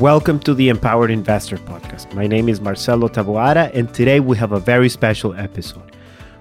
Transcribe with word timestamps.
Welcome 0.00 0.38
to 0.40 0.54
the 0.54 0.68
Empowered 0.68 1.10
Investor 1.10 1.56
Podcast. 1.56 2.14
My 2.14 2.28
name 2.28 2.48
is 2.48 2.60
Marcelo 2.60 3.08
Taboada, 3.08 3.74
and 3.74 3.92
today 3.92 4.20
we 4.20 4.36
have 4.36 4.52
a 4.52 4.60
very 4.60 4.88
special 4.88 5.34
episode. 5.34 5.96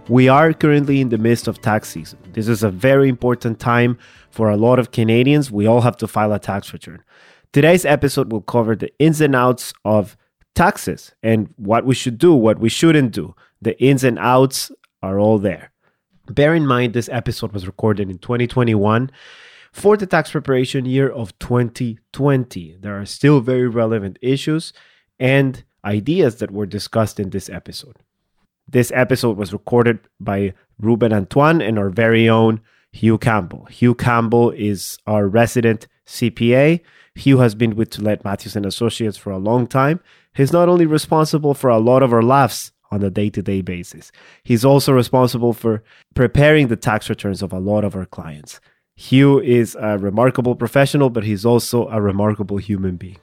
We 0.08 0.30
are 0.30 0.54
currently 0.54 1.02
in 1.02 1.10
the 1.10 1.18
midst 1.18 1.48
of 1.48 1.62
tax 1.62 1.90
season. 1.90 2.20
This 2.34 2.48
is 2.48 2.62
a 2.62 2.70
very 2.70 3.10
important 3.10 3.60
time 3.60 3.98
for 4.30 4.52
a 4.52 4.56
lot 4.56 4.78
of 4.78 4.92
Canadians. 4.92 5.52
We 5.52 5.66
all 5.66 5.82
have 5.82 5.98
to 5.98 6.08
file 6.08 6.32
a 6.32 6.38
tax 6.38 6.72
return. 6.72 7.04
Today's 7.54 7.86
episode 7.86 8.32
will 8.32 8.42
cover 8.42 8.76
the 8.76 8.92
ins 9.00 9.20
and 9.20 9.36
outs 9.36 9.74
of 9.84 10.16
taxes 10.54 11.16
and 11.24 11.52
what 11.56 11.86
we 11.86 11.96
should 11.96 12.20
do, 12.20 12.36
what 12.36 12.60
we 12.60 12.70
shouldn't 12.70 13.14
do. 13.14 13.34
The 13.64 13.82
ins 13.82 14.04
and 14.04 14.20
outs 14.20 14.72
are 15.02 15.18
all 15.20 15.40
there. 15.40 15.72
Bear 16.30 16.56
in 16.56 16.66
mind, 16.66 16.94
this 16.94 17.10
episode 17.10 17.52
was 17.52 17.68
recorded 17.68 18.10
in 18.10 18.18
2021 18.18 19.12
for 19.72 19.96
the 19.96 20.08
tax 20.08 20.32
preparation 20.32 20.86
year 20.86 21.10
of 21.10 21.38
2020. 21.40 22.78
There 22.80 23.00
are 23.00 23.06
still 23.06 23.42
very 23.42 23.68
relevant 23.68 24.18
issues 24.22 24.74
and 25.20 25.64
ideas 25.84 26.38
that 26.38 26.52
were 26.52 26.66
discussed 26.66 27.20
in 27.20 27.30
this 27.30 27.50
episode. 27.50 27.98
This 28.68 28.92
episode 28.96 29.38
was 29.38 29.54
recorded 29.54 30.00
by 30.20 30.54
Ruben 30.80 31.14
Antoine 31.14 31.62
and 31.62 31.78
our 31.78 31.90
very 31.90 32.28
own 32.28 32.62
Hugh 32.92 33.20
Campbell. 33.20 33.66
Hugh 33.66 33.94
Campbell 33.94 34.50
is 34.52 34.98
our 35.06 35.28
resident 35.28 35.88
CPA. 36.08 36.82
Hugh 37.14 37.38
has 37.40 37.54
been 37.54 37.76
with 37.76 37.92
Tulett 37.92 38.24
Matthews 38.24 38.56
and 38.56 38.66
Associates 38.66 39.18
for 39.18 39.32
a 39.32 39.38
long 39.38 39.68
time. 39.68 40.00
He's 40.34 40.52
not 40.52 40.70
only 40.70 40.86
responsible 40.86 41.54
for 41.54 41.70
a 41.70 41.78
lot 41.78 42.02
of 42.02 42.12
our 42.12 42.24
laughs 42.24 42.72
on 42.96 43.04
a 43.04 43.10
day 43.10 43.30
to 43.30 43.42
day 43.42 43.62
basis. 43.62 44.12
He's 44.44 44.64
also 44.64 44.94
responsible 44.94 45.52
for 45.52 45.84
preparing 46.16 46.70
the 46.70 46.78
tax 46.78 47.10
returns 47.10 47.42
of 47.42 47.52
a 47.52 47.60
lot 47.60 47.84
of 47.84 47.94
our 47.96 48.06
clients. 48.06 48.62
Hugh 48.96 49.42
is 49.42 49.76
a 49.80 49.98
remarkable 49.98 50.56
professional, 50.56 51.10
but 51.10 51.26
he's 51.26 51.46
also 51.46 51.90
a 51.90 52.02
remarkable 52.02 52.58
human 52.58 52.96
being. 52.96 53.18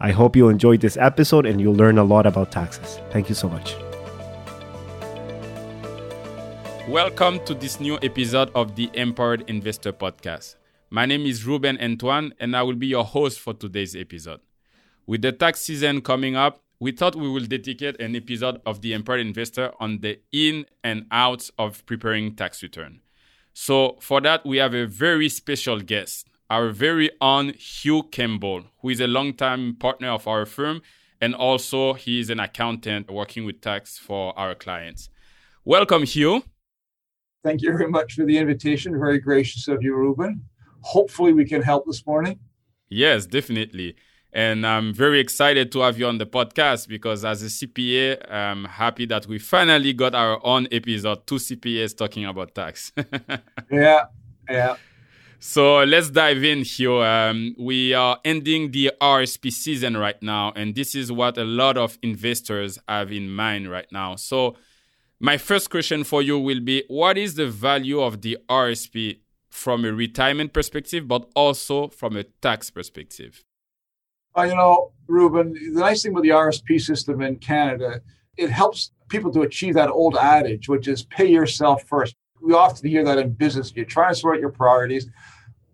I 0.00 0.10
hope 0.12 0.34
you 0.34 0.48
enjoyed 0.48 0.80
this 0.80 0.96
episode 0.96 1.44
and 1.44 1.60
you'll 1.60 1.74
learn 1.74 1.98
a 1.98 2.04
lot 2.04 2.24
about 2.24 2.50
taxes. 2.50 2.98
Thank 3.10 3.28
you 3.28 3.34
so 3.34 3.50
much. 3.50 3.76
Welcome 6.88 7.44
to 7.44 7.54
this 7.54 7.78
new 7.78 7.98
episode 8.02 8.50
of 8.54 8.74
the 8.74 8.90
Empowered 8.94 9.48
Investor 9.48 9.92
Podcast. 9.92 10.56
My 10.88 11.04
name 11.04 11.26
is 11.26 11.44
Ruben 11.44 11.78
Antoine, 11.80 12.32
and 12.40 12.56
I 12.56 12.62
will 12.62 12.74
be 12.74 12.86
your 12.86 13.04
host 13.04 13.40
for 13.40 13.52
today's 13.52 13.94
episode. 13.94 14.40
With 15.06 15.20
the 15.20 15.32
tax 15.32 15.60
season 15.60 16.00
coming 16.00 16.34
up, 16.34 16.61
we 16.82 16.90
thought 16.90 17.14
we 17.14 17.30
will 17.30 17.44
dedicate 17.44 18.00
an 18.00 18.16
episode 18.16 18.60
of 18.66 18.80
the 18.80 18.92
Empowered 18.92 19.20
Investor 19.20 19.70
on 19.78 20.00
the 20.00 20.18
in 20.32 20.66
and 20.82 21.06
outs 21.12 21.48
of 21.56 21.86
preparing 21.86 22.34
tax 22.34 22.60
return. 22.60 22.98
So 23.54 23.98
for 24.00 24.20
that, 24.22 24.44
we 24.44 24.56
have 24.56 24.74
a 24.74 24.84
very 24.86 25.28
special 25.28 25.78
guest, 25.78 26.26
our 26.50 26.70
very 26.70 27.08
own 27.20 27.50
Hugh 27.50 28.02
Campbell, 28.10 28.64
who 28.80 28.88
is 28.88 28.98
a 28.98 29.06
longtime 29.06 29.76
partner 29.76 30.08
of 30.08 30.26
our 30.26 30.44
firm, 30.44 30.82
and 31.20 31.36
also 31.36 31.92
he 31.92 32.18
is 32.18 32.30
an 32.30 32.40
accountant 32.40 33.08
working 33.08 33.44
with 33.44 33.60
tax 33.60 33.96
for 33.96 34.36
our 34.36 34.56
clients. 34.56 35.08
Welcome, 35.64 36.02
Hugh. 36.02 36.42
Thank 37.44 37.62
you 37.62 37.70
very 37.70 37.88
much 37.88 38.14
for 38.14 38.24
the 38.24 38.38
invitation. 38.38 38.98
Very 38.98 39.20
gracious 39.20 39.68
of 39.68 39.84
you, 39.84 39.94
Ruben. 39.94 40.42
Hopefully, 40.80 41.32
we 41.32 41.44
can 41.44 41.62
help 41.62 41.86
this 41.86 42.04
morning. 42.04 42.40
Yes, 42.88 43.24
definitely. 43.26 43.94
And 44.32 44.66
I'm 44.66 44.94
very 44.94 45.20
excited 45.20 45.70
to 45.72 45.80
have 45.80 45.98
you 45.98 46.06
on 46.06 46.16
the 46.16 46.24
podcast 46.24 46.88
because 46.88 47.22
as 47.22 47.42
a 47.42 47.46
CPA, 47.46 48.32
I'm 48.32 48.64
happy 48.64 49.04
that 49.06 49.26
we 49.26 49.38
finally 49.38 49.92
got 49.92 50.14
our 50.14 50.40
own 50.44 50.68
episode, 50.72 51.26
two 51.26 51.34
CPAs 51.34 51.94
talking 51.94 52.24
about 52.24 52.54
tax. 52.54 52.92
yeah, 53.70 54.04
yeah. 54.48 54.76
So 55.38 55.82
let's 55.82 56.08
dive 56.08 56.44
in 56.44 56.62
here. 56.62 57.02
Um, 57.02 57.54
we 57.58 57.92
are 57.92 58.18
ending 58.24 58.70
the 58.70 58.92
RSP 59.02 59.52
season 59.52 59.96
right 59.96 60.22
now, 60.22 60.52
and 60.56 60.74
this 60.74 60.94
is 60.94 61.12
what 61.12 61.36
a 61.36 61.44
lot 61.44 61.76
of 61.76 61.98
investors 62.02 62.78
have 62.88 63.12
in 63.12 63.28
mind 63.28 63.70
right 63.70 63.90
now. 63.90 64.14
So, 64.16 64.56
my 65.18 65.36
first 65.36 65.68
question 65.68 66.04
for 66.04 66.22
you 66.22 66.38
will 66.38 66.60
be 66.60 66.84
What 66.86 67.18
is 67.18 67.34
the 67.34 67.48
value 67.48 68.00
of 68.00 68.22
the 68.22 68.38
RSP 68.48 69.18
from 69.50 69.84
a 69.84 69.92
retirement 69.92 70.52
perspective, 70.52 71.06
but 71.06 71.28
also 71.34 71.88
from 71.88 72.16
a 72.16 72.22
tax 72.22 72.70
perspective? 72.70 73.44
You 74.36 74.54
know, 74.54 74.92
Ruben, 75.08 75.52
the 75.52 75.80
nice 75.80 76.02
thing 76.02 76.14
with 76.14 76.24
the 76.24 76.30
RSP 76.30 76.80
system 76.80 77.20
in 77.20 77.36
Canada, 77.36 78.00
it 78.36 78.50
helps 78.50 78.92
people 79.08 79.30
to 79.32 79.42
achieve 79.42 79.74
that 79.74 79.90
old 79.90 80.16
adage, 80.16 80.68
which 80.68 80.88
is 80.88 81.04
pay 81.04 81.26
yourself 81.26 81.84
first. 81.86 82.16
We 82.40 82.54
often 82.54 82.88
hear 82.88 83.04
that 83.04 83.18
in 83.18 83.32
business. 83.32 83.72
You're 83.74 83.84
trying 83.84 84.14
to 84.14 84.18
sort 84.18 84.40
your 84.40 84.50
priorities. 84.50 85.08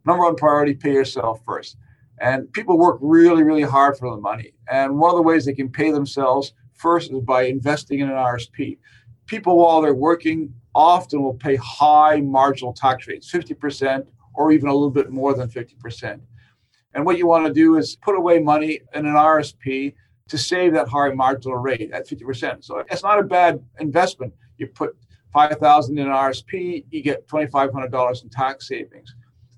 Number 0.05 0.25
one 0.25 0.35
priority, 0.35 0.75
pay 0.75 0.93
yourself 0.93 1.41
first. 1.47 1.77
And 2.21 2.53
people 2.53 2.79
work 2.79 2.99
really, 3.01 3.45
really 3.45 3.63
hard 3.63 3.97
for 3.97 4.11
the 4.11 4.21
money. 4.21 4.55
And 4.69 4.99
one 4.99 5.11
of 5.11 5.17
the 5.17 5.23
ways 5.23 5.45
they 5.45 5.55
can 5.55 5.71
pay 5.71 5.93
themselves 5.93 6.53
first 6.75 7.13
is 7.13 7.21
by 7.21 7.43
investing 7.43 8.01
in 8.01 8.09
an 8.09 8.17
RSP. 8.17 8.79
People, 9.27 9.59
while 9.59 9.81
they're 9.81 9.95
working, 9.95 10.53
often 10.75 11.23
will 11.23 11.35
pay 11.35 11.57
high 11.57 12.21
marginal 12.21 12.73
tax 12.73 13.07
rates, 13.07 13.31
50% 13.31 14.07
or 14.35 14.53
even 14.53 14.69
a 14.69 14.73
little 14.73 14.91
bit 14.91 15.11
more 15.11 15.35
than 15.35 15.49
50%. 15.49 16.21
And 16.95 17.05
what 17.05 17.19
you 17.19 17.27
want 17.27 17.47
to 17.47 17.53
do 17.53 17.77
is 17.77 17.97
put 17.97 18.17
away 18.17 18.39
money 18.39 18.81
in 18.95 19.07
an 19.07 19.15
RSP 19.15 19.95
to 20.29 20.39
save 20.39 20.73
that 20.75 20.89
high 20.89 21.11
marginal 21.11 21.59
rate 21.59 21.91
at 21.93 22.09
50%. 22.09 22.65
So 22.65 22.85
it's 22.91 23.03
not 23.03 23.19
a 23.19 23.23
bad 23.23 23.63
investment. 23.81 24.33
You 24.59 24.67
put 24.67 24.97
5000 25.33 25.99
in 25.99 26.07
an 26.07 26.13
RSP, 26.13 26.85
you 26.91 27.03
get 27.03 27.29
$2,500 27.29 28.23
in 28.23 28.31
tax 28.31 28.69
savings. 28.69 29.15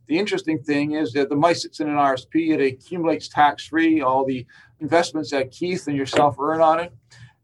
The 0.06 0.18
interesting 0.18 0.58
thing 0.58 0.92
is 0.92 1.12
that 1.12 1.28
the 1.28 1.36
money 1.36 1.54
sits 1.54 1.78
in 1.78 1.88
an 1.88 1.94
RSP, 1.94 2.52
it 2.52 2.60
accumulates 2.60 3.28
tax 3.28 3.66
free, 3.66 4.00
all 4.00 4.24
the 4.24 4.44
investments 4.80 5.30
that 5.30 5.52
Keith 5.52 5.86
and 5.86 5.97
yourself 5.97 6.36
earn 6.41 6.60
on 6.60 6.80
it. 6.80 6.92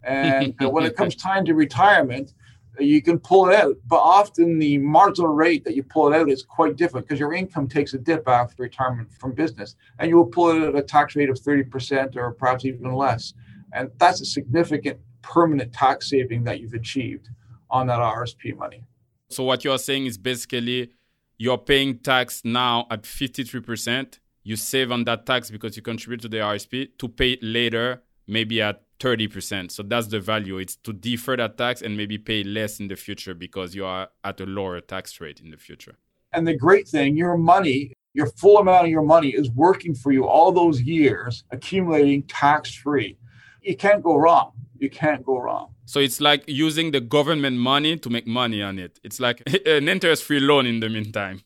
And 0.02 0.54
uh, 0.60 0.68
when 0.68 0.84
it 0.84 0.96
comes 0.98 1.14
time 1.14 1.44
to 1.44 1.54
retirement, 1.54 2.34
you 2.78 3.02
can 3.02 3.18
pull 3.18 3.48
it 3.48 3.54
out. 3.54 3.76
But 3.86 3.98
often 3.98 4.58
the 4.58 4.78
marginal 4.78 5.32
rate 5.32 5.64
that 5.64 5.74
you 5.74 5.82
pull 5.82 6.12
it 6.12 6.16
out 6.16 6.28
is 6.28 6.42
quite 6.42 6.76
different 6.76 7.06
because 7.06 7.20
your 7.20 7.32
income 7.32 7.68
takes 7.68 7.94
a 7.94 7.98
dip 7.98 8.28
after 8.28 8.62
retirement 8.62 9.12
from 9.12 9.32
business. 9.32 9.76
And 9.98 10.08
you 10.10 10.16
will 10.16 10.26
pull 10.26 10.50
it 10.50 10.68
at 10.68 10.76
a 10.76 10.82
tax 10.82 11.16
rate 11.16 11.30
of 11.30 11.38
30% 11.38 12.16
or 12.16 12.32
perhaps 12.32 12.64
even 12.64 12.92
less. 12.94 13.34
And 13.72 13.90
that's 13.98 14.20
a 14.20 14.26
significant 14.26 14.98
permanent 15.22 15.72
tax 15.72 16.10
saving 16.10 16.44
that 16.44 16.60
you've 16.60 16.74
achieved 16.74 17.28
on 17.70 17.86
that 17.88 17.98
RSP 17.98 18.56
money. 18.56 18.84
So 19.28 19.44
what 19.44 19.64
you're 19.64 19.78
saying 19.78 20.06
is 20.06 20.18
basically 20.18 20.90
you're 21.38 21.58
paying 21.58 21.98
tax 21.98 22.42
now 22.44 22.86
at 22.90 23.02
53%. 23.02 24.18
You 24.44 24.56
save 24.56 24.92
on 24.92 25.04
that 25.04 25.26
tax 25.26 25.50
because 25.50 25.76
you 25.76 25.82
contribute 25.82 26.20
to 26.22 26.28
the 26.28 26.38
RSP 26.38 26.96
to 26.98 27.08
pay 27.08 27.36
later, 27.42 28.02
maybe 28.28 28.62
at 28.62 28.85
30%. 29.00 29.70
So 29.70 29.82
that's 29.82 30.06
the 30.08 30.20
value. 30.20 30.58
It's 30.58 30.76
to 30.76 30.92
defer 30.92 31.36
that 31.36 31.58
tax 31.58 31.82
and 31.82 31.96
maybe 31.96 32.18
pay 32.18 32.42
less 32.42 32.80
in 32.80 32.88
the 32.88 32.96
future 32.96 33.34
because 33.34 33.74
you 33.74 33.84
are 33.84 34.08
at 34.24 34.40
a 34.40 34.46
lower 34.46 34.80
tax 34.80 35.20
rate 35.20 35.40
in 35.40 35.50
the 35.50 35.56
future. 35.56 35.96
And 36.32 36.46
the 36.46 36.56
great 36.56 36.88
thing, 36.88 37.16
your 37.16 37.36
money, 37.36 37.92
your 38.14 38.26
full 38.26 38.58
amount 38.58 38.86
of 38.86 38.90
your 38.90 39.02
money 39.02 39.28
is 39.28 39.50
working 39.50 39.94
for 39.94 40.12
you 40.12 40.26
all 40.26 40.52
those 40.52 40.80
years, 40.80 41.44
accumulating 41.50 42.22
tax 42.24 42.74
free. 42.74 43.16
You 43.62 43.76
can't 43.76 44.02
go 44.02 44.16
wrong. 44.16 44.52
You 44.78 44.90
can't 44.90 45.24
go 45.24 45.38
wrong. 45.38 45.74
So 45.86 46.00
it's 46.00 46.20
like 46.20 46.44
using 46.46 46.90
the 46.90 47.00
government 47.00 47.58
money 47.58 47.96
to 47.96 48.10
make 48.10 48.26
money 48.26 48.62
on 48.62 48.78
it. 48.78 48.98
It's 49.02 49.20
like 49.20 49.42
an 49.66 49.88
interest 49.88 50.24
free 50.24 50.40
loan 50.40 50.66
in 50.66 50.80
the 50.80 50.88
meantime. 50.88 51.42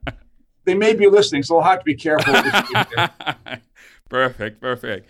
they 0.64 0.74
may 0.74 0.94
be 0.94 1.08
listening, 1.08 1.42
so 1.42 1.58
I'll 1.58 1.68
have 1.68 1.80
to 1.80 1.84
be 1.84 1.94
careful. 1.94 2.34
perfect, 4.08 4.60
perfect. 4.60 5.08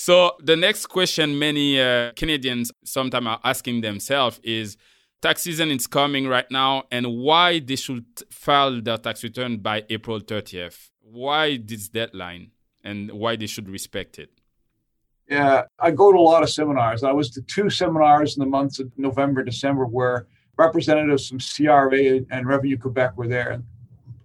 So 0.00 0.36
the 0.38 0.54
next 0.54 0.86
question 0.86 1.40
many 1.40 1.80
uh, 1.80 2.12
Canadians 2.12 2.70
sometimes 2.84 3.26
are 3.26 3.40
asking 3.42 3.80
themselves 3.80 4.38
is 4.44 4.76
tax 5.20 5.42
season 5.42 5.72
is 5.72 5.88
coming 5.88 6.28
right 6.28 6.48
now 6.52 6.84
and 6.92 7.16
why 7.16 7.58
they 7.58 7.74
should 7.74 8.06
file 8.30 8.80
their 8.80 8.98
tax 8.98 9.24
return 9.24 9.56
by 9.56 9.82
April 9.90 10.20
30th. 10.20 10.90
Why 11.00 11.56
this 11.56 11.88
deadline 11.88 12.52
and 12.84 13.10
why 13.10 13.34
they 13.34 13.48
should 13.48 13.68
respect 13.68 14.20
it? 14.20 14.30
Yeah, 15.28 15.64
I 15.80 15.90
go 15.90 16.12
to 16.12 16.18
a 16.18 16.28
lot 16.32 16.44
of 16.44 16.50
seminars. 16.50 17.02
I 17.02 17.10
was 17.10 17.28
to 17.30 17.42
two 17.42 17.68
seminars 17.68 18.36
in 18.36 18.40
the 18.40 18.48
months 18.48 18.78
of 18.78 18.92
November, 18.96 19.42
December, 19.42 19.84
where 19.84 20.28
representatives 20.56 21.28
from 21.28 21.40
CRA 21.40 22.20
and 22.30 22.46
Revenue 22.46 22.78
Quebec 22.78 23.16
were 23.16 23.26
there. 23.26 23.64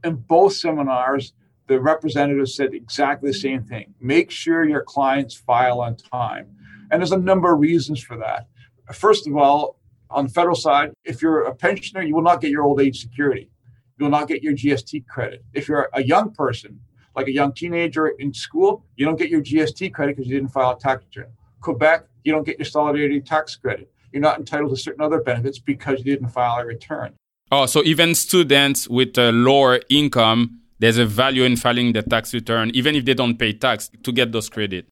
In 0.04 0.18
both 0.18 0.54
seminars, 0.54 1.34
the 1.68 1.80
representative 1.80 2.50
said 2.50 2.74
exactly 2.74 3.30
the 3.30 3.38
same 3.38 3.64
thing. 3.64 3.94
Make 4.00 4.32
sure 4.32 4.68
your 4.68 4.84
clients 4.84 5.36
file 5.36 5.80
on 5.82 5.96
time. 5.96 6.56
And 6.92 7.02
there's 7.02 7.12
a 7.12 7.18
number 7.18 7.54
of 7.54 7.60
reasons 7.60 8.02
for 8.04 8.18
that. 8.18 8.48
First 8.94 9.28
of 9.28 9.36
all, 9.36 9.80
on 10.10 10.26
the 10.26 10.32
federal 10.32 10.56
side, 10.56 10.92
if 11.06 11.22
you're 11.22 11.44
a 11.44 11.56
pensioner, 11.56 12.04
you 12.04 12.14
will 12.14 12.22
not 12.22 12.42
get 12.42 12.52
your 12.52 12.64
old 12.64 12.82
age 12.82 13.02
security. 13.02 13.50
You 13.98 14.06
will 14.06 14.12
not 14.12 14.28
get 14.28 14.44
your 14.44 14.54
GST 14.54 15.08
credit. 15.08 15.44
If 15.54 15.68
you're 15.68 15.90
a 15.94 16.04
young 16.04 16.32
person, 16.32 16.80
like 17.16 17.28
a 17.28 17.32
young 17.32 17.54
teenager 17.54 18.08
in 18.08 18.34
school, 18.34 18.86
you 18.96 19.06
don't 19.06 19.18
get 19.18 19.30
your 19.30 19.42
GST 19.42 19.94
credit 19.94 20.16
because 20.16 20.30
you 20.30 20.36
didn't 20.36 20.52
file 20.52 20.72
a 20.72 20.80
tax 20.80 21.04
return. 21.06 21.32
Quebec, 21.62 22.06
you 22.24 22.32
don't 22.32 22.46
get 22.46 22.58
your 22.60 22.66
solidarity 22.66 23.22
tax 23.22 23.56
credit. 23.56 23.92
You're 24.12 24.22
not 24.22 24.38
entitled 24.38 24.72
to 24.72 24.78
certain 24.78 25.02
other 25.02 25.22
benefits 25.22 25.60
because 25.60 26.00
you 26.00 26.06
didn't 26.06 26.30
file 26.30 26.62
a 26.62 26.66
return. 26.66 27.14
Oh, 27.52 27.66
so 27.66 27.84
even 27.84 28.16
students 28.16 28.88
with 28.88 29.18
a 29.18 29.32
lower 29.32 29.82
income, 29.90 30.62
there's 30.84 30.98
a 30.98 31.06
value 31.06 31.46
in 31.46 31.56
filing 31.56 31.94
the 31.94 32.02
tax 32.02 32.34
return, 32.34 32.70
even 32.74 32.94
if 32.94 33.06
they 33.06 33.14
don't 33.14 33.38
pay 33.38 33.54
tax, 33.54 33.90
to 34.04 34.12
get 34.12 34.34
those 34.34 34.50
credit. 34.50 34.86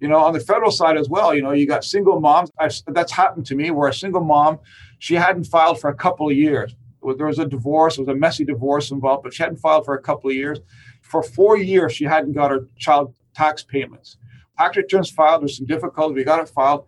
You 0.00 0.08
know, 0.08 0.18
on 0.18 0.32
the 0.32 0.40
federal 0.40 0.72
side 0.72 0.96
as 0.96 1.08
well, 1.08 1.32
you 1.32 1.42
know, 1.42 1.52
you 1.52 1.64
got 1.64 1.84
single 1.84 2.20
moms. 2.20 2.50
I've, 2.58 2.74
that's 2.88 3.12
happened 3.12 3.46
to 3.46 3.54
me 3.54 3.70
where 3.70 3.88
a 3.88 3.94
single 3.94 4.24
mom, 4.24 4.58
she 4.98 5.14
hadn't 5.14 5.44
filed 5.44 5.80
for 5.80 5.88
a 5.90 5.94
couple 5.94 6.28
of 6.28 6.36
years. 6.36 6.74
There 7.16 7.26
was 7.28 7.38
a 7.38 7.46
divorce, 7.46 7.96
there 7.96 8.04
was 8.04 8.12
a 8.12 8.18
messy 8.18 8.44
divorce 8.44 8.90
involved, 8.90 9.22
but 9.22 9.32
she 9.32 9.44
hadn't 9.44 9.58
filed 9.58 9.84
for 9.84 9.94
a 9.94 10.02
couple 10.02 10.28
of 10.28 10.34
years. 10.34 10.58
For 11.02 11.22
four 11.22 11.56
years, 11.56 11.92
she 11.92 12.04
hadn't 12.04 12.32
got 12.32 12.50
her 12.50 12.66
child 12.76 13.14
tax 13.32 13.62
payments. 13.62 14.16
Tax 14.58 14.76
returns 14.76 15.08
filed, 15.08 15.42
there's 15.42 15.56
some 15.56 15.66
difficulty. 15.66 16.14
We 16.16 16.24
got 16.24 16.40
it 16.40 16.48
filed. 16.48 16.84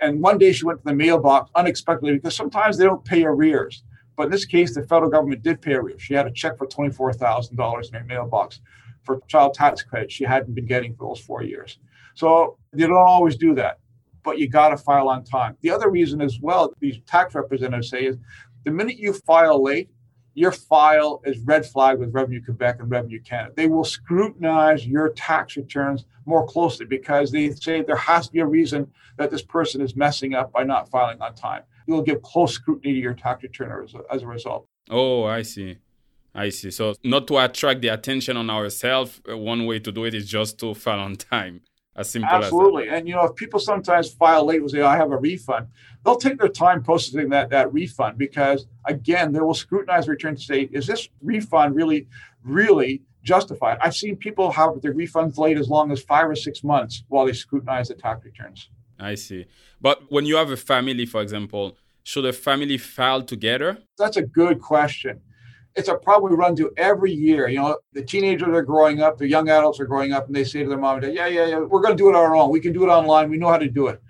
And 0.00 0.20
one 0.22 0.38
day 0.38 0.52
she 0.52 0.64
went 0.64 0.78
to 0.78 0.84
the 0.84 0.94
mailbox 0.94 1.50
unexpectedly 1.56 2.14
because 2.14 2.36
sometimes 2.36 2.78
they 2.78 2.84
don't 2.84 3.04
pay 3.04 3.24
arrears. 3.24 3.82
But 4.16 4.24
in 4.24 4.30
this 4.30 4.44
case, 4.44 4.74
the 4.74 4.82
federal 4.82 5.10
government 5.10 5.42
did 5.42 5.60
pay 5.60 5.74
arrears. 5.74 6.02
She 6.02 6.14
had 6.14 6.26
a 6.26 6.30
check 6.30 6.58
for 6.58 6.66
$24,000 6.66 7.88
in 7.88 7.94
her 7.94 8.04
mailbox 8.04 8.60
for 9.02 9.20
child 9.26 9.54
tax 9.54 9.82
credit 9.82 10.12
she 10.12 10.24
hadn't 10.24 10.54
been 10.54 10.66
getting 10.66 10.94
for 10.94 11.08
those 11.08 11.20
four 11.20 11.42
years. 11.42 11.78
So 12.14 12.58
they 12.72 12.86
don't 12.86 12.96
always 12.96 13.36
do 13.36 13.54
that, 13.54 13.78
but 14.22 14.38
you 14.38 14.48
got 14.48 14.68
to 14.68 14.76
file 14.76 15.08
on 15.08 15.24
time. 15.24 15.56
The 15.60 15.70
other 15.70 15.90
reason 15.90 16.20
as 16.20 16.38
well, 16.40 16.72
these 16.80 16.98
tax 17.06 17.34
representatives 17.34 17.90
say 17.90 18.04
is 18.04 18.16
the 18.64 18.70
minute 18.70 18.96
you 18.96 19.12
file 19.12 19.62
late, 19.62 19.90
your 20.34 20.52
file 20.52 21.20
is 21.24 21.38
red 21.40 21.66
flagged 21.66 22.00
with 22.00 22.14
Revenue 22.14 22.42
Quebec 22.42 22.76
and 22.80 22.90
Revenue 22.90 23.20
Canada. 23.20 23.52
They 23.54 23.66
will 23.66 23.84
scrutinize 23.84 24.86
your 24.86 25.10
tax 25.10 25.56
returns 25.56 26.06
more 26.24 26.46
closely 26.46 26.86
because 26.86 27.30
they 27.30 27.50
say 27.50 27.82
there 27.82 27.96
has 27.96 28.28
to 28.28 28.32
be 28.32 28.40
a 28.40 28.46
reason 28.46 28.90
that 29.18 29.30
this 29.30 29.42
person 29.42 29.82
is 29.82 29.94
messing 29.94 30.34
up 30.34 30.50
by 30.52 30.64
not 30.64 30.88
filing 30.90 31.20
on 31.20 31.34
time. 31.34 31.62
You'll 31.86 32.02
give 32.02 32.22
close 32.22 32.54
scrutiny 32.54 32.94
to 32.94 33.00
your 33.00 33.14
tax 33.14 33.42
return 33.42 33.84
as 33.84 33.94
a, 33.94 34.00
as 34.12 34.22
a 34.22 34.26
result. 34.26 34.66
Oh, 34.90 35.24
I 35.24 35.42
see. 35.42 35.78
I 36.34 36.48
see. 36.48 36.70
So, 36.70 36.94
not 37.04 37.26
to 37.28 37.38
attract 37.38 37.82
the 37.82 37.88
attention 37.88 38.36
on 38.36 38.48
ourselves, 38.48 39.20
uh, 39.30 39.36
one 39.36 39.66
way 39.66 39.78
to 39.80 39.92
do 39.92 40.04
it 40.04 40.14
is 40.14 40.28
just 40.28 40.58
to 40.60 40.74
file 40.74 41.00
on 41.00 41.16
time. 41.16 41.60
As 41.94 42.08
simple 42.08 42.30
as 42.30 42.32
that. 42.32 42.46
Absolutely. 42.46 42.88
as 42.88 42.98
And 42.98 43.08
you 43.08 43.14
know, 43.14 43.24
if 43.24 43.34
people 43.36 43.60
sometimes 43.60 44.12
file 44.14 44.46
late 44.46 44.60
and 44.60 44.70
say, 44.70 44.80
I 44.80 44.96
have 44.96 45.12
a 45.12 45.16
refund, 45.18 45.66
they'll 46.04 46.16
take 46.16 46.38
their 46.38 46.48
time 46.48 46.82
processing 46.82 47.28
that, 47.30 47.50
that 47.50 47.72
refund 47.72 48.16
because 48.16 48.66
again, 48.86 49.32
they 49.32 49.40
will 49.40 49.54
scrutinize 49.54 50.06
the 50.06 50.12
return 50.12 50.36
to 50.36 50.40
say, 50.40 50.70
is 50.72 50.86
this 50.86 51.08
refund 51.20 51.74
really, 51.74 52.08
really 52.42 53.02
justified? 53.22 53.76
I've 53.82 53.94
seen 53.94 54.16
people 54.16 54.50
have 54.52 54.80
their 54.80 54.94
refunds 54.94 55.36
late 55.36 55.58
as 55.58 55.68
long 55.68 55.92
as 55.92 56.02
five 56.02 56.30
or 56.30 56.34
six 56.34 56.64
months 56.64 57.04
while 57.08 57.26
they 57.26 57.34
scrutinize 57.34 57.88
the 57.88 57.94
tax 57.94 58.24
returns. 58.24 58.70
I 58.98 59.14
see. 59.14 59.46
But 59.80 60.10
when 60.10 60.26
you 60.26 60.36
have 60.36 60.50
a 60.50 60.56
family, 60.56 61.06
for 61.06 61.20
example, 61.20 61.76
should 62.04 62.24
a 62.24 62.32
family 62.32 62.78
file 62.78 63.22
together? 63.22 63.78
That's 63.98 64.16
a 64.16 64.22
good 64.22 64.60
question. 64.60 65.20
It's 65.74 65.88
a 65.88 65.96
problem 65.96 66.32
we 66.32 66.36
run 66.36 66.50
into 66.50 66.70
every 66.76 67.12
year. 67.12 67.48
You 67.48 67.58
know, 67.58 67.78
the 67.92 68.02
teenagers 68.02 68.48
are 68.48 68.62
growing 68.62 69.00
up, 69.00 69.18
the 69.18 69.28
young 69.28 69.48
adults 69.48 69.80
are 69.80 69.86
growing 69.86 70.12
up, 70.12 70.26
and 70.26 70.36
they 70.36 70.44
say 70.44 70.62
to 70.62 70.68
their 70.68 70.78
mom 70.78 70.96
and 70.96 71.02
dad, 71.02 71.14
Yeah, 71.14 71.26
yeah, 71.26 71.46
yeah, 71.46 71.58
we're 71.60 71.80
going 71.80 71.96
to 71.96 72.02
do 72.02 72.08
it 72.08 72.14
on 72.14 72.22
our 72.22 72.36
own. 72.36 72.50
We 72.50 72.60
can 72.60 72.72
do 72.72 72.84
it 72.84 72.88
online. 72.88 73.30
We 73.30 73.38
know 73.38 73.48
how 73.48 73.58
to 73.58 73.68
do 73.68 73.86
it. 73.86 74.02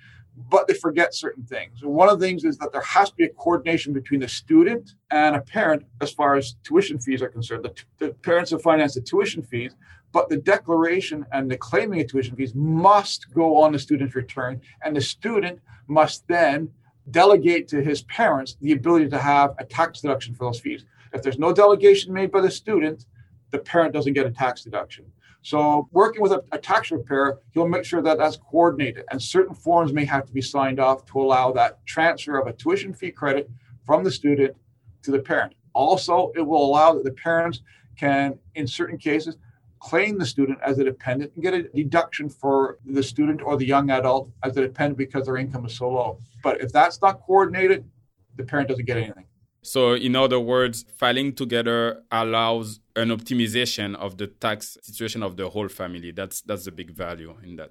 But 0.48 0.66
they 0.66 0.74
forget 0.74 1.14
certain 1.14 1.44
things. 1.44 1.84
One 1.84 2.08
of 2.08 2.18
the 2.18 2.26
things 2.26 2.44
is 2.44 2.58
that 2.58 2.72
there 2.72 2.80
has 2.80 3.10
to 3.10 3.16
be 3.16 3.24
a 3.24 3.28
coordination 3.28 3.92
between 3.92 4.20
the 4.20 4.28
student 4.28 4.94
and 5.10 5.36
a 5.36 5.40
parent 5.40 5.84
as 6.00 6.10
far 6.10 6.36
as 6.36 6.56
tuition 6.64 6.98
fees 6.98 7.22
are 7.22 7.28
concerned. 7.28 7.64
The, 7.64 7.74
the 7.98 8.14
parents 8.14 8.50
have 8.50 8.62
financed 8.62 8.94
the 8.96 9.02
tuition 9.02 9.42
fees, 9.42 9.76
but 10.12 10.28
the 10.28 10.36
declaration 10.36 11.26
and 11.32 11.50
the 11.50 11.56
claiming 11.56 12.00
of 12.00 12.06
tuition 12.06 12.36
fees 12.36 12.54
must 12.54 13.32
go 13.32 13.56
on 13.62 13.72
the 13.72 13.78
student's 13.78 14.14
return, 14.14 14.60
and 14.84 14.94
the 14.94 15.00
student 15.00 15.60
must 15.88 16.26
then 16.28 16.70
delegate 17.10 17.66
to 17.68 17.82
his 17.82 18.02
parents 18.02 18.56
the 18.60 18.72
ability 18.72 19.08
to 19.08 19.18
have 19.18 19.54
a 19.58 19.64
tax 19.64 20.00
deduction 20.02 20.34
for 20.34 20.44
those 20.44 20.60
fees. 20.60 20.84
If 21.12 21.22
there's 21.22 21.38
no 21.38 21.52
delegation 21.52 22.12
made 22.12 22.30
by 22.30 22.40
the 22.40 22.50
student, 22.50 23.06
the 23.50 23.58
parent 23.58 23.92
doesn't 23.92 24.12
get 24.12 24.26
a 24.26 24.30
tax 24.30 24.62
deduction. 24.62 25.06
So, 25.44 25.88
working 25.90 26.22
with 26.22 26.30
a, 26.30 26.44
a 26.52 26.58
tax 26.58 26.90
preparer, 26.90 27.40
he'll 27.50 27.66
make 27.66 27.84
sure 27.84 28.00
that 28.00 28.16
that's 28.16 28.36
coordinated, 28.36 29.04
and 29.10 29.20
certain 29.20 29.54
forms 29.54 29.92
may 29.92 30.04
have 30.04 30.24
to 30.26 30.32
be 30.32 30.40
signed 30.40 30.78
off 30.78 31.04
to 31.06 31.20
allow 31.20 31.50
that 31.52 31.84
transfer 31.84 32.38
of 32.38 32.46
a 32.46 32.52
tuition 32.52 32.94
fee 32.94 33.10
credit 33.10 33.50
from 33.84 34.04
the 34.04 34.10
student 34.10 34.54
to 35.02 35.10
the 35.10 35.18
parent. 35.18 35.54
Also, 35.72 36.30
it 36.36 36.42
will 36.42 36.64
allow 36.64 36.94
that 36.94 37.02
the 37.02 37.12
parents 37.12 37.60
can, 37.96 38.38
in 38.54 38.68
certain 38.68 38.98
cases, 38.98 39.36
claim 39.82 40.16
the 40.18 40.26
student 40.26 40.58
as 40.64 40.78
a 40.78 40.84
dependent 40.84 41.32
and 41.34 41.42
get 41.42 41.54
a 41.54 41.64
deduction 41.64 42.28
for 42.28 42.78
the 42.86 43.02
student 43.02 43.42
or 43.42 43.56
the 43.56 43.66
young 43.66 43.90
adult 43.90 44.30
as 44.44 44.56
a 44.56 44.60
dependent 44.60 44.96
because 44.96 45.26
their 45.26 45.36
income 45.36 45.66
is 45.66 45.74
so 45.76 45.88
low. 45.88 46.20
But 46.42 46.60
if 46.60 46.72
that's 46.72 47.02
not 47.02 47.20
coordinated, 47.22 47.84
the 48.36 48.44
parent 48.44 48.68
doesn't 48.68 48.84
get 48.84 48.96
anything. 48.96 49.26
So, 49.62 49.94
in 49.94 50.16
other 50.16 50.40
words, 50.40 50.84
filing 50.96 51.34
together 51.34 52.02
allows 52.10 52.80
an 52.96 53.08
optimization 53.10 53.94
of 53.96 54.18
the 54.18 54.28
tax 54.28 54.76
situation 54.82 55.22
of 55.22 55.36
the 55.36 55.48
whole 55.50 55.68
family. 55.68 56.10
That's 56.12 56.42
that's 56.42 56.64
the 56.64 56.72
big 56.72 56.90
value 56.90 57.36
in 57.44 57.56
that. 57.56 57.70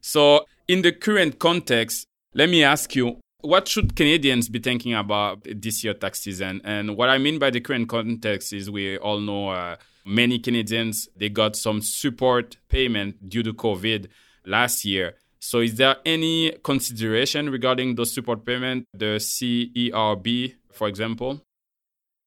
So, 0.00 0.44
in 0.68 0.82
the 0.82 0.92
current 0.92 1.38
context, 1.38 2.06
let 2.34 2.48
me 2.48 2.62
ask 2.62 2.94
you, 2.94 3.20
what 3.40 3.68
should 3.68 3.96
Canadians 3.96 4.48
be 4.48 4.58
thinking 4.58 4.94
about 4.94 5.46
this 5.56 5.82
year 5.82 5.94
tax 5.94 6.20
season? 6.20 6.60
And 6.64 6.96
what 6.96 7.08
I 7.08 7.18
mean 7.18 7.38
by 7.38 7.50
the 7.50 7.60
current 7.60 7.88
context 7.88 8.52
is 8.52 8.70
we 8.70 8.98
all 8.98 9.20
know 9.20 9.48
uh, 9.48 9.76
many 10.04 10.38
Canadians 10.38 11.08
they 11.16 11.28
got 11.28 11.56
some 11.56 11.80
support 11.82 12.56
payment 12.68 13.28
due 13.28 13.42
to 13.42 13.52
COVID 13.52 14.08
last 14.46 14.84
year. 14.84 15.14
So, 15.38 15.60
is 15.60 15.76
there 15.76 15.96
any 16.04 16.52
consideration 16.62 17.48
regarding 17.48 17.94
those 17.94 18.12
support 18.12 18.44
payment, 18.44 18.84
the 18.92 19.16
CERB, 19.16 20.54
for 20.70 20.86
example? 20.86 21.40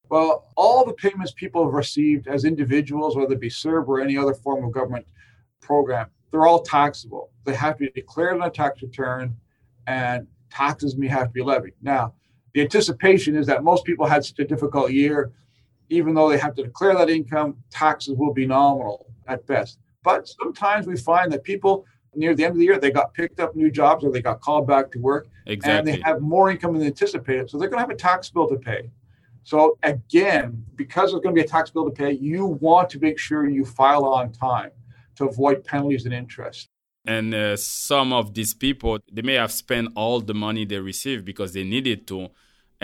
Well, 0.10 0.48
all 0.58 0.86
the 0.86 0.94
payments 0.94 1.32
people 1.32 1.64
have 1.66 1.74
received 1.74 2.28
as 2.28 2.44
individuals, 2.44 3.16
whether 3.16 3.34
it 3.34 3.40
be 3.40 3.50
CERB 3.50 3.88
or 3.88 4.02
any 4.02 4.18
other 4.18 4.34
form 4.34 4.64
of 4.64 4.72
government 4.72 5.06
program, 5.62 6.08
they're 6.32 6.46
all 6.48 6.62
taxable. 6.62 7.30
They 7.46 7.54
have 7.54 7.78
to 7.78 7.86
be 7.86 7.92
declared 7.92 8.42
on 8.42 8.48
a 8.48 8.50
tax 8.50 8.82
return, 8.82 9.36
and 9.86 10.28
taxes 10.50 10.98
may 10.98 11.08
have 11.08 11.28
to 11.28 11.34
be 11.34 11.44
levied. 11.44 11.74
Now, 11.82 12.16
the 12.54 12.62
anticipation 12.62 13.36
is 13.36 13.48
that 13.48 13.64
most 13.64 13.86
people 13.86 14.06
had 14.06 14.26
such 14.26 14.40
a 14.40 14.46
difficult 14.46 14.92
year, 14.92 15.32
even 15.90 16.14
though 16.14 16.30
they 16.30 16.38
have 16.38 16.56
to 16.56 16.64
declare 16.64 16.96
that 16.96 17.10
income, 17.10 17.58
taxes 17.70 18.16
will 18.18 18.34
be 18.34 18.46
nominal 18.46 19.08
at 19.28 19.46
best. 19.48 19.80
But 20.04 20.28
sometimes 20.28 20.86
we 20.88 20.98
find 20.98 21.32
that 21.32 21.44
people 21.44 21.86
near 22.16 22.36
the 22.36 22.44
end 22.44 22.52
of 22.52 22.58
the 22.58 22.66
year, 22.66 22.80
they 22.80 22.92
got 22.92 23.14
picked 23.14 23.40
up 23.40 23.56
new 23.56 23.72
jobs 23.72 24.04
or 24.04 24.12
they 24.12 24.22
got 24.22 24.42
called 24.42 24.68
back 24.68 24.92
to 24.92 25.00
work. 25.00 25.28
Exactly. 25.46 25.78
And 25.78 25.88
they 25.88 26.04
have 26.06 26.22
more 26.22 26.52
income 26.52 26.78
than 26.78 26.86
anticipated. 26.86 27.50
So 27.50 27.58
they're 27.58 27.70
going 27.70 27.84
to 27.84 27.88
have 27.88 27.90
a 27.90 27.96
tax 27.96 28.30
bill 28.30 28.48
to 28.50 28.58
pay. 28.58 28.92
So 29.44 29.78
again, 29.84 30.66
because 30.76 31.12
there's 31.12 31.22
going 31.22 31.36
to 31.36 31.42
be 31.42 31.46
a 31.46 31.50
tax 31.50 31.70
bill 31.70 31.86
to 31.86 31.92
pay, 31.92 32.12
you 32.14 32.46
want 32.46 32.90
to 32.92 33.00
make 33.00 33.18
sure 33.18 33.48
you 33.48 33.66
file 33.66 34.06
on 34.06 34.32
time 34.32 34.72
to 35.16 35.28
avoid 35.28 35.64
penalties 35.64 36.06
and 36.06 36.14
interest. 36.14 36.70
And 37.06 37.34
uh, 37.34 37.58
some 37.58 38.14
of 38.14 38.34
these 38.34 38.54
people, 38.54 39.00
they 39.12 39.22
may 39.22 39.34
have 39.34 39.52
spent 39.52 39.90
all 39.96 40.22
the 40.22 40.34
money 40.34 40.64
they 40.64 40.80
received 40.80 41.26
because 41.26 41.52
they 41.52 41.66
needed 41.66 42.08
to, 42.08 42.30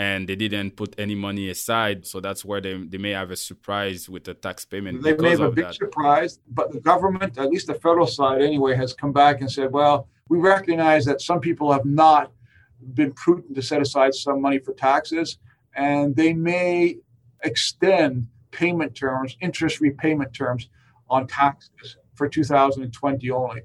and 0.00 0.26
they 0.26 0.34
didn't 0.34 0.70
put 0.76 0.98
any 0.98 1.14
money 1.14 1.50
aside. 1.50 2.06
So 2.06 2.20
that's 2.20 2.42
where 2.42 2.62
they, 2.62 2.74
they 2.92 2.96
may 2.96 3.10
have 3.10 3.30
a 3.30 3.36
surprise 3.36 4.08
with 4.08 4.24
the 4.24 4.32
tax 4.32 4.64
payment. 4.64 5.02
They 5.02 5.14
may 5.14 5.32
have 5.32 5.40
a 5.40 5.50
big 5.50 5.66
that. 5.66 5.74
surprise, 5.74 6.40
but 6.48 6.72
the 6.72 6.80
government, 6.80 7.36
at 7.36 7.50
least 7.50 7.66
the 7.66 7.74
federal 7.74 8.06
side 8.06 8.40
anyway, 8.40 8.74
has 8.76 8.94
come 8.94 9.12
back 9.12 9.42
and 9.42 9.52
said, 9.52 9.70
well, 9.70 10.08
we 10.30 10.38
recognize 10.38 11.04
that 11.04 11.20
some 11.20 11.38
people 11.38 11.70
have 11.70 11.84
not 11.84 12.32
been 12.94 13.12
prudent 13.12 13.54
to 13.54 13.60
set 13.60 13.82
aside 13.82 14.14
some 14.14 14.40
money 14.40 14.58
for 14.58 14.72
taxes, 14.72 15.36
and 15.74 16.16
they 16.16 16.32
may 16.32 16.96
extend 17.44 18.26
payment 18.52 18.94
terms, 18.94 19.36
interest 19.42 19.82
repayment 19.82 20.32
terms 20.32 20.70
on 21.10 21.26
taxes 21.26 21.98
for 22.14 22.26
2020 22.26 23.30
only. 23.30 23.60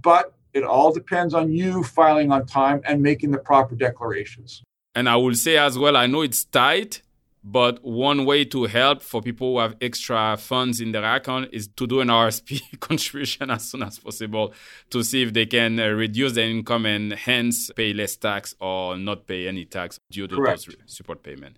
But 0.00 0.32
it 0.54 0.62
all 0.62 0.92
depends 0.92 1.34
on 1.34 1.50
you 1.50 1.82
filing 1.82 2.30
on 2.30 2.46
time 2.46 2.82
and 2.84 3.02
making 3.02 3.32
the 3.32 3.38
proper 3.38 3.74
declarations. 3.74 4.62
And 4.94 5.08
I 5.08 5.16
will 5.16 5.34
say 5.34 5.56
as 5.56 5.78
well, 5.78 5.96
I 5.96 6.06
know 6.06 6.22
it's 6.22 6.44
tight, 6.44 7.02
but 7.44 7.82
one 7.82 8.24
way 8.24 8.44
to 8.44 8.64
help 8.64 9.02
for 9.02 9.20
people 9.20 9.54
who 9.54 9.58
have 9.58 9.74
extra 9.80 10.36
funds 10.36 10.80
in 10.80 10.92
their 10.92 11.04
account 11.04 11.48
is 11.52 11.68
to 11.76 11.86
do 11.86 12.00
an 12.00 12.08
RSP 12.08 12.60
contribution 12.80 13.50
as 13.50 13.70
soon 13.70 13.82
as 13.82 13.98
possible 13.98 14.52
to 14.90 15.02
see 15.02 15.22
if 15.22 15.32
they 15.32 15.46
can 15.46 15.80
uh, 15.80 15.88
reduce 15.88 16.34
their 16.34 16.48
income 16.48 16.86
and 16.86 17.12
hence 17.12 17.70
pay 17.74 17.92
less 17.92 18.16
tax 18.16 18.54
or 18.60 18.96
not 18.96 19.26
pay 19.26 19.48
any 19.48 19.64
tax 19.64 19.98
due 20.10 20.28
to 20.28 20.36
Correct. 20.36 20.66
those 20.66 20.76
support 20.86 21.22
payment. 21.22 21.56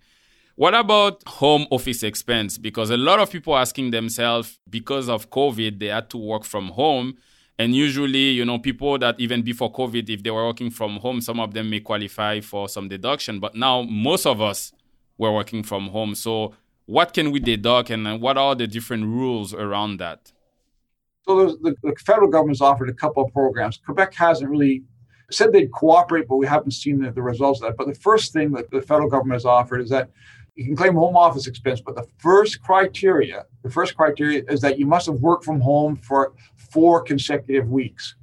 What 0.55 0.73
about 0.73 1.21
home 1.27 1.67
office 1.69 2.01
expense? 2.01 2.57
Because 2.57 2.89
a 2.89 2.97
lot 2.97 3.19
of 3.19 3.29
people 3.29 3.57
asking 3.57 3.91
themselves 3.91 4.57
because 4.69 5.09
of 5.09 5.29
COVID, 5.29 5.79
they 5.79 5.87
had 5.87 6.09
to 6.11 6.17
work 6.17 6.45
from 6.45 6.69
home. 6.69 7.17
And 7.57 7.73
usually, 7.73 8.31
you 8.31 8.43
know, 8.43 8.59
people 8.59 8.97
that 8.99 9.19
even 9.19 9.41
before 9.41 9.71
COVID, 9.71 10.09
if 10.09 10.23
they 10.23 10.31
were 10.31 10.45
working 10.45 10.69
from 10.69 10.97
home, 10.97 11.21
some 11.21 11.39
of 11.39 11.53
them 11.53 11.69
may 11.69 11.79
qualify 11.79 12.41
for 12.41 12.67
some 12.67 12.89
deduction. 12.89 13.39
But 13.39 13.55
now 13.55 13.83
most 13.83 14.25
of 14.25 14.41
us 14.41 14.73
were 15.17 15.31
working 15.31 15.63
from 15.63 15.87
home. 15.87 16.15
So 16.15 16.53
what 16.85 17.13
can 17.13 17.31
we 17.31 17.39
deduct 17.39 17.89
and 17.89 18.21
what 18.21 18.37
are 18.37 18.55
the 18.55 18.67
different 18.67 19.05
rules 19.05 19.53
around 19.53 19.97
that? 19.97 20.31
So 21.23 21.57
the, 21.61 21.75
the 21.81 21.95
federal 22.05 22.29
government's 22.29 22.61
offered 22.61 22.89
a 22.89 22.93
couple 22.93 23.23
of 23.23 23.31
programs. 23.33 23.79
Quebec 23.83 24.13
hasn't 24.13 24.49
really 24.49 24.83
said 25.31 25.51
they'd 25.51 25.71
cooperate, 25.71 26.27
but 26.27 26.35
we 26.35 26.45
haven't 26.45 26.71
seen 26.71 27.01
the, 27.01 27.11
the 27.11 27.21
results 27.21 27.61
of 27.61 27.67
that. 27.67 27.77
But 27.77 27.87
the 27.87 27.95
first 27.95 28.31
thing 28.33 28.51
that 28.51 28.69
the 28.69 28.81
federal 28.81 29.09
government 29.09 29.35
has 29.35 29.45
offered 29.45 29.81
is 29.81 29.89
that 29.89 30.11
you 30.55 30.65
can 30.65 30.75
claim 30.75 30.93
home 30.95 31.17
office 31.17 31.47
expense, 31.47 31.81
but 31.81 31.95
the 31.95 32.07
first 32.17 32.61
criteria, 32.61 33.45
the 33.63 33.69
first 33.69 33.95
criteria 33.95 34.43
is 34.47 34.61
that 34.61 34.79
you 34.79 34.85
must 34.85 35.05
have 35.05 35.15
worked 35.15 35.43
from 35.43 35.59
home 35.59 35.97
for 35.97 36.33
four 36.55 37.01
consecutive 37.03 37.69
weeks. 37.69 38.15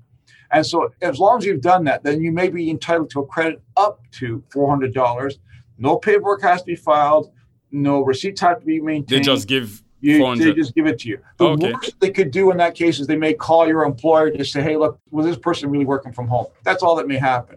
And 0.51 0.65
so 0.65 0.91
as 1.03 1.19
long 1.19 1.39
as 1.39 1.45
you've 1.45 1.61
done 1.61 1.85
that, 1.85 2.03
then 2.03 2.23
you 2.23 2.33
may 2.33 2.49
be 2.49 2.71
entitled 2.71 3.11
to 3.11 3.21
a 3.21 3.27
credit 3.27 3.63
up 3.77 4.01
to 4.13 4.43
$400. 4.55 5.39
No 5.79 5.97
paperwork 5.97 6.43
has 6.43 6.61
to 6.63 6.67
be 6.67 6.77
filed. 6.77 7.33
No 7.71 8.03
receipts 8.03 8.41
have 8.41 8.61
to 8.61 8.67
be 8.67 8.81
maintained. 8.81 9.23
They 9.23 9.25
just 9.25 9.47
give 9.49 9.83
you, 10.01 10.37
they 10.37 10.53
just 10.53 10.75
give 10.75 10.87
it 10.87 10.99
to 11.01 11.09
you. 11.09 11.19
The 11.39 11.47
Okay. 11.49 11.73
worst 11.73 11.97
they 12.01 12.11
could 12.11 12.31
do 12.31 12.51
in 12.51 12.57
that 12.59 12.75
case 12.75 12.99
is 12.99 13.07
they 13.07 13.17
may 13.17 13.35
call 13.35 13.67
your 13.67 13.85
employer 13.85 14.31
to 14.31 14.45
say, 14.45 14.63
hey, 14.63 14.77
look, 14.77 14.99
was 15.11 15.27
this 15.27 15.39
person 15.39 15.71
really 15.71 15.87
working 15.87 16.13
from 16.13 16.29
home? 16.29 16.47
That's 16.65 16.83
all 16.83 16.97
that 16.97 17.09
may 17.09 17.17
happen. 17.19 17.57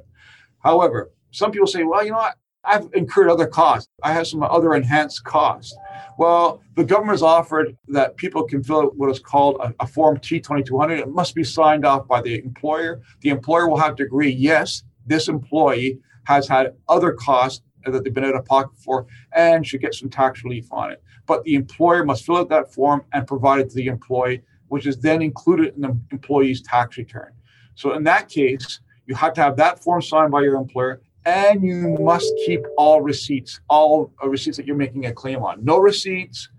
However, 0.59 1.11
some 1.31 1.51
people 1.51 1.67
say, 1.67 1.83
well, 1.83 2.03
you 2.03 2.11
know 2.11 2.17
what? 2.17 2.35
I've 2.65 2.89
incurred 2.93 3.29
other 3.29 3.47
costs. 3.47 3.89
I 4.03 4.13
have 4.13 4.27
some 4.27 4.43
other 4.43 4.73
enhanced 4.73 5.23
costs. 5.23 5.75
Well, 6.17 6.61
the 6.75 6.83
government 6.83 7.13
has 7.13 7.23
offered 7.23 7.77
that 7.89 8.15
people 8.17 8.43
can 8.43 8.63
fill 8.63 8.81
out 8.81 8.97
what 8.97 9.09
is 9.09 9.19
called 9.19 9.57
a, 9.61 9.73
a 9.81 9.87
Form 9.87 10.19
T 10.19 10.39
2200. 10.39 10.99
It 10.99 11.09
must 11.09 11.35
be 11.35 11.43
signed 11.43 11.85
off 11.85 12.07
by 12.07 12.21
the 12.21 12.39
employer. 12.43 13.01
The 13.21 13.29
employer 13.29 13.69
will 13.69 13.77
have 13.77 13.95
to 13.97 14.03
agree, 14.03 14.29
yes, 14.29 14.83
this 15.05 15.27
employee 15.27 15.99
has 16.23 16.47
had 16.47 16.73
other 16.87 17.13
costs 17.13 17.61
that 17.85 18.03
they've 18.03 18.13
been 18.13 18.25
out 18.25 18.35
of 18.35 18.45
pocket 18.45 18.77
for 18.77 19.05
and 19.33 19.65
should 19.65 19.81
get 19.81 19.93
some 19.93 20.09
tax 20.09 20.43
relief 20.43 20.67
on 20.71 20.91
it. 20.91 21.03
But 21.27 21.43
the 21.43 21.55
employer 21.55 22.03
must 22.03 22.25
fill 22.25 22.37
out 22.37 22.49
that 22.49 22.73
form 22.73 23.03
and 23.13 23.27
provide 23.27 23.59
it 23.59 23.69
to 23.69 23.75
the 23.75 23.87
employee, 23.87 24.41
which 24.69 24.87
is 24.87 24.97
then 24.97 25.21
included 25.21 25.75
in 25.75 25.81
the 25.81 25.99
employee's 26.11 26.61
tax 26.61 26.97
return. 26.97 27.33
So 27.75 27.93
in 27.93 28.03
that 28.05 28.29
case, 28.29 28.79
you 29.05 29.15
have 29.15 29.33
to 29.33 29.41
have 29.41 29.57
that 29.57 29.83
form 29.83 30.01
signed 30.01 30.31
by 30.31 30.41
your 30.41 30.55
employer 30.55 31.01
and 31.25 31.63
you 31.63 31.97
must 31.99 32.31
keep 32.45 32.65
all 32.77 33.01
receipts, 33.01 33.59
all 33.69 34.13
uh, 34.23 34.29
receipts 34.29 34.57
that 34.57 34.65
you're 34.65 34.75
making 34.75 35.05
a 35.05 35.13
claim 35.13 35.43
on. 35.43 35.63
No 35.63 35.79
receipts, 35.79 36.49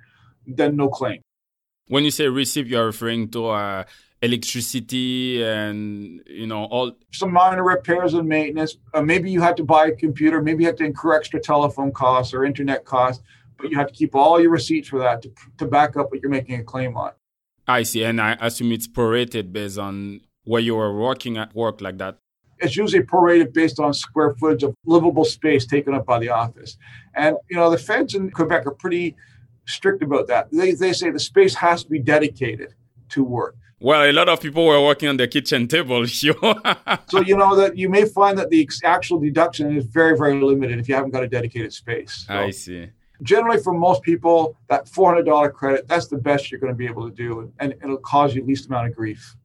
then 0.46 0.76
no 0.76 0.88
claim. 0.88 1.20
When 1.88 2.04
you 2.04 2.10
say 2.10 2.26
receipt, 2.26 2.66
you're 2.66 2.86
referring 2.86 3.28
to 3.30 3.46
uh, 3.46 3.84
electricity 4.20 5.42
and, 5.44 6.20
you 6.26 6.46
know, 6.48 6.64
all. 6.64 6.92
Some 7.12 7.32
minor 7.32 7.62
repairs 7.62 8.14
and 8.14 8.28
maintenance. 8.28 8.76
Uh, 8.92 9.02
maybe 9.02 9.30
you 9.30 9.40
had 9.40 9.56
to 9.58 9.64
buy 9.64 9.86
a 9.86 9.92
computer. 9.92 10.42
Maybe 10.42 10.64
you 10.64 10.68
had 10.68 10.78
to 10.78 10.84
incur 10.84 11.14
extra 11.14 11.40
telephone 11.40 11.92
costs 11.92 12.34
or 12.34 12.44
internet 12.44 12.84
costs, 12.84 13.22
but 13.56 13.70
you 13.70 13.76
have 13.76 13.86
to 13.86 13.94
keep 13.94 14.16
all 14.16 14.40
your 14.40 14.50
receipts 14.50 14.88
for 14.88 14.98
that 14.98 15.22
to, 15.22 15.32
to 15.58 15.66
back 15.66 15.96
up 15.96 16.10
what 16.10 16.20
you're 16.20 16.30
making 16.30 16.58
a 16.58 16.64
claim 16.64 16.96
on. 16.96 17.12
I 17.68 17.84
see. 17.84 18.02
And 18.02 18.20
I 18.20 18.36
assume 18.40 18.72
it's 18.72 18.88
prorated 18.88 19.52
based 19.52 19.78
on 19.78 20.22
where 20.44 20.60
you 20.60 20.74
were 20.74 20.96
working 20.96 21.36
at 21.36 21.54
work 21.54 21.80
like 21.80 21.98
that. 21.98 22.18
It's 22.58 22.76
usually 22.76 23.02
prorated 23.02 23.52
based 23.52 23.78
on 23.80 23.92
square 23.92 24.34
footage 24.34 24.62
of 24.62 24.74
livable 24.84 25.24
space 25.24 25.66
taken 25.66 25.94
up 25.94 26.06
by 26.06 26.18
the 26.18 26.28
office. 26.28 26.76
And 27.14 27.36
you 27.50 27.56
know, 27.56 27.70
the 27.70 27.78
feds 27.78 28.14
in 28.14 28.30
Quebec 28.30 28.66
are 28.66 28.74
pretty 28.74 29.16
strict 29.66 30.02
about 30.02 30.26
that. 30.28 30.50
They 30.50 30.72
they 30.72 30.92
say 30.92 31.10
the 31.10 31.20
space 31.20 31.54
has 31.54 31.84
to 31.84 31.90
be 31.90 31.98
dedicated 31.98 32.74
to 33.10 33.24
work. 33.24 33.56
Well, 33.78 34.08
a 34.08 34.12
lot 34.12 34.28
of 34.30 34.40
people 34.40 34.64
were 34.64 34.82
working 34.82 35.08
on 35.08 35.18
the 35.18 35.28
kitchen 35.28 35.68
table. 35.68 36.06
So 37.08 37.20
you 37.20 37.36
know 37.36 37.54
that 37.56 37.76
you 37.76 37.88
may 37.88 38.06
find 38.06 38.38
that 38.38 38.48
the 38.50 38.68
actual 38.84 39.18
deduction 39.18 39.76
is 39.76 39.84
very 39.84 40.16
very 40.16 40.40
limited 40.40 40.78
if 40.78 40.88
you 40.88 40.94
haven't 40.94 41.10
got 41.10 41.22
a 41.22 41.28
dedicated 41.28 41.72
space. 41.72 42.24
So 42.26 42.34
I 42.34 42.50
see. 42.50 42.88
generally, 43.22 43.58
for 43.62 43.72
most 43.72 44.02
people, 44.02 44.56
that 44.68 44.88
four 44.88 45.10
hundred 45.10 45.26
dollar 45.26 45.50
credit 45.50 45.86
that's 45.88 46.08
the 46.08 46.18
best 46.18 46.50
you're 46.50 46.60
going 46.60 46.72
to 46.72 46.76
be 46.76 46.86
able 46.86 47.08
to 47.08 47.14
do, 47.14 47.52
and 47.60 47.74
it'll 47.82 47.98
cause 47.98 48.34
you 48.34 48.44
least 48.44 48.66
amount 48.66 48.88
of 48.88 48.94
grief. 48.94 49.36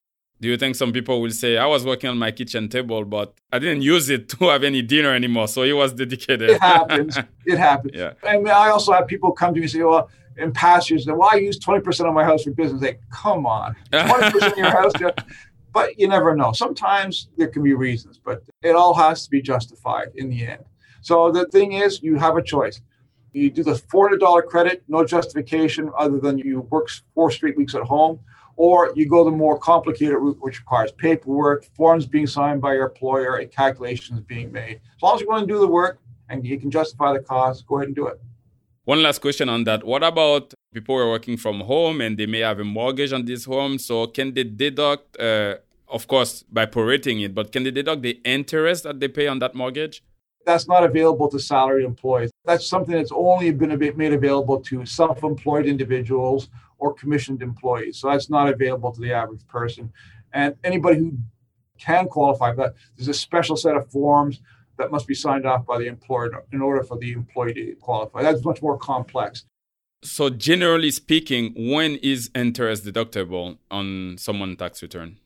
Do 0.41 0.47
you 0.47 0.57
think 0.57 0.75
some 0.75 0.91
people 0.91 1.21
will 1.21 1.29
say, 1.29 1.57
I 1.57 1.67
was 1.67 1.85
working 1.85 2.09
on 2.09 2.17
my 2.17 2.31
kitchen 2.31 2.67
table, 2.67 3.05
but 3.05 3.35
I 3.53 3.59
didn't 3.59 3.83
use 3.83 4.09
it 4.09 4.27
to 4.29 4.49
have 4.49 4.63
any 4.63 4.81
dinner 4.81 5.13
anymore, 5.13 5.47
so 5.47 5.61
it 5.61 5.73
was 5.73 5.93
dedicated? 5.93 6.49
It 6.49 6.59
happens. 6.61 7.15
it 7.45 7.59
happens. 7.59 7.93
Yeah. 7.95 8.13
I 8.23 8.37
mean, 8.37 8.47
I 8.47 8.69
also 8.69 8.91
have 8.91 9.05
people 9.05 9.31
come 9.33 9.53
to 9.53 9.59
me 9.59 9.65
and 9.65 9.71
say, 9.71 9.83
well, 9.83 10.09
in 10.37 10.51
past 10.51 10.89
years, 10.89 11.05
well, 11.05 11.29
I 11.31 11.35
use 11.35 11.59
20% 11.59 12.07
of 12.07 12.13
my 12.15 12.23
house 12.23 12.43
for 12.43 12.51
business. 12.51 12.81
Like, 12.81 13.01
come 13.11 13.45
on, 13.45 13.75
20% 13.91 14.51
of 14.51 14.57
your 14.57 14.71
house. 14.71 14.93
But 15.73 15.99
you 15.99 16.07
never 16.07 16.35
know. 16.35 16.53
Sometimes 16.53 17.29
there 17.37 17.47
can 17.47 17.61
be 17.61 17.75
reasons, 17.75 18.19
but 18.23 18.41
it 18.63 18.75
all 18.75 18.95
has 18.95 19.25
to 19.25 19.29
be 19.29 19.43
justified 19.43 20.09
in 20.15 20.29
the 20.29 20.47
end. 20.47 20.63
So 21.01 21.31
the 21.31 21.45
thing 21.45 21.73
is, 21.73 22.01
you 22.01 22.15
have 22.15 22.35
a 22.35 22.41
choice. 22.41 22.81
You 23.33 23.49
do 23.51 23.63
the 23.63 23.73
$400 23.73 24.45
credit, 24.47 24.83
no 24.87 25.05
justification 25.05 25.91
other 25.97 26.19
than 26.19 26.39
you 26.39 26.61
work 26.61 26.89
four 27.13 27.31
straight 27.31 27.55
weeks 27.55 27.75
at 27.75 27.83
home, 27.83 28.19
or 28.55 28.91
you 28.95 29.07
go 29.07 29.23
the 29.23 29.31
more 29.31 29.57
complicated 29.57 30.15
route, 30.15 30.37
which 30.41 30.59
requires 30.59 30.91
paperwork, 30.91 31.65
forms 31.75 32.05
being 32.05 32.27
signed 32.27 32.61
by 32.61 32.73
your 32.73 32.87
employer, 32.87 33.37
and 33.37 33.51
calculations 33.51 34.19
being 34.21 34.51
made. 34.51 34.79
As 34.95 35.01
long 35.01 35.15
as 35.15 35.21
you 35.21 35.27
want 35.27 35.47
to 35.47 35.53
do 35.53 35.59
the 35.59 35.67
work 35.67 35.99
and 36.29 36.45
you 36.45 36.59
can 36.59 36.71
justify 36.71 37.13
the 37.13 37.19
cost, 37.19 37.65
go 37.67 37.77
ahead 37.77 37.87
and 37.87 37.95
do 37.95 38.07
it. 38.07 38.19
One 38.85 39.03
last 39.03 39.19
question 39.19 39.47
on 39.47 39.63
that. 39.65 39.83
What 39.83 40.03
about 40.03 40.53
people 40.73 40.95
who 40.95 41.01
are 41.03 41.09
working 41.09 41.37
from 41.37 41.61
home 41.61 42.01
and 42.01 42.17
they 42.17 42.25
may 42.25 42.39
have 42.39 42.59
a 42.59 42.63
mortgage 42.63 43.13
on 43.13 43.25
this 43.25 43.45
home? 43.45 43.77
So 43.77 44.07
can 44.07 44.33
they 44.33 44.43
deduct, 44.43 45.19
uh, 45.19 45.57
of 45.87 46.07
course, 46.07 46.43
by 46.51 46.65
prorating 46.65 47.23
it, 47.23 47.35
but 47.35 47.51
can 47.51 47.63
they 47.63 47.71
deduct 47.71 48.01
the 48.01 48.19
interest 48.25 48.83
that 48.83 48.99
they 48.99 49.07
pay 49.07 49.27
on 49.27 49.39
that 49.39 49.53
mortgage? 49.53 50.03
That's 50.43 50.67
not 50.67 50.83
available 50.83 51.29
to 51.29 51.39
salaried 51.39 51.85
employees. 51.85 52.31
That's 52.45 52.65
something 52.65 52.95
that's 52.95 53.11
only 53.11 53.51
been 53.51 53.77
made 53.95 54.13
available 54.13 54.59
to 54.61 54.83
self-employed 54.85 55.67
individuals 55.67 56.49
or 56.81 56.93
commissioned 56.95 57.41
employees. 57.43 57.99
So 57.99 58.09
that's 58.09 58.29
not 58.29 58.49
available 58.49 58.91
to 58.91 58.99
the 58.99 59.13
average 59.13 59.47
person. 59.47 59.93
And 60.33 60.55
anybody 60.63 60.97
who 60.99 61.13
can 61.77 62.07
qualify 62.07 62.53
that, 62.55 62.73
there's 62.97 63.07
a 63.07 63.13
special 63.13 63.55
set 63.55 63.77
of 63.77 63.89
forms 63.91 64.41
that 64.77 64.89
must 64.89 65.07
be 65.07 65.13
signed 65.13 65.45
off 65.45 65.63
by 65.65 65.77
the 65.77 65.85
employer 65.85 66.43
in 66.51 66.59
order 66.59 66.83
for 66.83 66.97
the 66.97 67.11
employee 67.11 67.53
to 67.53 67.75
qualify. 67.75 68.23
That's 68.23 68.43
much 68.43 68.63
more 68.63 68.77
complex. 68.77 69.45
So 70.03 70.31
generally 70.31 70.89
speaking, 70.89 71.53
when 71.55 71.97
is 71.97 72.31
interest 72.33 72.83
deductible 72.83 73.59
on 73.69 74.15
someone's 74.17 74.57
tax 74.57 74.81
return? 74.81 75.17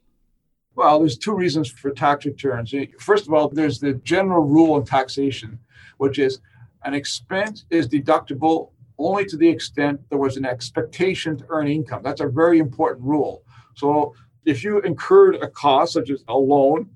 Well, 0.75 1.00
there's 1.00 1.17
two 1.17 1.33
reasons 1.33 1.71
for 1.71 1.91
tax 1.91 2.25
returns. 2.25 2.74
First 3.00 3.27
of 3.27 3.33
all, 3.33 3.47
there's 3.47 3.79
the 3.79 3.93
general 3.93 4.43
rule 4.43 4.75
in 4.77 4.83
taxation, 4.83 5.59
which 6.00 6.19
is 6.19 6.41
an 6.83 6.93
expense 6.93 7.63
is 7.69 7.88
deductible 7.88 8.71
only 8.97 9.25
to 9.25 9.37
the 9.37 9.47
extent 9.47 9.99
there 10.09 10.19
was 10.19 10.37
an 10.37 10.45
expectation 10.45 11.37
to 11.37 11.45
earn 11.49 11.67
income. 11.67 12.01
That's 12.03 12.21
a 12.21 12.27
very 12.27 12.59
important 12.59 13.05
rule. 13.05 13.43
So 13.75 14.13
if 14.45 14.63
you 14.63 14.79
incurred 14.81 15.35
a 15.35 15.47
cost 15.47 15.93
such 15.93 16.09
as 16.09 16.23
a 16.27 16.37
loan 16.37 16.89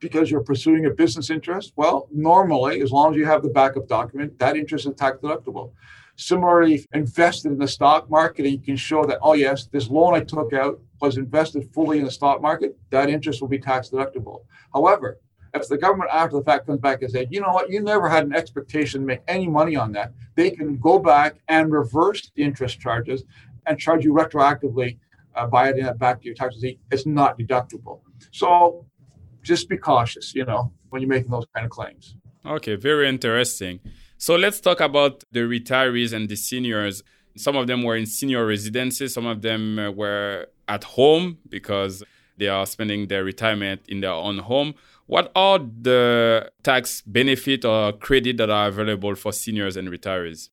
because 0.00 0.30
you're 0.30 0.44
pursuing 0.44 0.86
a 0.86 0.90
business 0.90 1.28
interest, 1.28 1.72
well, 1.76 2.08
normally, 2.12 2.80
as 2.80 2.92
long 2.92 3.12
as 3.12 3.18
you 3.18 3.26
have 3.26 3.42
the 3.42 3.48
backup 3.48 3.88
document, 3.88 4.38
that 4.38 4.56
interest 4.56 4.86
is 4.86 4.94
tax 4.94 5.18
deductible. 5.18 5.72
Similarly, 6.16 6.84
invested 6.92 7.52
in 7.52 7.58
the 7.58 7.68
stock 7.68 8.10
market 8.10 8.44
and 8.44 8.54
you 8.54 8.60
can 8.60 8.76
show 8.76 9.04
that, 9.06 9.18
oh, 9.22 9.34
yes, 9.34 9.66
this 9.66 9.88
loan 9.88 10.14
I 10.14 10.20
took 10.20 10.52
out 10.52 10.80
was 11.00 11.16
invested 11.16 11.72
fully 11.72 11.98
in 11.98 12.04
the 12.04 12.10
stock 12.10 12.42
market, 12.42 12.76
that 12.90 13.08
interest 13.08 13.40
will 13.40 13.48
be 13.48 13.58
tax 13.58 13.90
deductible. 13.90 14.44
However, 14.72 15.20
if 15.54 15.68
the 15.68 15.78
government 15.78 16.10
after 16.12 16.36
the 16.36 16.44
fact 16.44 16.66
comes 16.66 16.80
back 16.80 17.02
and 17.02 17.10
says, 17.10 17.26
you 17.30 17.40
know 17.40 17.52
what, 17.52 17.70
you 17.70 17.80
never 17.80 18.08
had 18.08 18.24
an 18.24 18.34
expectation 18.34 19.00
to 19.00 19.06
make 19.06 19.20
any 19.28 19.48
money 19.48 19.76
on 19.76 19.92
that, 19.92 20.12
they 20.34 20.50
can 20.50 20.76
go 20.78 20.98
back 20.98 21.36
and 21.48 21.72
reverse 21.72 22.30
the 22.34 22.42
interest 22.42 22.80
charges 22.80 23.24
and 23.66 23.78
charge 23.78 24.04
you 24.04 24.12
retroactively 24.12 24.98
uh, 25.34 25.46
by 25.46 25.68
adding 25.68 25.84
that 25.84 25.98
back 25.98 26.20
to 26.20 26.26
your 26.26 26.34
taxes. 26.34 26.64
It's 26.90 27.06
not 27.06 27.38
deductible. 27.38 28.00
So 28.30 28.86
just 29.42 29.68
be 29.68 29.76
cautious, 29.76 30.34
you 30.34 30.44
know, 30.44 30.72
when 30.90 31.02
you're 31.02 31.08
making 31.08 31.30
those 31.30 31.46
kind 31.54 31.64
of 31.64 31.70
claims. 31.70 32.16
Okay, 32.44 32.76
very 32.76 33.08
interesting. 33.08 33.80
So 34.16 34.36
let's 34.36 34.60
talk 34.60 34.80
about 34.80 35.24
the 35.30 35.40
retirees 35.40 36.12
and 36.12 36.28
the 36.28 36.36
seniors. 36.36 37.02
Some 37.36 37.56
of 37.56 37.66
them 37.66 37.82
were 37.82 37.96
in 37.96 38.06
senior 38.06 38.44
residences, 38.44 39.14
some 39.14 39.26
of 39.26 39.42
them 39.42 39.78
uh, 39.78 39.90
were 39.90 40.46
at 40.66 40.84
home 40.84 41.38
because 41.48 42.02
they 42.36 42.48
are 42.48 42.66
spending 42.66 43.08
their 43.08 43.24
retirement 43.24 43.82
in 43.88 44.00
their 44.00 44.12
own 44.12 44.38
home. 44.38 44.74
What 45.08 45.32
are 45.34 45.58
the 45.58 46.52
tax 46.62 47.00
benefit 47.00 47.64
or 47.64 47.94
credit 47.94 48.36
that 48.36 48.50
are 48.50 48.68
available 48.68 49.14
for 49.14 49.32
seniors 49.32 49.74
and 49.78 49.88
retirees? 49.88 50.50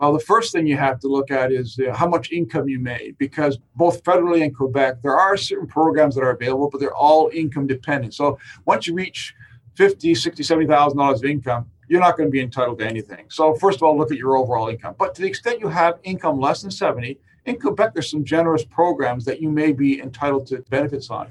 Well, 0.00 0.12
the 0.12 0.18
first 0.18 0.52
thing 0.52 0.66
you 0.66 0.76
have 0.76 0.98
to 1.00 1.06
look 1.06 1.30
at 1.30 1.52
is 1.52 1.78
uh, 1.78 1.94
how 1.94 2.08
much 2.08 2.32
income 2.32 2.68
you 2.68 2.80
made, 2.80 3.16
because 3.16 3.60
both 3.76 4.02
federally 4.02 4.42
and 4.42 4.52
Quebec, 4.52 5.02
there 5.02 5.16
are 5.16 5.36
certain 5.36 5.68
programs 5.68 6.16
that 6.16 6.22
are 6.22 6.30
available, 6.30 6.68
but 6.68 6.80
they're 6.80 6.92
all 6.92 7.30
income 7.32 7.68
dependent. 7.68 8.12
So 8.12 8.40
once 8.64 8.88
you 8.88 8.94
reach 8.94 9.36
fifty, 9.76 10.16
sixty, 10.16 10.42
seventy 10.42 10.66
thousand 10.66 10.98
dollars 10.98 11.20
of 11.20 11.26
income, 11.26 11.70
you're 11.86 12.00
not 12.00 12.16
going 12.16 12.26
to 12.26 12.32
be 12.32 12.40
entitled 12.40 12.80
to 12.80 12.86
anything. 12.86 13.26
So, 13.28 13.54
first 13.54 13.76
of 13.76 13.84
all, 13.84 13.96
look 13.96 14.10
at 14.10 14.18
your 14.18 14.36
overall 14.36 14.66
income. 14.66 14.96
But 14.98 15.14
to 15.14 15.22
the 15.22 15.28
extent 15.28 15.60
you 15.60 15.68
have 15.68 16.00
income 16.02 16.40
less 16.40 16.62
than 16.62 16.72
70, 16.72 17.20
in 17.44 17.60
Quebec, 17.60 17.94
there's 17.94 18.10
some 18.10 18.24
generous 18.24 18.64
programs 18.64 19.24
that 19.26 19.40
you 19.40 19.48
may 19.48 19.72
be 19.72 20.00
entitled 20.00 20.48
to 20.48 20.64
benefits 20.70 21.08
on. 21.08 21.30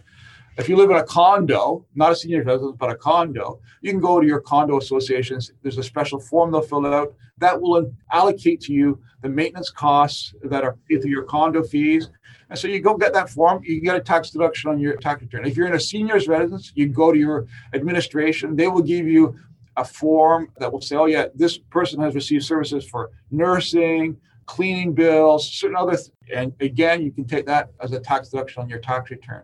If 0.61 0.69
you 0.69 0.75
live 0.75 0.91
in 0.91 0.97
a 0.97 1.03
condo, 1.03 1.87
not 1.95 2.11
a 2.11 2.15
senior 2.15 2.43
residence, 2.43 2.75
but 2.77 2.91
a 2.91 2.95
condo, 2.95 3.59
you 3.81 3.89
can 3.89 3.99
go 3.99 4.21
to 4.21 4.27
your 4.27 4.39
condo 4.39 4.77
associations. 4.77 5.51
There's 5.63 5.79
a 5.79 5.83
special 5.83 6.19
form 6.19 6.51
they'll 6.51 6.61
fill 6.61 6.85
out 6.85 7.15
that 7.39 7.59
will 7.59 7.91
allocate 8.11 8.61
to 8.61 8.73
you 8.73 9.01
the 9.23 9.29
maintenance 9.29 9.71
costs 9.71 10.35
that 10.43 10.63
are 10.63 10.77
through 10.87 11.09
your 11.09 11.23
condo 11.23 11.63
fees. 11.63 12.11
And 12.51 12.59
so 12.59 12.67
you 12.67 12.79
go 12.79 12.95
get 12.95 13.11
that 13.13 13.27
form, 13.27 13.63
you 13.63 13.81
get 13.81 13.95
a 13.95 14.01
tax 14.01 14.29
deduction 14.29 14.69
on 14.69 14.79
your 14.79 14.97
tax 14.97 15.23
return. 15.23 15.47
If 15.47 15.57
you're 15.57 15.65
in 15.65 15.73
a 15.73 15.79
senior's 15.79 16.27
residence, 16.27 16.71
you 16.75 16.89
go 16.89 17.11
to 17.11 17.17
your 17.17 17.47
administration, 17.73 18.55
they 18.55 18.67
will 18.67 18.83
give 18.83 19.07
you 19.07 19.35
a 19.77 19.83
form 19.83 20.51
that 20.59 20.71
will 20.71 20.81
say, 20.81 20.95
oh, 20.95 21.05
yeah, 21.05 21.25
this 21.33 21.57
person 21.57 21.99
has 22.01 22.13
received 22.13 22.45
services 22.45 22.87
for 22.87 23.09
nursing, 23.31 24.15
cleaning 24.45 24.93
bills, 24.93 25.51
certain 25.51 25.75
other, 25.75 25.97
th- 25.97 26.11
and 26.35 26.53
again, 26.59 27.01
you 27.01 27.11
can 27.11 27.25
take 27.25 27.47
that 27.47 27.71
as 27.79 27.93
a 27.93 27.99
tax 27.99 28.29
deduction 28.29 28.61
on 28.61 28.69
your 28.69 28.79
tax 28.79 29.09
return. 29.09 29.41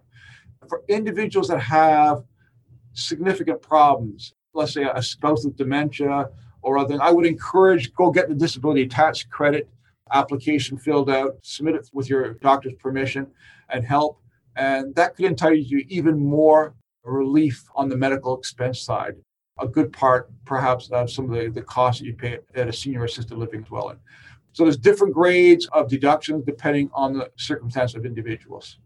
For 0.68 0.84
individuals 0.88 1.48
that 1.50 1.60
have 1.60 2.24
significant 2.94 3.62
problems, 3.62 4.34
let's 4.54 4.74
say 4.74 4.84
a 4.84 5.02
spouse 5.02 5.46
with 5.46 5.58
dementia 5.58 6.30
or 6.62 6.78
other, 6.78 6.98
I 7.02 7.12
would 7.12 7.26
encourage 7.26 7.94
go 7.94 8.12
get 8.12 8.28
the 8.28 8.36
disability 8.36 8.88
tax 8.88 9.24
credit 9.24 9.70
application 10.12 10.78
filled 10.78 11.10
out, 11.10 11.38
submit 11.42 11.76
it 11.76 11.90
with 11.94 12.10
your 12.10 12.34
doctor's 12.36 12.74
permission 12.76 13.28
and 13.70 13.86
help. 13.86 14.20
And 14.56 14.96
that 14.96 15.16
could 15.16 15.26
entitle 15.26 15.58
you 15.58 15.86
even 15.90 16.18
more 16.18 16.74
relief 17.04 17.66
on 17.76 17.90
the 17.90 17.96
medical 17.96 18.38
expense 18.38 18.82
side. 18.82 19.16
A 19.60 19.68
good 19.68 19.92
part, 19.92 20.30
perhaps, 20.46 20.90
of 20.92 21.10
some 21.10 21.32
of 21.32 21.32
the, 21.32 21.50
the 21.50 21.62
costs 21.62 22.00
that 22.00 22.08
you 22.08 22.14
pay 22.14 22.40
at 22.56 22.68
a 22.68 22.74
senior 22.74 23.06
assisted 23.06 23.38
living 23.38 23.62
dwelling. 23.62 23.98
So 24.54 24.64
there's 24.64 24.78
different 24.78 25.14
grades 25.14 25.68
of 25.68 25.88
deductions 25.88 26.44
depending 26.46 26.90
on 26.94 27.14
the 27.14 27.30
circumstance 27.38 27.96
of 27.96 28.06
individuals. 28.06 28.80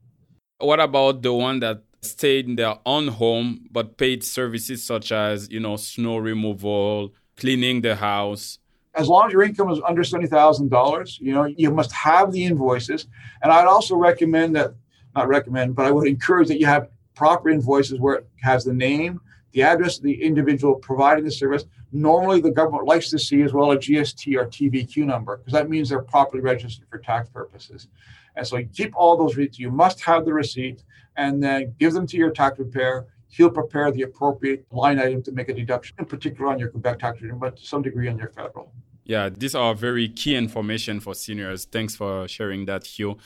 What 0.62 0.80
about 0.80 1.22
the 1.22 1.34
one 1.34 1.60
that 1.62 1.82
stayed 2.02 2.48
in 2.48 2.56
their 2.56 2.76
own 2.86 3.08
home 3.08 3.68
but 3.72 3.98
paid 3.98 4.24
services 4.24 4.84
such 4.84 5.12
as, 5.12 5.50
you 5.50 5.60
know, 5.60 5.76
snow 5.76 6.18
removal, 6.18 7.14
cleaning 7.38 7.82
the 7.82 7.96
house? 7.96 8.60
As 8.94 9.08
long 9.08 9.28
as 9.28 9.34
your 9.34 9.44
income 9.44 9.72
is 9.72 9.80
under 9.88 10.04
$70,000, 10.04 11.20
you 11.20 11.34
know, 11.34 11.46
you 11.46 11.72
must 11.72 11.92
have 11.94 12.32
the 12.32 12.44
invoices. 12.44 13.08
And 13.42 13.52
I'd 13.52 13.66
also 13.66 13.96
recommend 13.96 14.56
that, 14.56 14.74
not 15.16 15.28
recommend, 15.28 15.76
but 15.76 15.86
I 15.86 15.92
would 15.92 16.08
encourage 16.08 16.50
that 16.50 16.60
you 16.60 16.66
have 16.66 16.90
proper 17.16 17.50
invoices 17.50 18.00
where 18.00 18.16
it 18.16 18.28
has 18.42 18.64
the 18.64 18.74
name, 18.74 19.22
the 19.54 19.64
address 19.64 19.98
of 19.98 20.04
the 20.04 20.22
individual 20.22 20.76
providing 20.76 21.24
the 21.24 21.32
service. 21.32 21.66
Normally, 21.92 22.40
the 22.42 22.52
government 22.52 22.86
likes 22.86 23.10
to 23.10 23.20
see 23.20 23.42
as 23.42 23.54
well 23.54 23.72
a 23.72 23.78
GST 23.78 24.36
or 24.38 24.46
TVQ 24.46 25.06
number 25.06 25.38
because 25.38 25.54
that 25.54 25.70
means 25.70 25.90
they're 25.90 26.02
properly 26.02 26.42
registered 26.42 26.88
for 26.90 27.00
tax 27.00 27.30
purposes. 27.30 27.88
And 28.36 28.48
so 28.48 28.62
keep 28.74 28.96
all 28.96 29.18
those 29.18 29.36
receipts. 29.36 29.60
You 29.60 29.72
must 29.72 30.02
have 30.02 30.26
the 30.26 30.34
receipt 30.34 30.84
and 31.18 31.42
then 31.44 31.76
give 31.80 31.94
them 31.94 32.08
to 32.08 32.18
your 32.18 32.32
tax 32.32 32.56
preparer. 32.58 33.08
He'll 33.28 33.50
prepare 33.50 33.92
the 33.92 34.02
appropriate 34.04 34.66
line 34.72 35.00
item 35.00 35.24
to 35.24 35.32
make 35.32 35.50
a 35.50 35.54
deduction, 35.54 35.96
in 36.00 36.06
particular 36.06 36.52
on 36.52 36.60
your 36.60 36.70
Quebec 36.70 37.00
tax 37.00 37.22
return, 37.22 37.40
but 37.40 37.58
to 37.58 37.66
some 37.66 37.82
degree 37.82 38.08
on 38.10 38.18
your 38.18 38.30
federal. 38.30 38.74
Yeah, 39.06 39.30
these 39.30 39.56
are 39.56 39.74
very 39.74 40.10
key 40.10 40.36
information 40.36 41.00
for 41.00 41.14
seniors. 41.16 41.66
Thanks 41.66 41.96
for 41.96 42.28
sharing 42.28 42.66
that, 42.66 42.86
Hugh. 42.86 43.18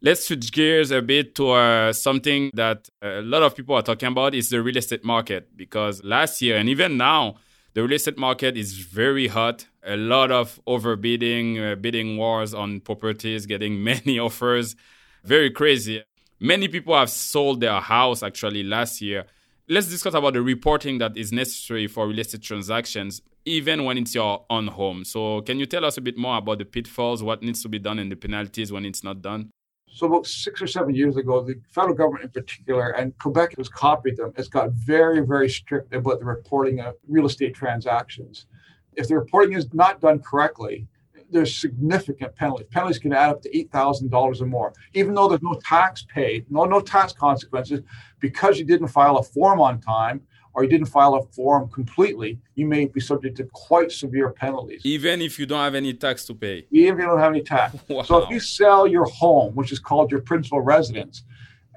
Let's 0.00 0.26
switch 0.26 0.50
gears 0.50 0.90
a 0.90 1.00
bit 1.00 1.36
to 1.36 1.50
uh, 1.50 1.92
something 1.92 2.50
that 2.54 2.88
a 3.00 3.22
lot 3.22 3.42
of 3.42 3.54
people 3.54 3.76
are 3.76 3.82
talking 3.82 4.08
about 4.08 4.34
is 4.34 4.50
the 4.50 4.60
real 4.60 4.76
estate 4.76 5.04
market 5.04 5.56
because 5.56 6.02
last 6.02 6.42
year 6.42 6.56
and 6.56 6.68
even 6.68 6.96
now 6.96 7.36
the 7.74 7.82
real 7.82 7.92
estate 7.92 8.18
market 8.18 8.56
is 8.56 8.78
very 8.78 9.28
hot. 9.28 9.66
A 9.84 9.96
lot 9.96 10.30
of 10.30 10.60
overbidding, 10.66 11.72
uh, 11.72 11.74
bidding 11.74 12.16
wars 12.16 12.54
on 12.54 12.80
properties, 12.80 13.46
getting 13.46 13.82
many 13.92 14.18
offers. 14.18 14.76
Very 15.24 15.50
crazy. 15.50 16.02
Many 16.38 16.68
people 16.68 16.96
have 16.96 17.10
sold 17.10 17.60
their 17.60 17.80
house 17.80 18.22
actually 18.22 18.62
last 18.62 19.00
year. 19.00 19.26
Let's 19.68 19.88
discuss 19.88 20.14
about 20.14 20.34
the 20.34 20.42
reporting 20.42 20.98
that 20.98 21.16
is 21.16 21.32
necessary 21.32 21.86
for 21.86 22.06
real 22.06 22.18
estate 22.18 22.42
transactions, 22.42 23.22
even 23.44 23.84
when 23.84 23.96
it's 23.96 24.14
your 24.14 24.44
own 24.50 24.66
home. 24.66 25.04
So, 25.04 25.40
can 25.42 25.58
you 25.58 25.66
tell 25.66 25.84
us 25.84 25.96
a 25.96 26.00
bit 26.00 26.18
more 26.18 26.38
about 26.38 26.58
the 26.58 26.64
pitfalls, 26.64 27.22
what 27.22 27.42
needs 27.42 27.62
to 27.62 27.68
be 27.68 27.78
done, 27.78 27.98
and 27.98 28.10
the 28.10 28.16
penalties 28.16 28.72
when 28.72 28.84
it's 28.84 29.04
not 29.04 29.22
done? 29.22 29.50
So 29.94 30.06
about 30.06 30.26
six 30.26 30.62
or 30.62 30.66
seven 30.66 30.94
years 30.94 31.18
ago, 31.18 31.44
the 31.44 31.60
federal 31.70 31.94
government 31.94 32.24
in 32.24 32.30
particular, 32.30 32.90
and 32.90 33.16
Quebec 33.18 33.56
has 33.58 33.68
copied 33.68 34.16
them, 34.16 34.32
has 34.36 34.48
got 34.48 34.72
very, 34.72 35.20
very 35.20 35.50
strict 35.50 35.94
about 35.94 36.18
the 36.18 36.24
reporting 36.24 36.80
of 36.80 36.94
real 37.06 37.26
estate 37.26 37.54
transactions. 37.54 38.46
If 38.96 39.08
the 39.08 39.16
reporting 39.16 39.54
is 39.54 39.72
not 39.72 40.00
done 40.00 40.18
correctly, 40.20 40.86
there's 41.30 41.56
significant 41.56 42.36
penalties. 42.36 42.66
Penalties 42.70 42.98
can 42.98 43.12
add 43.12 43.30
up 43.30 43.42
to 43.42 43.56
eight 43.56 43.70
thousand 43.72 44.10
dollars 44.10 44.42
or 44.42 44.46
more, 44.46 44.72
even 44.94 45.14
though 45.14 45.28
there's 45.28 45.42
no 45.42 45.58
tax 45.64 46.04
paid, 46.14 46.50
no 46.50 46.64
no 46.64 46.80
tax 46.80 47.12
consequences, 47.12 47.80
because 48.20 48.58
you 48.58 48.64
didn't 48.64 48.88
file 48.88 49.16
a 49.16 49.22
form 49.22 49.60
on 49.60 49.80
time 49.80 50.20
or 50.54 50.62
you 50.62 50.68
didn't 50.68 50.86
file 50.86 51.14
a 51.14 51.22
form 51.32 51.68
completely, 51.70 52.38
you 52.56 52.66
may 52.66 52.84
be 52.84 53.00
subject 53.00 53.36
to 53.38 53.44
quite 53.52 53.90
severe 53.90 54.30
penalties. 54.30 54.82
Even 54.84 55.22
if 55.22 55.38
you 55.38 55.46
don't 55.46 55.60
have 55.60 55.74
any 55.74 55.94
tax 55.94 56.26
to 56.26 56.34
pay. 56.34 56.66
Even 56.70 56.94
if 56.94 57.02
you 57.02 57.06
don't 57.08 57.18
have 57.18 57.32
any 57.32 57.42
tax. 57.42 57.76
Wow. 57.88 58.02
So 58.02 58.22
if 58.22 58.30
you 58.30 58.40
sell 58.40 58.86
your 58.86 59.04
home, 59.06 59.54
which 59.54 59.72
is 59.72 59.78
called 59.78 60.10
your 60.10 60.20
principal 60.20 60.60
residence, 60.60 61.24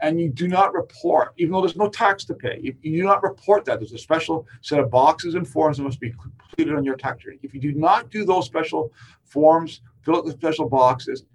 and 0.06 0.22
you 0.22 0.30
do 0.30 0.48
not 0.48 0.72
report, 0.76 1.34
even 1.38 1.52
though 1.52 1.62
there's 1.62 1.76
no 1.76 1.90
tax 1.90 2.26
to 2.26 2.36
pay, 2.36 2.62
if 2.64 2.76
you 2.84 3.02
do 3.02 3.04
not 3.04 3.24
report 3.24 3.66
that, 3.66 3.80
there's 3.80 3.92
a 3.92 3.98
special 3.98 4.46
set 4.62 4.80
of 4.80 4.92
boxes 4.92 5.34
and 5.34 5.48
forms 5.48 5.78
that 5.78 5.84
must 5.84 6.00
be 6.00 6.12
completed 6.12 6.76
on 6.76 6.84
your 6.84 6.96
tax 6.96 7.26
return. 7.26 7.40
If 7.42 7.56
you 7.56 7.60
do 7.60 7.74
not 7.74 8.12
do 8.12 8.24
those 8.24 8.46
special 8.46 8.94
forms, 9.24 9.82
fill 10.04 10.18
out 10.18 10.26
the 10.26 10.32
special 10.32 10.70
boxes, 10.70 11.26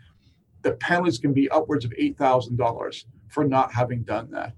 the 0.63 0.73
penalties 0.75 1.19
can 1.19 1.33
be 1.33 1.51
upwards 1.51 1.85
of 1.85 1.91
$8,000 1.91 3.05
for 3.27 3.45
not 3.45 3.73
having 3.73 4.05
done 4.05 4.31
that. 4.31 4.55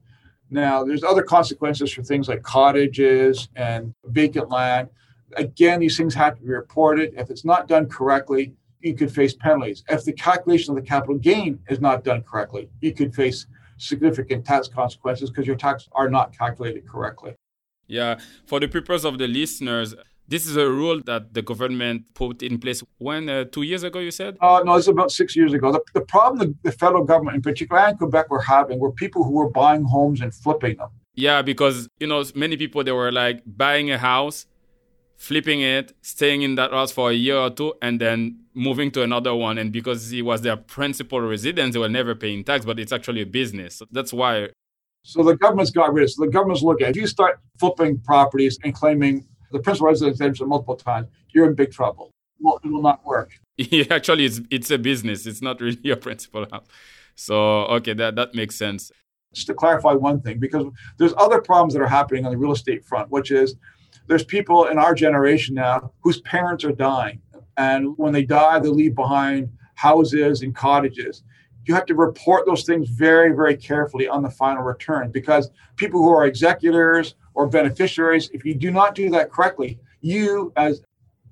Now, 0.51 0.85
there's 0.85 1.05
other 1.05 1.22
consequences 1.22 1.90
for 1.90 2.03
things 2.03 2.29
like 2.29 2.42
cottages 2.42 3.48
and 3.57 3.94
vacant 4.05 4.51
land. 4.51 4.90
Again, 5.38 5.81
these 5.81 5.96
things 5.96 6.12
have 6.16 6.37
to 6.37 6.42
be 6.42 6.51
reported. 6.51 7.14
If 7.16 7.31
it's 7.31 7.46
not 7.46 7.66
done 7.66 7.87
correctly, 7.87 8.53
you 8.81 8.94
could 8.94 9.11
face 9.11 9.33
penalties. 9.33 9.85
If 9.88 10.05
the 10.05 10.12
calculation 10.12 10.77
of 10.77 10.83
the 10.83 10.87
capital 10.87 11.16
gain 11.16 11.61
is 11.70 11.81
not 11.81 12.05
done 12.05 12.22
correctly, 12.25 12.68
you 12.83 12.92
could 12.92 13.14
face 13.14 13.46
significant 13.78 14.44
tax 14.44 14.68
consequences 14.68 15.30
because 15.30 15.46
your 15.46 15.56
taxes 15.56 15.88
are 15.92 16.08
not 16.08 16.37
calculated 16.37 16.87
correctly. 16.87 17.35
Yeah, 17.87 18.18
for 18.46 18.61
the 18.61 18.68
purpose 18.68 19.04
of 19.04 19.18
the 19.18 19.28
listeners, 19.28 19.94
this 20.28 20.46
is 20.46 20.56
a 20.56 20.68
rule 20.68 21.00
that 21.04 21.35
the 21.35 21.42
government 21.42 22.14
put 22.14 22.42
in 22.42 22.58
place 22.58 22.82
when 22.98 23.28
uh, 23.28 23.44
two 23.44 23.62
years 23.62 23.82
ago. 23.82 23.98
You 23.98 24.11
said? 24.11 24.37
Uh, 24.40 24.62
no, 24.64 24.76
it's 24.76 24.87
about 24.87 25.11
six 25.11 25.37
years 25.37 25.52
ago. 25.52 25.72
The, 25.72 25.80
the 25.92 26.00
problem 26.00 26.38
the, 26.38 26.70
the 26.70 26.72
federal 26.76 27.04
government, 27.04 27.37
in 27.37 27.42
particular, 27.42 27.82
and 27.82 27.98
Quebec, 27.98 28.30
were 28.30 28.40
having 28.40 28.78
were 28.78 28.92
people 28.92 29.24
who 29.24 29.32
were 29.32 29.50
buying 29.50 29.85
homes 29.85 30.20
and 30.20 30.35
flipping 30.35 30.76
them. 30.76 30.88
Yeah, 31.14 31.42
because 31.42 31.88
you 32.00 32.06
know 32.06 32.24
many 32.35 32.56
people 32.56 32.82
they 32.82 32.92
were 32.92 33.12
like 33.12 33.42
buying 33.46 33.90
a 33.90 33.98
house, 33.98 34.46
flipping 35.22 35.61
it, 35.61 35.94
staying 36.02 36.42
in 36.42 36.56
that 36.56 36.72
house 36.72 36.90
for 36.90 37.11
a 37.11 37.14
year 37.14 37.37
or 37.37 37.48
two, 37.48 37.72
and 37.80 38.00
then 38.00 38.40
moving 38.54 38.90
to 38.90 39.02
another 39.02 39.32
one. 39.32 39.56
And 39.56 39.70
because 39.70 40.12
it 40.12 40.22
was 40.22 40.42
their 40.42 40.56
principal 40.56 41.20
residence, 41.20 41.74
they 41.74 41.78
were 41.78 41.88
never 41.88 42.16
paying 42.16 42.42
tax, 42.42 42.64
but 42.64 42.80
it's 42.80 42.90
actually 42.90 43.22
a 43.22 43.26
business. 43.26 43.76
So 43.76 43.87
that's 43.92 44.12
why. 44.12 44.48
So 45.04 45.22
the 45.22 45.37
government's 45.37 45.70
got 45.70 45.92
rid 45.92 46.02
of. 46.02 46.11
So 46.11 46.24
the 46.24 46.30
government's 46.30 46.62
looking. 46.62 46.88
If 46.88 46.96
you 46.96 47.06
start 47.06 47.38
flipping 47.61 48.00
properties 48.00 48.58
and 48.64 48.74
claiming 48.74 49.24
the 49.52 49.61
principal 49.61 49.87
residence 49.87 50.40
multiple 50.40 50.74
times, 50.74 51.06
you're 51.32 51.46
in 51.46 51.54
big 51.54 51.70
trouble. 51.70 52.11
Well, 52.40 52.58
it 52.64 52.68
will 52.68 52.82
not 52.82 53.04
work. 53.06 53.30
Yeah, 53.56 53.85
actually, 53.90 54.24
it's 54.24 54.40
it's 54.50 54.70
a 54.70 54.78
business. 54.78 55.26
It's 55.26 55.42
not 55.42 55.61
really 55.61 55.90
a 55.90 55.96
principal 55.96 56.46
house. 56.50 56.66
So 57.14 57.37
okay, 57.76 57.92
that 57.92 58.16
that 58.16 58.35
makes 58.35 58.56
sense. 58.56 58.90
Just 59.35 59.46
to 59.48 59.54
clarify 59.54 59.92
one 59.92 60.20
thing, 60.22 60.40
because 60.40 60.64
there's 60.98 61.14
other 61.16 61.40
problems 61.40 61.74
that 61.74 61.82
are 61.82 61.94
happening 62.00 62.24
on 62.24 62.32
the 62.32 62.38
real 62.38 62.52
estate 62.52 62.85
front, 62.85 63.11
which 63.11 63.30
is 63.30 63.54
there's 64.12 64.25
people 64.25 64.66
in 64.66 64.77
our 64.77 64.94
generation 64.94 65.55
now 65.55 65.90
whose 66.01 66.20
parents 66.20 66.66
are 66.66 66.72
dying, 66.72 67.18
and 67.57 67.96
when 67.96 68.12
they 68.12 68.22
die, 68.22 68.59
they 68.59 68.68
leave 68.68 68.94
behind 68.94 69.48
houses 69.75 70.42
and 70.42 70.55
cottages. 70.55 71.22
You 71.64 71.75
have 71.75 71.87
to 71.87 71.94
report 71.94 72.44
those 72.44 72.64
things 72.64 72.90
very, 72.90 73.35
very 73.35 73.57
carefully 73.57 74.07
on 74.07 74.22
the 74.22 74.29
final 74.29 74.64
return 74.64 75.11
because 75.12 75.51
people 75.77 76.03
who 76.03 76.11
are 76.11 76.27
executors 76.27 77.14
or 77.33 77.46
beneficiaries, 77.46 78.29
if 78.35 78.44
you 78.44 78.55
do 78.55 78.70
not 78.70 78.94
do 78.94 79.09
that 79.09 79.31
correctly, 79.33 79.79
you 80.03 80.53
as 80.57 80.83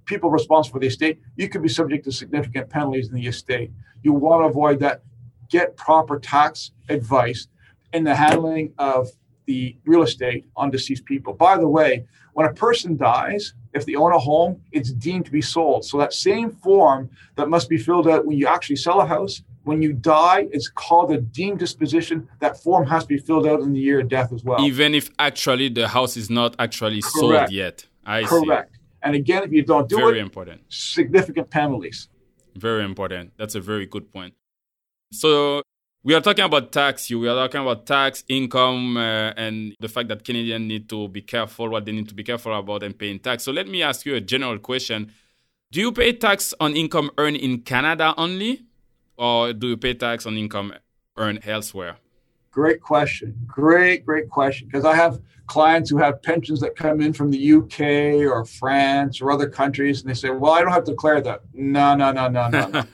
people 0.07 0.31
responsible 0.31 0.77
for 0.77 0.81
the 0.81 0.87
estate, 0.87 1.21
you 1.37 1.51
could 1.51 1.61
be 1.61 1.69
subject 1.69 2.07
to 2.07 2.13
significant 2.13 2.71
penalties 2.71 3.11
in 3.11 3.15
the 3.15 3.27
estate. 3.27 3.73
You 4.03 4.15
want 4.15 4.43
to 4.43 4.47
avoid 4.47 4.79
that. 4.81 5.03
Get 5.51 5.77
proper 5.77 6.19
tax 6.19 6.71
advice 6.89 7.47
in 7.93 8.05
the 8.05 8.15
handling 8.15 8.73
of 8.79 9.11
the 9.51 9.77
real 9.85 10.03
estate 10.03 10.47
on 10.57 10.71
deceased 10.71 11.05
people. 11.05 11.35
By 11.35 11.59
the 11.59 11.69
way, 11.69 12.07
when 12.35 12.47
a 12.47 12.53
person 12.53 12.97
dies, 12.97 13.55
if 13.73 13.87
they 13.87 13.95
own 13.95 14.13
a 14.13 14.19
home, 14.19 14.61
it's 14.73 14.91
deemed 14.91 15.27
to 15.27 15.31
be 15.31 15.43
sold. 15.43 15.85
So 15.85 15.99
that 15.99 16.13
same 16.13 16.51
form 16.51 17.11
that 17.37 17.49
must 17.49 17.69
be 17.69 17.79
filled 17.79 18.09
out 18.09 18.27
when 18.27 18.37
you 18.37 18.47
actually 18.47 18.77
sell 18.77 19.01
a 19.01 19.07
house, 19.07 19.43
when 19.65 19.83
you 19.83 19.93
die, 19.93 20.49
it's 20.53 20.69
called 20.69 21.13
a 21.13 21.21
deemed 21.21 21.59
disposition. 21.59 22.29
That 22.41 22.61
form 22.63 22.87
has 22.87 23.05
to 23.05 23.09
be 23.09 23.19
filled 23.19 23.47
out 23.47 23.61
in 23.61 23.73
the 23.73 23.81
year 23.81 24.01
of 24.01 24.09
death 24.09 24.33
as 24.33 24.43
well. 24.43 24.61
Even 24.65 24.95
if 24.95 25.11
actually 25.19 25.69
the 25.69 25.89
house 25.89 26.17
is 26.17 26.31
not 26.31 26.57
actually 26.59 27.03
Correct. 27.03 27.17
sold 27.19 27.51
yet. 27.53 27.87
I 28.05 28.23
Correct. 28.25 28.75
see. 28.75 28.81
And 29.03 29.15
again, 29.15 29.45
if 29.45 29.53
you 29.53 29.63
don't 29.63 29.89
do 29.89 29.99
it, 29.99 30.01
very 30.01 30.19
it, 30.19 30.23
important. 30.23 30.63
significant 30.69 31.51
penalties. 31.51 32.09
Very 32.57 32.85
important. 32.85 33.33
That's 33.37 33.55
a 33.55 33.61
very 33.61 33.87
good 33.87 34.13
point. 34.13 34.35
So 35.13 35.63
we 36.03 36.15
are 36.15 36.21
talking 36.21 36.45
about 36.45 36.73
tax. 36.73 37.11
You. 37.11 37.21
We 37.21 37.29
are 37.29 37.35
talking 37.35 37.61
about 37.61 37.87
tax, 37.87 38.25
income, 38.29 38.97
uh, 38.97 39.33
and 39.37 39.75
the 39.81 39.89
fact 39.89 40.09
that 40.09 40.25
Canadians 40.25 40.67
need 40.67 40.89
to 40.89 41.09
be 41.09 41.21
careful 41.21 41.69
what 41.69 41.85
they 41.85 41.93
need 41.93 42.09
to 42.09 42.15
be 42.15 42.25
careful 42.25 42.57
about 42.59 42.83
and 42.83 42.99
paying 42.99 43.19
tax. 43.19 43.45
So 43.45 43.53
let 43.53 43.69
me 43.69 43.83
ask 43.83 44.07
you 44.07 44.15
a 44.15 44.21
general 44.21 44.59
question: 44.59 45.13
Do 45.71 45.81
you 45.81 45.93
pay 45.93 46.13
tax 46.13 46.55
on 46.59 46.75
income 46.75 47.11
earned 47.19 47.37
in 47.37 47.61
Canada 47.61 48.15
only, 48.17 48.65
or 49.17 49.53
do 49.53 49.69
you 49.69 49.77
pay 49.77 49.95
tax 49.95 50.27
on 50.27 50.37
income 50.37 50.73
earned 51.19 51.41
elsewhere? 51.45 51.97
Great 52.51 52.81
question. 52.81 53.37
Great, 53.47 54.05
great 54.05 54.29
question. 54.29 54.67
Because 54.67 54.85
I 54.85 54.97
have 54.97 55.21
clients 55.47 55.89
who 55.89 55.99
have 55.99 56.21
pensions 56.23 56.61
that 56.61 56.75
come 56.75 57.01
in 57.01 57.13
from 57.13 57.31
the 57.31 57.53
UK 57.53 58.27
or 58.29 58.45
France 58.45 59.21
or 59.21 59.31
other 59.31 59.49
countries, 59.49 60.01
and 60.01 60.09
they 60.09 60.15
say, 60.15 60.31
"Well, 60.31 60.53
I 60.53 60.63
don't 60.63 60.73
have 60.73 60.85
to 60.85 60.93
declare 60.93 61.21
that." 61.21 61.43
No, 61.53 61.95
no, 61.95 62.11
no, 62.11 62.29
no, 62.29 62.49
no. 62.49 62.85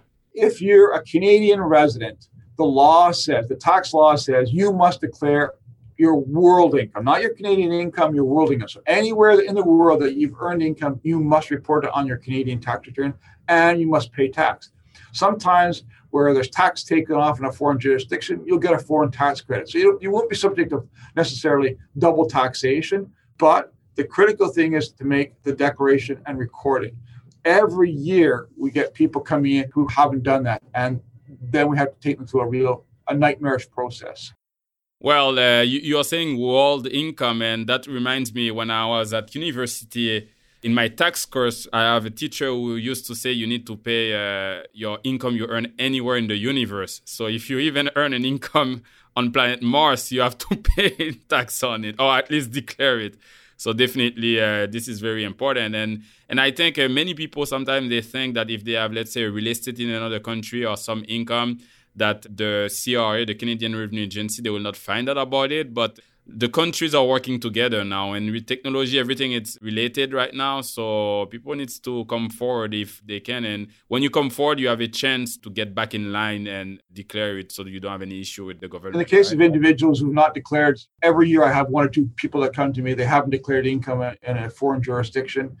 if 0.38 0.62
you're 0.62 0.92
a 0.92 1.02
Canadian 1.02 1.60
resident, 1.60 2.28
the 2.56 2.64
law 2.64 3.10
says, 3.12 3.48
the 3.48 3.56
tax 3.56 3.92
law 3.92 4.16
says, 4.16 4.52
you 4.52 4.72
must 4.72 5.00
declare 5.00 5.52
your 5.96 6.16
world 6.16 6.78
income, 6.78 7.04
not 7.04 7.20
your 7.20 7.34
Canadian 7.34 7.72
income, 7.72 8.14
your 8.14 8.24
world 8.24 8.52
income. 8.52 8.68
So 8.68 8.80
anywhere 8.86 9.40
in 9.40 9.54
the 9.54 9.64
world 9.64 10.00
that 10.02 10.14
you've 10.14 10.34
earned 10.40 10.62
income, 10.62 11.00
you 11.02 11.18
must 11.18 11.50
report 11.50 11.84
it 11.84 11.90
on 11.92 12.06
your 12.06 12.18
Canadian 12.18 12.60
tax 12.60 12.86
return 12.86 13.14
and 13.48 13.80
you 13.80 13.86
must 13.86 14.12
pay 14.12 14.28
tax. 14.28 14.70
Sometimes 15.12 15.84
where 16.10 16.32
there's 16.32 16.50
tax 16.50 16.84
taken 16.84 17.16
off 17.16 17.38
in 17.38 17.44
a 17.46 17.52
foreign 17.52 17.78
jurisdiction, 17.78 18.42
you'll 18.46 18.58
get 18.58 18.74
a 18.74 18.78
foreign 18.78 19.10
tax 19.10 19.40
credit. 19.40 19.68
So 19.68 19.78
you, 19.78 19.98
you 20.00 20.10
won't 20.10 20.30
be 20.30 20.36
subject 20.36 20.70
to 20.70 20.88
necessarily 21.16 21.76
double 21.98 22.26
taxation, 22.26 23.10
but 23.38 23.72
the 23.96 24.04
critical 24.04 24.48
thing 24.48 24.74
is 24.74 24.90
to 24.92 25.04
make 25.04 25.42
the 25.42 25.52
declaration 25.52 26.20
and 26.26 26.38
recording 26.38 26.96
every 27.48 27.90
year 27.90 28.48
we 28.56 28.70
get 28.70 28.94
people 28.94 29.20
coming 29.20 29.56
in 29.56 29.70
who 29.72 29.88
haven't 29.88 30.22
done 30.22 30.44
that. 30.44 30.62
And 30.74 31.00
then 31.40 31.68
we 31.68 31.76
have 31.78 31.92
to 31.94 32.00
take 32.00 32.18
them 32.18 32.26
through 32.26 32.42
a 32.42 32.46
real 32.46 32.84
a 33.08 33.14
nightmarish 33.14 33.70
process. 33.70 34.32
Well 35.00 35.38
uh, 35.38 35.62
you, 35.62 35.80
you, 35.80 35.98
are 35.98 36.04
saying 36.04 36.38
world 36.38 36.86
income 36.86 37.40
and 37.40 37.66
that 37.68 37.86
reminds 37.86 38.34
me 38.34 38.50
when 38.50 38.70
i 38.70 38.84
was 38.84 39.14
at 39.14 39.32
university 39.34 40.28
in 40.62 40.74
my 40.74 40.88
tax 40.88 41.24
course 41.24 41.68
i 41.72 41.82
have 41.82 42.04
a 42.04 42.10
teacher 42.10 42.46
who 42.46 42.74
used 42.74 43.06
to 43.06 43.14
say 43.14 43.30
you 43.30 43.46
need 43.46 43.64
to 43.68 43.76
pay 43.76 44.12
uh, 44.12 44.64
your 44.72 44.98
income 45.04 45.36
you 45.36 45.46
earn 45.46 45.72
anywhere 45.78 46.16
in 46.16 46.26
the 46.26 46.36
universe. 46.36 47.00
So 47.04 47.26
if 47.26 47.48
you 47.48 47.58
even 47.60 47.90
earn 47.94 48.12
an 48.12 48.24
income 48.24 48.82
on 49.16 49.30
planet 49.30 49.62
mars 49.62 50.10
you 50.10 50.20
have 50.20 50.36
to 50.38 50.56
pay 50.76 51.12
tax 51.28 51.62
on 51.62 51.84
it 51.84 51.94
or 52.00 52.18
at 52.18 52.30
least 52.30 52.50
declare 52.50 52.98
it 52.98 53.16
so 53.58 53.72
definitely, 53.72 54.40
uh, 54.40 54.68
this 54.68 54.86
is 54.86 55.00
very 55.00 55.24
important. 55.24 55.74
And 55.74 56.04
and 56.28 56.40
I 56.40 56.52
think 56.52 56.78
uh, 56.78 56.88
many 56.88 57.12
people 57.12 57.44
sometimes 57.44 57.90
they 57.90 58.00
think 58.00 58.34
that 58.34 58.48
if 58.50 58.64
they 58.64 58.72
have, 58.72 58.92
let's 58.92 59.12
say, 59.12 59.24
real 59.24 59.48
estate 59.48 59.80
in 59.80 59.90
another 59.90 60.20
country 60.20 60.64
or 60.64 60.76
some 60.76 61.04
income, 61.08 61.58
that 61.96 62.22
the 62.22 62.70
CRA, 62.70 63.26
the 63.26 63.34
Canadian 63.34 63.74
Revenue 63.74 64.04
Agency, 64.04 64.42
they 64.42 64.50
will 64.50 64.60
not 64.60 64.76
find 64.76 65.08
out 65.08 65.18
about 65.18 65.50
it. 65.50 65.74
But 65.74 65.98
the 66.28 66.48
countries 66.48 66.94
are 66.94 67.06
working 67.06 67.40
together 67.40 67.82
now 67.84 68.12
and 68.12 68.30
with 68.30 68.46
technology 68.46 68.98
everything 68.98 69.32
is 69.32 69.58
related 69.62 70.12
right 70.12 70.34
now 70.34 70.60
so 70.60 71.24
people 71.26 71.54
needs 71.54 71.78
to 71.78 72.04
come 72.04 72.28
forward 72.28 72.74
if 72.74 73.00
they 73.06 73.18
can 73.18 73.46
and 73.46 73.68
when 73.88 74.02
you 74.02 74.10
come 74.10 74.28
forward 74.28 74.60
you 74.60 74.68
have 74.68 74.80
a 74.80 74.88
chance 74.88 75.38
to 75.38 75.48
get 75.48 75.74
back 75.74 75.94
in 75.94 76.12
line 76.12 76.46
and 76.46 76.82
declare 76.92 77.38
it 77.38 77.50
so 77.50 77.64
that 77.64 77.70
you 77.70 77.80
don't 77.80 77.92
have 77.92 78.02
any 78.02 78.20
issue 78.20 78.44
with 78.44 78.60
the 78.60 78.68
government 78.68 78.94
in 78.94 78.98
the 78.98 79.04
case 79.04 79.28
right? 79.28 79.36
of 79.36 79.40
individuals 79.40 80.00
who've 80.00 80.12
not 80.12 80.34
declared 80.34 80.78
every 81.02 81.28
year 81.30 81.44
i 81.44 81.50
have 81.50 81.70
one 81.70 81.84
or 81.86 81.88
two 81.88 82.06
people 82.16 82.42
that 82.42 82.54
come 82.54 82.74
to 82.74 82.82
me 82.82 82.92
they 82.92 83.06
haven't 83.06 83.30
declared 83.30 83.66
income 83.66 84.02
in 84.02 84.36
a 84.36 84.50
foreign 84.50 84.82
jurisdiction 84.82 85.56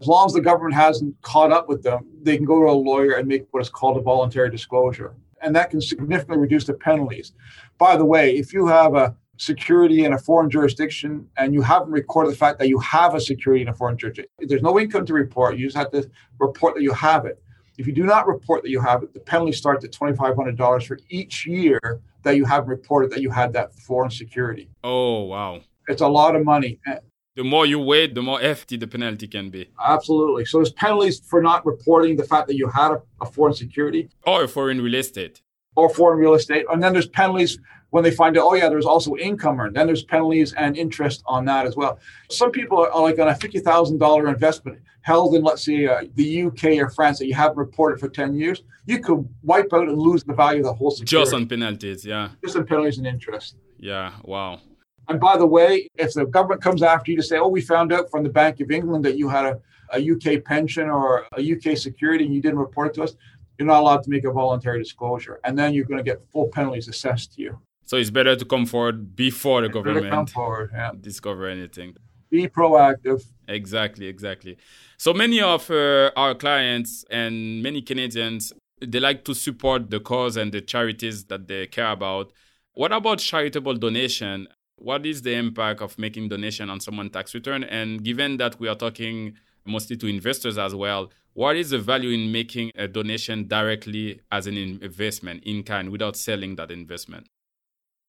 as 0.00 0.06
long 0.06 0.26
as 0.26 0.32
the 0.32 0.40
government 0.40 0.74
hasn't 0.74 1.14
caught 1.20 1.52
up 1.52 1.68
with 1.68 1.82
them 1.82 2.06
they 2.22 2.36
can 2.36 2.46
go 2.46 2.58
to 2.60 2.70
a 2.70 2.72
lawyer 2.72 3.16
and 3.16 3.28
make 3.28 3.46
what 3.50 3.60
is 3.60 3.68
called 3.68 3.98
a 3.98 4.00
voluntary 4.00 4.50
disclosure 4.50 5.14
and 5.42 5.54
that 5.54 5.68
can 5.68 5.80
significantly 5.80 6.38
reduce 6.38 6.64
the 6.64 6.72
penalties 6.72 7.32
by 7.76 7.98
the 7.98 8.04
way 8.04 8.34
if 8.34 8.54
you 8.54 8.66
have 8.66 8.94
a 8.94 9.14
security 9.36 10.04
in 10.04 10.12
a 10.12 10.18
foreign 10.18 10.50
jurisdiction 10.50 11.28
and 11.36 11.52
you 11.52 11.62
haven't 11.62 11.90
recorded 11.90 12.32
the 12.32 12.36
fact 12.36 12.58
that 12.58 12.68
you 12.68 12.78
have 12.80 13.14
a 13.14 13.20
security 13.20 13.62
in 13.62 13.68
a 13.68 13.74
foreign 13.74 13.96
jurisdiction. 13.96 14.30
There's 14.38 14.62
no 14.62 14.78
income 14.78 15.06
to 15.06 15.12
report. 15.12 15.56
You 15.56 15.66
just 15.66 15.76
have 15.76 15.90
to 15.92 16.08
report 16.38 16.74
that 16.74 16.82
you 16.82 16.92
have 16.92 17.26
it. 17.26 17.42
If 17.78 17.86
you 17.86 17.92
do 17.92 18.04
not 18.04 18.26
report 18.26 18.62
that 18.62 18.70
you 18.70 18.80
have 18.80 19.02
it, 19.02 19.12
the 19.12 19.20
penalty 19.20 19.52
starts 19.52 19.84
at 19.84 19.92
$2,500 19.92 20.86
for 20.86 20.98
each 21.10 21.46
year 21.46 22.00
that 22.22 22.36
you 22.36 22.44
haven't 22.44 22.70
reported 22.70 23.10
that 23.10 23.20
you 23.20 23.30
had 23.30 23.52
that 23.52 23.74
foreign 23.74 24.10
security. 24.10 24.68
Oh, 24.82 25.22
wow. 25.24 25.60
It's 25.88 26.00
a 26.00 26.08
lot 26.08 26.34
of 26.34 26.44
money. 26.44 26.80
Eh, 26.86 26.98
the 27.36 27.44
more 27.44 27.66
you 27.66 27.78
wait, 27.78 28.14
the 28.14 28.22
more 28.22 28.40
hefty 28.40 28.78
the 28.78 28.86
penalty 28.86 29.28
can 29.28 29.50
be. 29.50 29.68
Absolutely. 29.78 30.46
So 30.46 30.56
there's 30.56 30.72
penalties 30.72 31.20
for 31.20 31.42
not 31.42 31.66
reporting 31.66 32.16
the 32.16 32.24
fact 32.24 32.48
that 32.48 32.56
you 32.56 32.66
had 32.68 32.92
a, 32.92 33.02
a 33.20 33.26
foreign 33.26 33.52
security. 33.52 34.08
Or 34.26 34.48
foreign 34.48 34.80
real 34.80 34.94
estate. 34.94 35.42
Or 35.74 35.90
foreign 35.90 36.18
real 36.18 36.32
estate. 36.32 36.64
And 36.72 36.82
then 36.82 36.94
there's 36.94 37.08
penalties 37.08 37.58
when 37.90 38.04
they 38.04 38.10
find 38.10 38.36
out, 38.36 38.44
oh 38.44 38.54
yeah, 38.54 38.68
there's 38.68 38.86
also 38.86 39.16
income 39.16 39.60
earned, 39.60 39.76
then 39.76 39.86
there's 39.86 40.04
penalties 40.04 40.52
and 40.54 40.76
interest 40.76 41.22
on 41.26 41.44
that 41.46 41.66
as 41.66 41.76
well. 41.76 41.98
Some 42.30 42.50
people 42.50 42.78
are 42.78 43.02
like 43.02 43.18
on 43.18 43.28
a 43.28 43.34
fifty 43.34 43.60
thousand 43.60 43.98
dollar 43.98 44.28
investment 44.28 44.80
held 45.02 45.34
in, 45.36 45.42
let's 45.42 45.64
say, 45.64 45.86
uh, 45.86 46.02
the 46.16 46.42
UK 46.42 46.64
or 46.78 46.90
France 46.90 47.18
that 47.20 47.26
you 47.26 47.34
haven't 47.34 47.56
reported 47.56 48.00
for 48.00 48.08
ten 48.08 48.34
years. 48.34 48.62
You 48.86 48.98
could 49.00 49.28
wipe 49.42 49.72
out 49.72 49.88
and 49.88 49.98
lose 49.98 50.24
the 50.24 50.34
value 50.34 50.60
of 50.60 50.66
the 50.66 50.74
whole 50.74 50.90
security. 50.90 51.24
Just 51.24 51.34
on 51.34 51.46
penalties, 51.46 52.04
yeah. 52.04 52.30
Just 52.44 52.56
on 52.56 52.66
penalties 52.66 52.98
and 52.98 53.06
interest. 53.06 53.56
Yeah. 53.78 54.12
Wow. 54.24 54.60
And 55.08 55.20
by 55.20 55.36
the 55.36 55.46
way, 55.46 55.88
if 55.96 56.14
the 56.14 56.26
government 56.26 56.60
comes 56.60 56.82
after 56.82 57.10
you 57.10 57.16
to 57.16 57.22
say, 57.22 57.38
oh, 57.38 57.48
we 57.48 57.60
found 57.60 57.92
out 57.92 58.10
from 58.10 58.24
the 58.24 58.28
Bank 58.28 58.60
of 58.60 58.70
England 58.70 59.04
that 59.04 59.16
you 59.16 59.28
had 59.28 59.44
a, 59.44 59.60
a 59.92 60.10
UK 60.10 60.44
pension 60.44 60.88
or 60.88 61.26
a 61.36 61.52
UK 61.52 61.76
security 61.76 62.24
and 62.24 62.34
you 62.34 62.42
didn't 62.42 62.58
report 62.58 62.88
it 62.88 62.94
to 62.94 63.04
us, 63.04 63.14
you're 63.58 63.66
not 63.66 63.80
allowed 63.80 64.02
to 64.02 64.10
make 64.10 64.24
a 64.24 64.32
voluntary 64.32 64.82
disclosure. 64.82 65.40
And 65.44 65.56
then 65.56 65.72
you're 65.72 65.84
going 65.84 65.98
to 65.98 66.04
get 66.04 66.26
full 66.32 66.48
penalties 66.48 66.88
assessed 66.88 67.34
to 67.34 67.42
you. 67.42 67.58
So 67.86 67.96
it's 67.96 68.10
better 68.10 68.36
to 68.36 68.44
come 68.44 68.66
forward 68.66 69.16
before 69.16 69.62
the 69.62 69.68
government 69.68 70.10
come 70.10 70.26
forward, 70.26 70.70
yeah. 70.72 70.90
discover 71.00 71.46
anything. 71.46 71.94
Be 72.30 72.48
proactive. 72.48 73.24
Exactly, 73.48 74.06
exactly. 74.06 74.58
So 74.98 75.14
many 75.14 75.40
of 75.40 75.70
uh, 75.70 76.10
our 76.16 76.34
clients 76.34 77.04
and 77.10 77.62
many 77.62 77.80
Canadians 77.80 78.52
they 78.84 79.00
like 79.00 79.24
to 79.24 79.34
support 79.34 79.90
the 79.90 80.00
cause 80.00 80.36
and 80.36 80.52
the 80.52 80.60
charities 80.60 81.24
that 81.26 81.48
they 81.48 81.66
care 81.66 81.90
about. 81.90 82.32
What 82.74 82.92
about 82.92 83.20
charitable 83.20 83.74
donation? 83.74 84.48
What 84.76 85.06
is 85.06 85.22
the 85.22 85.34
impact 85.34 85.80
of 85.80 85.98
making 85.98 86.28
donation 86.28 86.68
on 86.68 86.80
someone's 86.80 87.12
tax 87.12 87.34
return? 87.34 87.64
And 87.64 88.04
given 88.04 88.36
that 88.36 88.60
we 88.60 88.68
are 88.68 88.74
talking 88.74 89.36
mostly 89.64 89.96
to 89.96 90.06
investors 90.06 90.58
as 90.58 90.74
well, 90.74 91.10
what 91.32 91.56
is 91.56 91.70
the 91.70 91.78
value 91.78 92.10
in 92.10 92.32
making 92.32 92.72
a 92.74 92.86
donation 92.86 93.48
directly 93.48 94.20
as 94.30 94.46
an 94.46 94.56
investment 94.56 95.42
in 95.44 95.62
kind 95.62 95.90
without 95.90 96.16
selling 96.16 96.56
that 96.56 96.70
investment? 96.70 97.28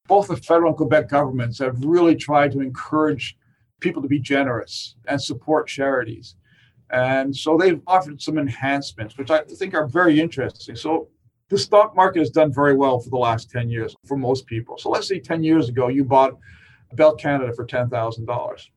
Both 0.07 0.27
the 0.27 0.37
federal 0.37 0.69
and 0.69 0.77
Quebec 0.77 1.09
governments 1.09 1.59
have 1.59 1.83
really 1.83 2.15
tried 2.15 2.51
to 2.53 2.61
encourage 2.61 3.37
people 3.79 4.01
to 4.01 4.07
be 4.07 4.19
generous 4.19 4.95
and 5.07 5.21
support 5.21 5.67
charities. 5.67 6.35
And 6.89 7.35
so 7.35 7.57
they've 7.57 7.81
offered 7.85 8.21
some 8.21 8.37
enhancements, 8.37 9.17
which 9.17 9.29
I 9.29 9.41
think 9.41 9.73
are 9.73 9.87
very 9.87 10.19
interesting. 10.19 10.75
So 10.75 11.09
the 11.49 11.57
stock 11.57 11.95
market 11.95 12.19
has 12.19 12.29
done 12.29 12.53
very 12.53 12.73
well 12.73 12.99
for 12.99 13.09
the 13.09 13.17
last 13.17 13.49
10 13.51 13.69
years 13.69 13.95
for 14.05 14.17
most 14.17 14.45
people. 14.47 14.77
So 14.77 14.89
let's 14.89 15.07
say 15.07 15.19
10 15.19 15.43
years 15.43 15.69
ago, 15.69 15.89
you 15.89 16.03
bought 16.03 16.37
Bell 16.93 17.15
Canada 17.15 17.53
for 17.53 17.65
$10,000. 17.65 18.69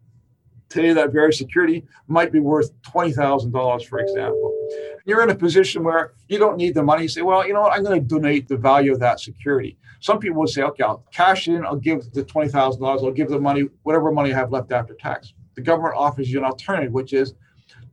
Today, 0.70 0.92
that 0.92 1.12
very 1.12 1.33
security 1.33 1.85
might 2.06 2.30
be 2.30 2.38
worth 2.38 2.70
$20,000, 2.83 3.85
for 3.87 3.98
example. 3.98 4.56
You're 5.04 5.22
in 5.24 5.30
a 5.30 5.35
position 5.35 5.83
where 5.83 6.12
you 6.28 6.38
don't 6.38 6.56
need 6.56 6.74
the 6.74 6.83
money. 6.85 7.02
You 7.02 7.09
say, 7.09 7.22
well, 7.22 7.44
you 7.44 7.52
know 7.52 7.62
what? 7.62 7.72
I'm 7.72 7.83
going 7.83 8.00
to 8.00 8.06
donate 8.06 8.46
the 8.46 8.56
value 8.56 8.92
of 8.92 9.00
that 9.00 9.18
security. 9.18 9.76
Some 9.98 10.20
people 10.20 10.38
would 10.38 10.48
say, 10.48 10.62
okay, 10.62 10.85
I'll 10.85 11.04
cash 11.12 11.48
in, 11.48 11.66
I'll 11.66 11.74
give 11.74 12.12
the 12.12 12.22
$20,000, 12.22 13.04
I'll 13.04 13.11
give 13.11 13.28
the 13.28 13.40
money, 13.40 13.64
whatever 13.83 14.12
money 14.12 14.33
I 14.33 14.37
have 14.37 14.52
left 14.52 14.70
after 14.70 14.94
tax. 14.94 15.35
The 15.56 15.62
government 15.62 15.96
offers 15.96 16.30
you 16.30 16.38
an 16.38 16.44
alternative, 16.44 16.92
which 16.92 17.12
is 17.12 17.35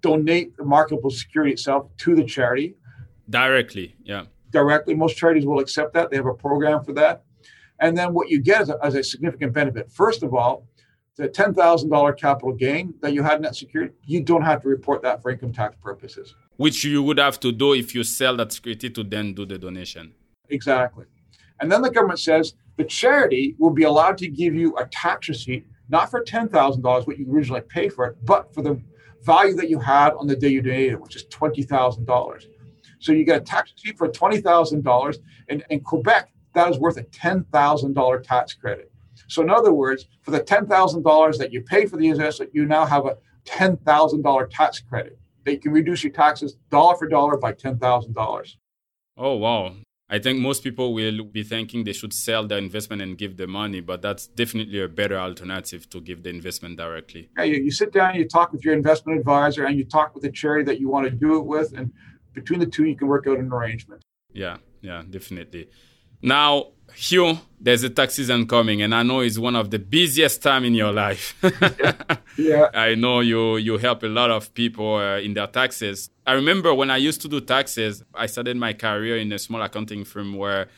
donate 0.01 0.55
the 0.55 0.63
marketable 0.63 1.09
security 1.09 1.53
itself 1.53 1.89
to 1.97 2.15
the 2.15 2.23
charity. 2.23 2.75
Directly, 3.27 3.95
yeah. 4.03 4.25
Directly. 4.51 4.93
Most 4.93 5.17
charities 5.17 5.47
will 5.47 5.59
accept 5.59 5.93
that. 5.95 6.11
They 6.11 6.17
have 6.17 6.27
a 6.27 6.33
program 6.33 6.83
for 6.83 6.93
that. 6.93 7.23
And 7.79 7.97
then 7.97 8.13
what 8.13 8.29
you 8.29 8.39
get 8.39 8.61
is 8.61 8.69
a, 8.69 8.77
as 8.83 8.93
a 8.93 9.03
significant 9.03 9.53
benefit. 9.53 9.91
First 9.91 10.21
of 10.21 10.35
all, 10.35 10.66
the 11.17 11.27
$10,000 11.27 12.17
capital 12.17 12.53
gain 12.53 12.93
that 13.01 13.11
you 13.11 13.23
had 13.23 13.37
in 13.37 13.41
that 13.41 13.55
security, 13.55 13.93
you 14.05 14.21
don't 14.21 14.43
have 14.43 14.61
to 14.61 14.67
report 14.67 15.01
that 15.01 15.21
for 15.21 15.31
income 15.31 15.51
tax 15.51 15.75
purposes. 15.81 16.35
Which 16.57 16.83
you 16.83 17.01
would 17.01 17.17
have 17.17 17.39
to 17.41 17.51
do 17.51 17.73
if 17.73 17.95
you 17.95 18.03
sell 18.03 18.37
that 18.37 18.51
security 18.51 18.89
to 18.91 19.03
then 19.03 19.33
do 19.33 19.45
the 19.45 19.57
donation. 19.57 20.13
Exactly. 20.49 21.05
And 21.59 21.71
then 21.71 21.81
the 21.81 21.89
government 21.89 22.19
says 22.19 22.53
the 22.77 22.83
charity 22.83 23.55
will 23.57 23.71
be 23.71 23.83
allowed 23.83 24.17
to 24.19 24.27
give 24.27 24.53
you 24.53 24.75
a 24.77 24.85
tax 24.85 25.27
receipt, 25.27 25.65
not 25.89 26.11
for 26.11 26.23
$10,000, 26.23 27.07
what 27.07 27.17
you 27.17 27.33
originally 27.33 27.61
paid 27.61 27.93
for 27.93 28.05
it, 28.05 28.17
but 28.23 28.53
for 28.53 28.61
the 28.61 28.79
value 29.23 29.55
that 29.55 29.69
you 29.69 29.79
had 29.79 30.13
on 30.13 30.27
the 30.27 30.35
day 30.35 30.49
you 30.49 30.61
donated, 30.61 31.01
which 31.01 31.15
is 31.15 31.25
$20,000. 31.25 32.45
So 32.99 33.11
you 33.11 33.25
get 33.25 33.41
a 33.41 33.43
tax 33.43 33.73
receipt 33.73 33.97
for 33.97 34.07
$20,000. 34.07 35.17
And 35.49 35.63
in 35.71 35.79
Quebec, 35.79 36.31
that 36.53 36.69
is 36.69 36.77
worth 36.77 36.97
a 36.97 37.03
$10,000 37.03 38.23
tax 38.23 38.53
credit. 38.53 38.91
So, 39.27 39.41
in 39.41 39.49
other 39.49 39.73
words, 39.73 40.07
for 40.21 40.31
the 40.31 40.39
$10,000 40.39 41.37
that 41.37 41.53
you 41.53 41.61
pay 41.61 41.85
for 41.85 41.97
the 41.97 42.07
investment, 42.07 42.51
you 42.53 42.65
now 42.65 42.85
have 42.85 43.05
a 43.05 43.17
$10,000 43.45 44.49
tax 44.49 44.79
credit. 44.79 45.19
They 45.43 45.57
can 45.57 45.71
reduce 45.71 46.03
your 46.03 46.13
taxes 46.13 46.57
dollar 46.69 46.95
for 46.97 47.07
dollar 47.07 47.37
by 47.37 47.53
$10,000. 47.53 48.55
Oh, 49.17 49.35
wow. 49.35 49.73
I 50.09 50.19
think 50.19 50.39
most 50.39 50.63
people 50.63 50.93
will 50.93 51.25
be 51.25 51.43
thinking 51.43 51.83
they 51.83 51.91
should 51.91 52.13
sell 52.13 52.47
their 52.47 52.57
investment 52.57 53.01
and 53.01 53.17
give 53.17 53.35
the 53.35 53.47
money, 53.47 53.81
but 53.81 54.01
that's 54.01 54.27
definitely 54.27 54.81
a 54.81 54.87
better 54.87 55.17
alternative 55.17 55.89
to 55.89 55.99
give 55.99 56.23
the 56.23 56.29
investment 56.29 56.77
directly. 56.77 57.29
Yeah, 57.37 57.43
you, 57.43 57.55
you 57.57 57.71
sit 57.71 57.91
down, 57.91 58.15
you 58.15 58.25
talk 58.25 58.53
with 58.53 58.63
your 58.63 58.73
investment 58.73 59.19
advisor, 59.19 59.65
and 59.65 59.77
you 59.77 59.83
talk 59.83 60.13
with 60.13 60.23
the 60.23 60.31
charity 60.31 60.63
that 60.65 60.79
you 60.79 60.87
want 60.87 61.05
to 61.05 61.11
do 61.11 61.37
it 61.37 61.45
with, 61.45 61.73
and 61.73 61.91
between 62.33 62.59
the 62.61 62.65
two, 62.65 62.85
you 62.85 62.95
can 62.95 63.07
work 63.07 63.27
out 63.27 63.37
an 63.37 63.51
arrangement. 63.51 64.01
Yeah, 64.31 64.57
yeah, 64.81 65.03
definitely. 65.09 65.69
Now, 66.21 66.71
Hugh, 66.95 67.39
there's 67.59 67.83
a 67.83 67.89
tax 67.89 68.15
season 68.15 68.47
coming, 68.47 68.81
and 68.81 68.93
I 68.93 69.03
know 69.03 69.19
it's 69.21 69.37
one 69.37 69.55
of 69.55 69.69
the 69.69 69.79
busiest 69.79 70.41
time 70.41 70.65
in 70.65 70.73
your 70.73 70.91
life. 70.91 71.35
yeah. 71.43 71.93
yeah. 72.37 72.69
I 72.73 72.95
know 72.95 73.19
you 73.19 73.57
you 73.57 73.77
help 73.77 74.03
a 74.03 74.07
lot 74.07 74.31
of 74.31 74.53
people 74.53 74.95
uh, 74.95 75.19
in 75.19 75.33
their 75.33 75.47
taxes. 75.47 76.09
I 76.25 76.33
remember 76.33 76.73
when 76.73 76.89
I 76.89 76.97
used 76.97 77.21
to 77.21 77.27
do 77.27 77.41
taxes, 77.41 78.03
I 78.13 78.25
started 78.27 78.57
my 78.57 78.73
career 78.73 79.17
in 79.17 79.31
a 79.31 79.39
small 79.39 79.61
accounting 79.61 80.05
firm 80.05 80.35
where 80.35 80.69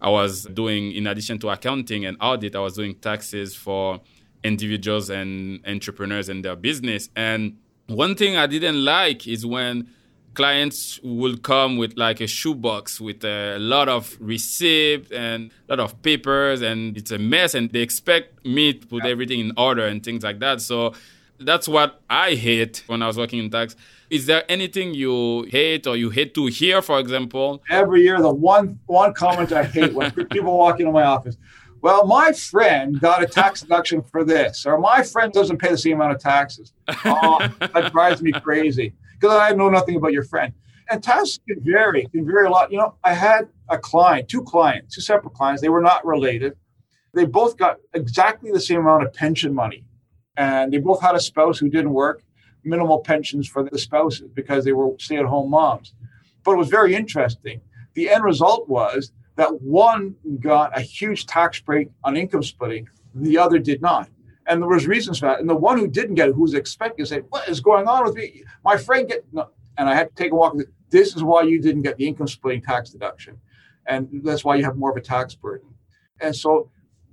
I 0.00 0.10
was 0.10 0.44
doing, 0.44 0.92
in 0.92 1.06
addition 1.06 1.38
to 1.40 1.48
accounting 1.48 2.04
and 2.04 2.16
audit, 2.20 2.54
I 2.54 2.60
was 2.60 2.74
doing 2.74 2.94
taxes 2.96 3.54
for 3.54 4.00
individuals 4.44 5.10
and 5.10 5.60
entrepreneurs 5.66 6.28
and 6.28 6.44
their 6.44 6.56
business. 6.56 7.08
And 7.16 7.58
one 7.86 8.14
thing 8.14 8.36
I 8.36 8.46
didn't 8.46 8.84
like 8.84 9.26
is 9.26 9.46
when 9.46 9.88
clients 10.36 11.00
will 11.02 11.36
come 11.38 11.78
with 11.78 11.96
like 11.96 12.20
a 12.20 12.26
shoebox 12.26 13.00
with 13.00 13.24
a 13.24 13.58
lot 13.58 13.88
of 13.88 14.16
receipts 14.20 15.10
and 15.10 15.50
a 15.68 15.72
lot 15.72 15.80
of 15.80 16.00
papers 16.02 16.60
and 16.60 16.96
it's 16.96 17.10
a 17.10 17.18
mess 17.18 17.54
and 17.54 17.70
they 17.70 17.80
expect 17.80 18.44
me 18.44 18.74
to 18.74 18.86
put 18.86 19.04
everything 19.06 19.40
in 19.40 19.52
order 19.56 19.86
and 19.86 20.04
things 20.04 20.22
like 20.22 20.38
that. 20.40 20.60
So 20.60 20.92
that's 21.38 21.68
what 21.68 22.00
i 22.08 22.34
hate 22.34 22.82
when 22.86 23.02
i 23.02 23.06
was 23.06 23.18
working 23.18 23.40
in 23.40 23.50
tax. 23.50 23.76
Is 24.08 24.24
there 24.24 24.44
anything 24.48 24.94
you 24.94 25.46
hate 25.50 25.86
or 25.86 25.94
you 25.96 26.10
hate 26.10 26.32
to 26.34 26.46
hear 26.46 26.80
for 26.80 26.98
example? 26.98 27.62
Every 27.68 28.02
year 28.02 28.20
the 28.20 28.32
one 28.32 28.78
one 28.86 29.12
comment 29.14 29.52
i 29.52 29.64
hate 29.64 29.92
when 29.94 30.10
people 30.34 30.56
walk 30.56 30.80
into 30.80 30.92
my 30.92 31.04
office 31.04 31.36
well, 31.82 32.04
my 32.06 32.32
friend 32.32 32.98
got 32.98 33.22
a 33.22 33.26
tax 33.26 33.60
deduction 33.60 34.02
for 34.02 34.24
this, 34.24 34.66
or 34.66 34.76
my 34.76 35.04
friend 35.04 35.32
doesn't 35.32 35.58
pay 35.58 35.68
the 35.68 35.78
same 35.78 36.00
amount 36.00 36.14
of 36.16 36.20
taxes. 36.20 36.72
Oh, 37.04 37.38
that 37.60 37.92
drives 37.92 38.22
me 38.22 38.32
crazy 38.32 38.92
because 39.18 39.38
I 39.38 39.52
know 39.52 39.68
nothing 39.68 39.96
about 39.96 40.12
your 40.12 40.24
friend. 40.24 40.52
And 40.88 41.02
tasks 41.02 41.40
can 41.48 41.62
vary, 41.64 42.06
can 42.12 42.26
vary 42.26 42.46
a 42.46 42.50
lot. 42.50 42.70
You 42.70 42.78
know, 42.78 42.94
I 43.02 43.12
had 43.12 43.48
a 43.68 43.78
client, 43.78 44.28
two 44.28 44.42
clients, 44.42 44.94
two 44.94 45.00
separate 45.00 45.34
clients. 45.34 45.60
They 45.60 45.68
were 45.68 45.80
not 45.80 46.06
related. 46.06 46.54
They 47.12 47.24
both 47.24 47.56
got 47.56 47.78
exactly 47.94 48.52
the 48.52 48.60
same 48.60 48.80
amount 48.80 49.02
of 49.02 49.12
pension 49.12 49.52
money. 49.54 49.84
And 50.36 50.72
they 50.72 50.78
both 50.78 51.00
had 51.00 51.14
a 51.14 51.20
spouse 51.20 51.58
who 51.58 51.68
didn't 51.68 51.92
work, 51.92 52.22
minimal 52.62 53.00
pensions 53.00 53.48
for 53.48 53.62
the 53.64 53.78
spouses 53.78 54.28
because 54.34 54.64
they 54.64 54.72
were 54.72 54.90
stay 54.98 55.16
at 55.16 55.24
home 55.24 55.50
moms. 55.50 55.94
But 56.44 56.52
it 56.52 56.58
was 56.58 56.68
very 56.68 56.94
interesting. 56.94 57.60
The 57.94 58.10
end 58.10 58.22
result 58.22 58.68
was 58.68 59.12
that 59.36 59.62
one 59.62 60.14
got 60.40 60.76
a 60.76 60.80
huge 60.80 61.26
tax 61.26 61.60
break 61.60 61.88
on 62.04 62.16
income 62.16 62.42
splitting, 62.42 62.88
the 63.14 63.38
other 63.38 63.58
did 63.58 63.80
not. 63.80 64.08
And 64.48 64.62
there 64.62 64.68
was 64.68 64.86
reasons 64.86 65.18
for 65.18 65.26
that. 65.26 65.40
And 65.40 65.48
the 65.48 65.56
one 65.56 65.78
who 65.78 65.88
didn't 65.88 66.14
get 66.14 66.28
it, 66.28 66.34
who 66.34 66.42
was 66.42 66.54
expecting, 66.54 67.04
say, 67.04 67.20
"What 67.30 67.48
is 67.48 67.60
going 67.60 67.88
on 67.88 68.04
with 68.04 68.14
me? 68.14 68.44
My 68.64 68.76
friend 68.76 69.08
get." 69.08 69.24
No. 69.32 69.48
And 69.76 69.88
I 69.88 69.94
had 69.94 70.08
to 70.08 70.14
take 70.14 70.32
a 70.32 70.34
walk. 70.34 70.56
This 70.90 71.16
is 71.16 71.22
why 71.22 71.42
you 71.42 71.60
didn't 71.60 71.82
get 71.82 71.96
the 71.96 72.06
income 72.06 72.28
splitting 72.28 72.62
tax 72.62 72.90
deduction, 72.90 73.38
and 73.86 74.08
that's 74.22 74.44
why 74.44 74.56
you 74.56 74.64
have 74.64 74.76
more 74.76 74.90
of 74.90 74.96
a 74.96 75.00
tax 75.00 75.34
burden. 75.34 75.68
And 76.20 76.34
so, 76.34 76.70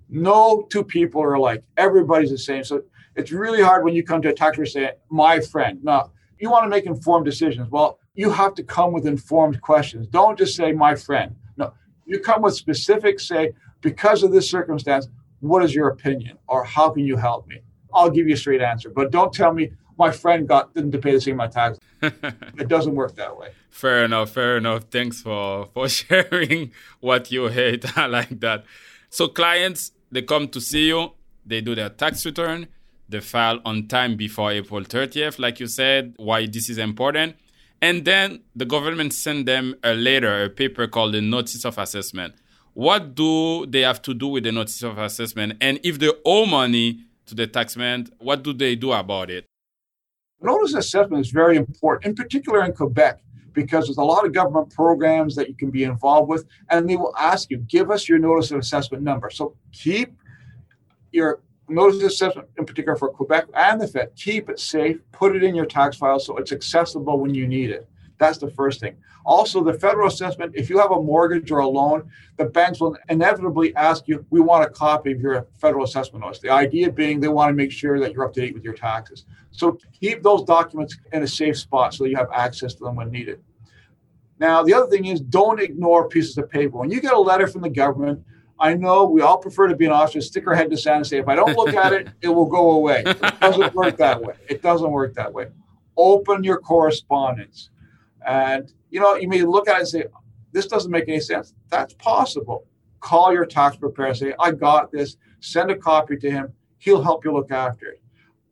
no 0.10 0.68
two 0.70 0.84
people 0.84 1.22
are 1.22 1.34
alike. 1.34 1.64
Everybody's 1.76 2.30
the 2.30 2.38
same. 2.38 2.64
So 2.64 2.84
it's 3.16 3.32
really 3.32 3.62
hard 3.62 3.84
when 3.84 3.96
you 3.96 4.04
come 4.04 4.22
to 4.22 4.30
a 4.30 4.34
tax 4.34 4.58
return 4.58 4.72
say, 4.72 4.92
"My 5.10 5.40
friend." 5.40 5.84
No, 5.84 6.12
you 6.40 6.50
want 6.50 6.66
to 6.66 6.70
make 6.70 6.86
informed 6.86 7.26
decisions. 7.26 7.70
Well, 7.70 8.00
you 8.14 8.30
have 8.30 8.54
to 8.56 8.64
come 8.64 8.94
with 8.94 9.08
informed 9.08 9.60
questions. 9.62 10.08
Don't 10.08 10.38
just 10.38 10.56
say, 10.56 10.72
"My 10.72 10.96
friend." 10.96 11.36
No, 11.58 11.74
you 12.06 12.20
come 12.20 12.44
with 12.44 12.54
specific. 12.54 13.20
Say, 13.20 13.54
because 13.82 14.24
of 14.24 14.32
this 14.32 14.50
circumstance, 14.50 15.10
what 15.44 15.62
is 15.64 15.76
your 15.76 15.90
opinion 15.90 16.38
or 16.48 16.64
how 16.64 16.90
can 16.90 17.06
you 17.06 17.18
help 17.18 17.48
me? 17.48 17.60
I'll 17.94 18.10
give 18.10 18.28
you 18.28 18.34
a 18.34 18.38
straight 18.38 18.62
answer, 18.62 18.90
but 18.90 19.12
don't 19.12 19.34
tell 19.34 19.54
me 19.54 19.72
my 20.00 20.10
friend 20.10 20.48
got 20.48 20.74
didn't 20.74 21.00
pay 21.02 21.12
the 21.12 21.22
same 21.22 21.36
amount 21.36 21.50
of 21.50 21.56
tax. 21.56 21.80
it 22.58 22.68
doesn't 22.70 22.96
work 22.96 23.16
that 23.16 23.38
way. 23.38 23.50
Fair 23.70 24.06
enough, 24.06 24.32
fair 24.32 24.58
enough. 24.58 24.86
Thanks 24.90 25.22
for 25.22 25.66
for 25.74 25.90
sharing 26.00 26.72
what 27.02 27.30
you 27.32 27.48
hate. 27.48 27.98
I 27.98 28.06
like 28.06 28.40
that. 28.40 28.64
So 29.10 29.28
clients, 29.28 29.92
they 30.12 30.22
come 30.22 30.48
to 30.48 30.62
see 30.62 30.88
you, 30.88 31.12
they 31.46 31.60
do 31.60 31.76
their 31.76 31.90
tax 31.90 32.26
return, 32.26 32.68
they 33.10 33.20
file 33.20 33.60
on 33.66 33.88
time 33.88 34.16
before 34.16 34.52
April 34.52 34.82
30th, 34.82 35.40
like 35.40 35.60
you 35.60 35.68
said, 35.68 36.14
why 36.18 36.48
this 36.48 36.70
is 36.70 36.78
important. 36.78 37.36
And 37.82 38.06
then 38.06 38.40
the 38.56 38.66
government 38.66 39.12
send 39.14 39.46
them 39.46 39.76
a 39.84 39.94
letter, 39.94 40.46
a 40.46 40.50
paper 40.50 40.88
called 40.88 41.14
the 41.14 41.22
notice 41.22 41.66
of 41.66 41.78
assessment 41.78 42.34
what 42.74 43.16
do 43.16 43.66
they 43.68 43.82
have 43.82 44.02
to 44.04 44.14
do 44.14 44.28
with 44.28 44.44
the 44.44 44.52
notice 44.52 44.82
of 44.84 44.98
assessment? 44.98 45.58
And 45.62 45.80
if 45.84 46.00
they 46.00 46.12
owe 46.26 46.46
money 46.46 47.00
to 47.26 47.36
the 47.36 47.48
taxman, 47.48 48.12
what 48.20 48.44
do 48.44 48.54
they 48.54 48.76
do 48.76 48.92
about 48.92 49.30
it? 49.30 49.46
Notice 50.42 50.74
of 50.74 50.80
assessment 50.80 51.26
is 51.26 51.32
very 51.32 51.56
important, 51.56 52.06
in 52.06 52.16
particular 52.16 52.64
in 52.66 52.74
Quebec, 52.74 53.22
because 53.54 53.86
there's 53.86 53.98
a 53.98 54.04
lot 54.04 54.26
of 54.26 54.34
government 54.34 54.74
programs 54.74 55.36
that 55.36 55.48
you 55.48 55.56
can 55.56 55.72
be 55.72 55.84
involved 55.84 56.28
with, 56.28 56.46
and 56.70 56.90
they 56.90 56.98
will 56.98 57.16
ask 57.18 57.50
you, 57.50 57.58
give 57.58 57.92
us 57.92 58.10
your 58.10 58.20
notice 58.20 58.52
of 58.52 58.60
assessment 58.60 59.04
number. 59.04 59.30
So 59.30 59.56
keep 59.72 60.18
your 61.12 61.42
notice 61.70 62.02
of 62.02 62.08
assessment, 62.08 62.50
in 62.58 62.66
particular 62.66 62.98
for 62.98 63.10
Quebec 63.10 63.46
and 63.54 63.80
the 63.80 63.88
Fed, 63.88 64.12
keep 64.16 64.50
it 64.50 64.60
safe, 64.60 64.98
put 65.12 65.36
it 65.36 65.44
in 65.44 65.56
your 65.56 65.66
tax 65.66 65.96
file 65.96 66.20
so 66.20 66.36
it's 66.38 66.52
accessible 66.52 67.20
when 67.20 67.34
you 67.34 67.48
need 67.48 67.70
it. 67.70 67.88
That's 68.24 68.38
the 68.38 68.50
first 68.50 68.80
thing. 68.80 68.96
Also, 69.26 69.62
the 69.62 69.74
federal 69.74 70.08
assessment, 70.08 70.54
if 70.56 70.70
you 70.70 70.78
have 70.80 70.92
a 70.92 71.02
mortgage 71.02 71.52
or 71.52 71.60
a 71.60 71.68
loan, 71.68 72.10
the 72.38 72.46
banks 72.46 72.80
will 72.80 72.96
inevitably 73.10 73.76
ask 73.76 74.08
you, 74.08 74.26
we 74.30 74.40
want 74.40 74.64
a 74.64 74.70
copy 74.70 75.12
of 75.12 75.20
your 75.20 75.46
federal 75.60 75.84
assessment 75.84 76.24
notice. 76.24 76.40
The 76.40 76.50
idea 76.50 76.90
being 76.90 77.20
they 77.20 77.28
want 77.28 77.50
to 77.50 77.54
make 77.54 77.72
sure 77.72 78.00
that 78.00 78.14
you're 78.14 78.24
up 78.24 78.34
to 78.36 78.40
date 78.40 78.54
with 78.54 78.64
your 78.64 78.76
taxes. 78.76 79.26
So 79.52 79.78
keep 79.92 80.24
those 80.24 80.44
documents 80.46 80.98
in 81.12 81.22
a 81.22 81.28
safe 81.28 81.58
spot 81.58 81.94
so 81.94 82.06
you 82.06 82.16
have 82.16 82.30
access 82.34 82.74
to 82.76 82.86
them 82.86 82.96
when 82.96 83.12
needed. 83.12 83.44
Now, 84.40 84.64
the 84.64 84.74
other 84.74 84.88
thing 84.88 85.06
is 85.06 85.20
don't 85.20 85.60
ignore 85.60 86.08
pieces 86.08 86.38
of 86.38 86.50
paper. 86.50 86.78
When 86.78 86.90
you 86.90 87.02
get 87.02 87.14
a 87.14 87.20
letter 87.20 87.48
from 87.48 87.62
the 87.62 87.70
government, 87.70 88.24
I 88.58 88.74
know 88.74 89.04
we 89.04 89.20
all 89.22 89.38
prefer 89.38 89.68
to 89.68 89.76
be 89.76 89.86
an 89.86 89.92
officer, 89.92 90.22
stick 90.22 90.48
our 90.48 90.56
head 90.56 90.66
in 90.66 90.72
the 90.72 90.78
sand 90.78 90.98
and 90.98 91.08
say, 91.08 91.18
if 91.18 91.28
I 91.28 91.36
don't 91.36 91.58
look 91.58 91.74
at 91.74 91.92
it, 91.92 92.08
it 92.22 92.30
will 92.30 92.46
go 92.46 92.72
away. 92.72 93.04
It 93.06 93.40
doesn't 93.42 93.76
work 93.76 93.98
that 93.98 94.22
way. 94.22 94.36
It 94.48 94.62
doesn't 94.62 94.90
work 94.90 95.14
that 95.16 95.34
way. 95.34 95.48
Open 95.98 96.44
your 96.44 96.58
correspondence. 96.58 97.70
And 98.26 98.72
you 98.90 99.00
know, 99.00 99.16
you 99.16 99.28
may 99.28 99.42
look 99.42 99.68
at 99.68 99.78
it 99.78 99.80
and 99.80 99.88
say, 99.88 100.06
this 100.52 100.68
doesn't 100.68 100.92
make 100.92 101.10
any 101.10 101.20
sense. 101.20 101.54
That's 101.70 101.96
possible. 101.96 102.68
Call 103.00 103.34
your 103.34 103.46
tax 103.46 103.76
preparer 103.76 104.10
and 104.10 104.18
say, 104.18 104.34
I 104.40 104.52
got 104.52 104.92
this. 104.92 105.18
Send 105.40 105.72
a 105.72 105.76
copy 105.76 106.16
to 106.18 106.30
him. 106.32 106.54
He'll 106.78 107.02
help 107.02 107.26
you 107.26 107.34
look 107.34 107.52
after 107.52 107.88
it. 107.88 108.02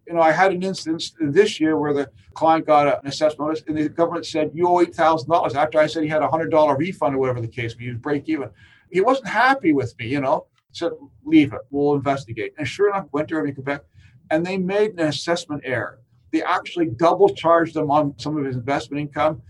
You 0.07 0.15
know, 0.15 0.21
I 0.21 0.31
had 0.31 0.51
an 0.51 0.63
instance 0.63 1.13
this 1.19 1.59
year 1.59 1.77
where 1.77 1.93
the 1.93 2.09
client 2.33 2.65
got 2.65 2.87
an 2.87 3.07
assessment 3.07 3.49
notice 3.49 3.63
and 3.67 3.77
the 3.77 3.87
government 3.87 4.25
said, 4.25 4.51
you 4.53 4.67
owe 4.67 4.83
$8,000 4.83 5.55
after 5.55 5.79
I 5.79 5.85
said 5.85 6.03
he 6.03 6.09
had 6.09 6.23
a 6.23 6.27
$100 6.27 6.77
refund 6.77 7.15
or 7.15 7.19
whatever 7.19 7.39
the 7.39 7.47
case, 7.47 7.75
he 7.79 7.89
was 7.89 7.97
break 7.97 8.27
even. 8.27 8.49
He 8.91 8.99
wasn't 8.99 9.27
happy 9.27 9.71
with 9.71 9.97
me, 9.99 10.07
you 10.07 10.19
know, 10.19 10.47
said, 10.71 10.91
leave 11.23 11.53
it. 11.53 11.61
We'll 11.69 11.95
investigate. 11.95 12.53
And 12.57 12.67
sure 12.67 12.89
enough, 12.89 13.07
went 13.11 13.27
to 13.29 13.35
Irving, 13.35 13.53
Quebec, 13.53 13.83
and 14.31 14.45
they 14.45 14.57
made 14.57 14.99
an 14.99 15.07
assessment 15.07 15.61
error. 15.63 16.01
They 16.33 16.41
actually 16.41 16.87
double 16.87 17.29
charged 17.29 17.75
him 17.75 17.91
on 17.91 18.15
some 18.17 18.37
of 18.37 18.45
his 18.45 18.55
investment 18.55 19.01
income 19.01 19.41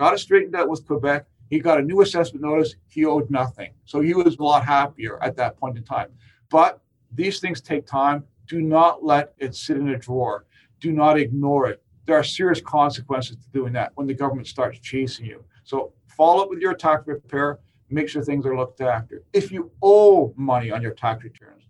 got 0.00 0.14
it 0.14 0.18
straightened 0.18 0.56
out 0.56 0.70
with 0.70 0.86
Quebec. 0.86 1.26
He 1.50 1.58
got 1.58 1.78
a 1.78 1.82
new 1.82 2.00
assessment 2.00 2.42
notice. 2.42 2.74
He 2.88 3.04
owed 3.04 3.30
nothing. 3.30 3.74
So 3.84 4.00
he 4.00 4.14
was 4.14 4.38
a 4.38 4.42
lot 4.42 4.64
happier 4.64 5.22
at 5.22 5.36
that 5.36 5.58
point 5.58 5.76
in 5.76 5.84
time. 5.84 6.08
But 6.48 6.80
these 7.12 7.38
things 7.38 7.60
take 7.60 7.86
time. 7.86 8.24
Do 8.48 8.62
not 8.62 9.04
let 9.04 9.34
it 9.36 9.54
sit 9.54 9.76
in 9.76 9.90
a 9.90 9.98
drawer. 9.98 10.46
Do 10.80 10.90
not 10.90 11.18
ignore 11.18 11.68
it. 11.68 11.82
There 12.06 12.16
are 12.16 12.24
serious 12.24 12.62
consequences 12.62 13.36
to 13.36 13.50
doing 13.50 13.74
that 13.74 13.92
when 13.94 14.06
the 14.06 14.14
government 14.14 14.48
starts 14.48 14.78
chasing 14.78 15.26
you. 15.26 15.44
So 15.64 15.92
follow 16.08 16.44
up 16.44 16.48
with 16.48 16.60
your 16.60 16.72
tax 16.72 17.04
preparer. 17.04 17.60
Make 17.90 18.08
sure 18.08 18.22
things 18.22 18.46
are 18.46 18.56
looked 18.56 18.80
after. 18.80 19.22
If 19.34 19.52
you 19.52 19.70
owe 19.82 20.32
money 20.34 20.70
on 20.70 20.80
your 20.80 20.94
tax 20.94 21.24
returns, 21.24 21.64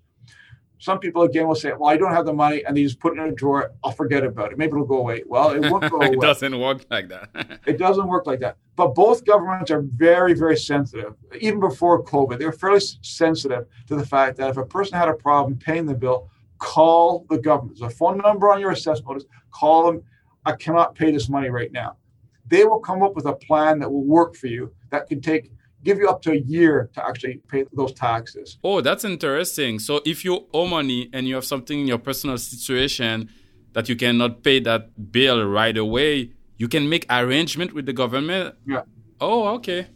some 0.80 0.98
people 0.98 1.22
again 1.22 1.46
will 1.46 1.54
say, 1.54 1.72
"Well, 1.78 1.90
I 1.90 1.98
don't 1.98 2.12
have 2.12 2.24
the 2.24 2.32
money," 2.32 2.64
and 2.64 2.74
they 2.74 2.82
just 2.82 2.98
put 2.98 3.16
it 3.16 3.20
in 3.20 3.28
a 3.28 3.32
drawer. 3.32 3.72
I'll 3.84 3.92
forget 3.92 4.24
about 4.24 4.50
it. 4.50 4.58
Maybe 4.58 4.72
it'll 4.72 4.86
go 4.86 4.96
away. 4.96 5.22
Well, 5.26 5.50
it 5.50 5.70
won't 5.70 5.88
go 5.90 5.96
away. 6.00 6.08
it 6.08 6.20
doesn't 6.20 6.58
work 6.58 6.86
like 6.90 7.08
that. 7.10 7.60
it 7.66 7.76
doesn't 7.78 8.08
work 8.08 8.26
like 8.26 8.40
that. 8.40 8.56
But 8.76 8.94
both 8.94 9.24
governments 9.26 9.70
are 9.70 9.82
very, 9.82 10.32
very 10.32 10.56
sensitive. 10.56 11.14
Even 11.38 11.60
before 11.60 12.02
COVID, 12.02 12.38
they 12.38 12.46
were 12.46 12.52
fairly 12.52 12.80
sensitive 13.02 13.66
to 13.88 13.94
the 13.94 14.06
fact 14.06 14.38
that 14.38 14.48
if 14.48 14.56
a 14.56 14.64
person 14.64 14.96
had 14.98 15.08
a 15.08 15.14
problem 15.14 15.58
paying 15.58 15.84
the 15.84 15.94
bill, 15.94 16.30
call 16.58 17.26
the 17.28 17.38
government. 17.38 17.78
There's 17.78 17.92
a 17.92 17.94
phone 17.94 18.16
number 18.18 18.50
on 18.50 18.58
your 18.58 18.70
assessment 18.70 19.08
notice. 19.08 19.24
Call 19.50 19.86
them. 19.86 20.02
I 20.46 20.52
cannot 20.52 20.94
pay 20.94 21.10
this 21.10 21.28
money 21.28 21.50
right 21.50 21.70
now. 21.70 21.98
They 22.46 22.64
will 22.64 22.80
come 22.80 23.02
up 23.02 23.14
with 23.14 23.26
a 23.26 23.34
plan 23.34 23.78
that 23.80 23.90
will 23.92 24.04
work 24.04 24.34
for 24.34 24.46
you. 24.46 24.72
That 24.88 25.08
can 25.08 25.20
take 25.20 25.52
give 25.84 25.98
you 25.98 26.08
up 26.08 26.22
to 26.22 26.32
a 26.32 26.38
year 26.38 26.90
to 26.94 27.06
actually 27.06 27.40
pay 27.48 27.64
those 27.72 27.92
taxes. 27.92 28.58
Oh, 28.62 28.80
that's 28.80 29.04
interesting. 29.04 29.78
So 29.78 30.00
if 30.04 30.24
you 30.24 30.46
owe 30.52 30.66
money 30.66 31.08
and 31.12 31.26
you 31.26 31.34
have 31.34 31.44
something 31.44 31.80
in 31.80 31.86
your 31.86 31.98
personal 31.98 32.38
situation, 32.38 33.30
that 33.72 33.88
you 33.88 33.96
cannot 33.96 34.42
pay 34.42 34.60
that 34.60 35.12
bill 35.12 35.44
right 35.46 35.76
away, 35.76 36.32
you 36.56 36.68
can 36.68 36.88
make 36.88 37.06
arrangement 37.08 37.72
with 37.72 37.86
the 37.86 37.92
government. 37.92 38.54
Yeah. 38.66 38.82
Oh, 39.20 39.48
okay. 39.56 39.86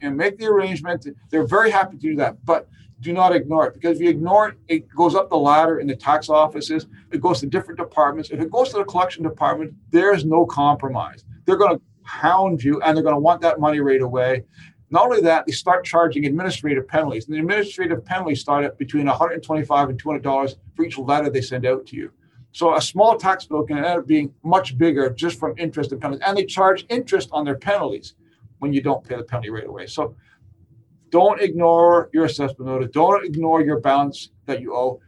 And 0.00 0.16
make 0.16 0.38
the 0.38 0.46
arrangement. 0.46 1.06
They're 1.30 1.46
very 1.46 1.70
happy 1.70 1.96
to 1.96 2.02
do 2.02 2.16
that, 2.16 2.44
but 2.44 2.68
do 3.00 3.12
not 3.12 3.36
ignore 3.36 3.66
it 3.66 3.74
because 3.74 3.96
if 3.96 4.02
you 4.02 4.08
ignore 4.08 4.48
it, 4.48 4.56
it 4.68 4.88
goes 4.94 5.14
up 5.14 5.28
the 5.28 5.36
ladder 5.36 5.80
in 5.80 5.86
the 5.86 5.96
tax 5.96 6.28
offices. 6.28 6.86
It 7.10 7.20
goes 7.20 7.40
to 7.40 7.46
different 7.46 7.78
departments. 7.78 8.30
If 8.30 8.40
it 8.40 8.50
goes 8.50 8.70
to 8.70 8.78
the 8.78 8.84
collection 8.84 9.22
department, 9.22 9.74
there's 9.90 10.24
no 10.24 10.46
compromise. 10.46 11.24
They're 11.44 11.56
going 11.56 11.76
to 11.76 11.82
hound 12.04 12.62
you 12.62 12.80
and 12.82 12.96
they're 12.96 13.04
going 13.04 13.14
to 13.14 13.20
want 13.20 13.42
that 13.42 13.60
money 13.60 13.80
right 13.80 14.00
away. 14.00 14.44
Not 14.90 15.06
only 15.06 15.20
that, 15.22 15.46
they 15.46 15.52
start 15.52 15.84
charging 15.84 16.26
administrative 16.26 16.86
penalties. 16.86 17.26
And 17.26 17.34
the 17.34 17.40
administrative 17.40 18.04
penalties 18.04 18.40
start 18.40 18.64
at 18.64 18.78
between 18.78 19.06
125 19.06 19.88
and 19.88 19.98
200 19.98 20.22
dollars 20.22 20.56
for 20.74 20.84
each 20.84 20.96
letter 20.98 21.28
they 21.28 21.40
send 21.40 21.66
out 21.66 21.86
to 21.86 21.96
you. 21.96 22.12
So 22.52 22.74
a 22.74 22.80
small 22.80 23.16
tax 23.18 23.44
bill 23.44 23.64
can 23.64 23.78
end 23.78 23.86
up 23.86 24.06
being 24.06 24.32
much 24.42 24.78
bigger 24.78 25.10
just 25.10 25.38
from 25.38 25.54
interest 25.58 25.92
and 25.92 26.00
penalties. 26.00 26.24
And 26.26 26.38
they 26.38 26.44
charge 26.44 26.86
interest 26.88 27.28
on 27.32 27.44
their 27.44 27.58
penalties 27.58 28.14
when 28.60 28.72
you 28.72 28.80
don't 28.80 29.04
pay 29.04 29.16
the 29.16 29.24
penalty 29.24 29.50
right 29.50 29.66
away. 29.66 29.86
So 29.86 30.16
don't 31.10 31.40
ignore 31.40 32.08
your 32.12 32.24
assessment 32.24 32.70
notice. 32.70 32.90
Don't 32.92 33.24
ignore 33.24 33.60
your 33.62 33.80
balance 33.80 34.30
that 34.46 34.60
you 34.60 34.74
owe. 34.74 35.00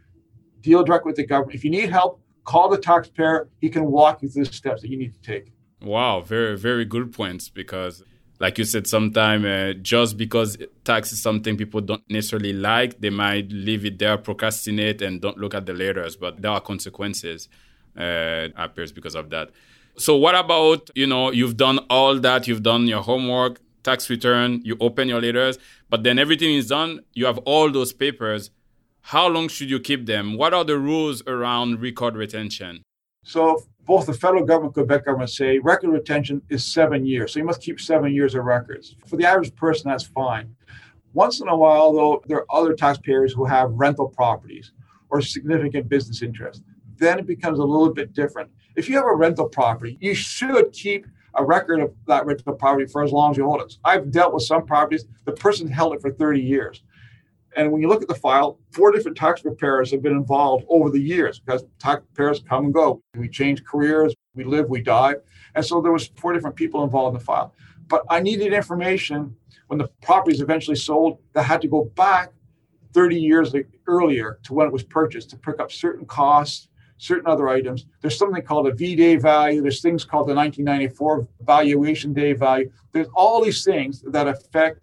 Deal 0.61 0.83
direct 0.83 1.05
with 1.05 1.15
the 1.15 1.25
government. 1.25 1.55
If 1.55 1.63
you 1.63 1.71
need 1.71 1.89
help, 1.89 2.21
call 2.43 2.69
the 2.69 2.77
taxpayer. 2.77 3.49
He 3.61 3.69
can 3.69 3.85
walk 3.85 4.21
you 4.21 4.29
through 4.29 4.45
the 4.45 4.53
steps 4.53 4.81
that 4.81 4.89
you 4.89 4.97
need 4.97 5.13
to 5.13 5.21
take. 5.21 5.53
Wow, 5.81 6.21
very 6.21 6.57
very 6.57 6.83
good 6.83 7.13
points 7.13 7.49
because 7.49 8.03
like 8.39 8.57
you 8.57 8.63
said 8.63 8.87
sometimes 8.87 9.45
uh, 9.45 9.73
just 9.81 10.17
because 10.17 10.57
tax 10.83 11.11
is 11.11 11.21
something 11.21 11.57
people 11.57 11.81
don't 11.81 12.03
necessarily 12.09 12.53
like 12.53 12.99
they 12.99 13.09
might 13.09 13.51
leave 13.51 13.85
it 13.85 13.99
there 13.99 14.17
procrastinate 14.17 15.01
and 15.01 15.21
don't 15.21 15.37
look 15.37 15.53
at 15.53 15.65
the 15.65 15.73
letters 15.73 16.15
but 16.15 16.41
there 16.41 16.51
are 16.51 16.61
consequences 16.61 17.49
uh, 17.97 18.47
appears 18.55 18.91
because 18.91 19.15
of 19.15 19.29
that. 19.29 19.49
So 19.97 20.15
what 20.15 20.35
about 20.35 20.89
you 20.95 21.07
know 21.07 21.31
you've 21.31 21.57
done 21.57 21.79
all 21.89 22.19
that 22.19 22.47
you've 22.47 22.63
done 22.63 22.87
your 22.87 23.01
homework 23.01 23.59
tax 23.83 24.09
return 24.09 24.61
you 24.63 24.75
open 24.81 25.07
your 25.07 25.21
letters 25.21 25.57
but 25.89 26.03
then 26.03 26.19
everything 26.19 26.53
is 26.53 26.67
done 26.67 27.01
you 27.13 27.25
have 27.25 27.37
all 27.39 27.71
those 27.71 27.93
papers. 27.93 28.51
How 29.01 29.27
long 29.27 29.47
should 29.47 29.69
you 29.69 29.79
keep 29.79 30.05
them? 30.05 30.37
What 30.37 30.53
are 30.53 30.63
the 30.63 30.77
rules 30.77 31.23
around 31.25 31.81
record 31.81 32.15
retention? 32.15 32.83
So 33.23 33.63
both 33.89 34.05
the 34.05 34.13
federal 34.13 34.45
government 34.45 34.77
and 34.77 34.85
Quebec 34.85 35.05
government 35.05 35.31
say 35.31 35.57
record 35.57 35.89
retention 35.89 36.43
is 36.47 36.63
seven 36.63 37.07
years. 37.07 37.33
So 37.33 37.39
you 37.39 37.45
must 37.45 37.59
keep 37.59 37.81
seven 37.81 38.13
years 38.13 38.35
of 38.35 38.45
records. 38.45 38.95
For 39.07 39.17
the 39.17 39.25
average 39.25 39.55
person, 39.55 39.89
that's 39.89 40.03
fine. 40.03 40.55
Once 41.13 41.41
in 41.41 41.47
a 41.47 41.57
while, 41.57 41.91
though, 41.91 42.21
there 42.27 42.37
are 42.37 42.45
other 42.55 42.75
taxpayers 42.75 43.33
who 43.33 43.45
have 43.45 43.71
rental 43.71 44.07
properties 44.07 44.73
or 45.09 45.23
significant 45.23 45.89
business 45.89 46.21
interest. 46.21 46.61
Then 46.97 47.17
it 47.17 47.25
becomes 47.25 47.57
a 47.57 47.63
little 47.63 47.91
bit 47.91 48.13
different. 48.13 48.51
If 48.75 48.89
you 48.89 48.95
have 48.95 49.07
a 49.07 49.15
rental 49.15 49.49
property, 49.49 49.97
you 49.99 50.13
should 50.13 50.71
keep 50.71 51.07
a 51.33 51.43
record 51.43 51.79
of 51.79 51.91
that 52.05 52.27
rental 52.27 52.53
property 52.53 52.85
for 52.85 53.03
as 53.03 53.11
long 53.11 53.31
as 53.31 53.37
you 53.37 53.45
hold 53.45 53.61
it. 53.61 53.75
I've 53.83 54.11
dealt 54.11 54.35
with 54.35 54.43
some 54.43 54.67
properties, 54.67 55.05
the 55.25 55.31
person 55.31 55.67
held 55.67 55.95
it 55.95 56.01
for 56.01 56.11
30 56.11 56.39
years. 56.39 56.83
And 57.59 57.73
when 57.73 57.81
you 57.81 57.89
look 57.89 58.01
at 58.01 58.07
the 58.07 58.15
file, 58.15 58.57
four 58.71 58.89
different 58.93 59.17
tax 59.17 59.41
preparers 59.41 59.91
have 59.91 60.01
been 60.01 60.13
involved 60.13 60.63
over 60.69 60.89
the 60.89 61.01
years 61.01 61.39
because 61.39 61.65
tax 61.77 62.01
preparers 62.05 62.41
come 62.47 62.63
and 62.63 62.73
go. 62.73 63.01
We 63.17 63.27
change 63.27 63.65
careers, 63.65 64.15
we 64.33 64.45
live, 64.45 64.69
we 64.69 64.81
die. 64.81 65.15
And 65.55 65.65
so 65.65 65.81
there 65.81 65.91
was 65.91 66.09
four 66.15 66.31
different 66.31 66.55
people 66.55 66.85
involved 66.85 67.15
in 67.15 67.19
the 67.19 67.25
file. 67.25 67.53
But 67.89 68.05
I 68.09 68.21
needed 68.21 68.53
information 68.53 69.35
when 69.67 69.77
the 69.77 69.89
property 70.01 70.37
is 70.37 70.41
eventually 70.41 70.77
sold 70.77 71.19
that 71.33 71.43
had 71.43 71.59
to 71.63 71.67
go 71.67 71.91
back 71.97 72.31
30 72.93 73.19
years 73.19 73.53
earlier 73.87 74.39
to 74.43 74.53
when 74.53 74.65
it 74.65 74.71
was 74.71 74.83
purchased 74.83 75.29
to 75.31 75.35
pick 75.35 75.59
up 75.59 75.69
certain 75.69 76.05
costs, 76.05 76.69
certain 76.97 77.27
other 77.27 77.49
items. 77.49 77.87
There's 77.99 78.17
something 78.17 78.41
called 78.41 78.67
a 78.67 78.73
V 78.73 78.95
day 78.95 79.17
value. 79.17 79.61
There's 79.61 79.81
things 79.81 80.05
called 80.05 80.29
the 80.29 80.33
1994 80.33 81.27
valuation 81.41 82.13
day 82.13 82.31
value. 82.31 82.71
There's 82.93 83.09
all 83.13 83.43
these 83.43 83.65
things 83.65 84.01
that 84.07 84.29
affect 84.29 84.79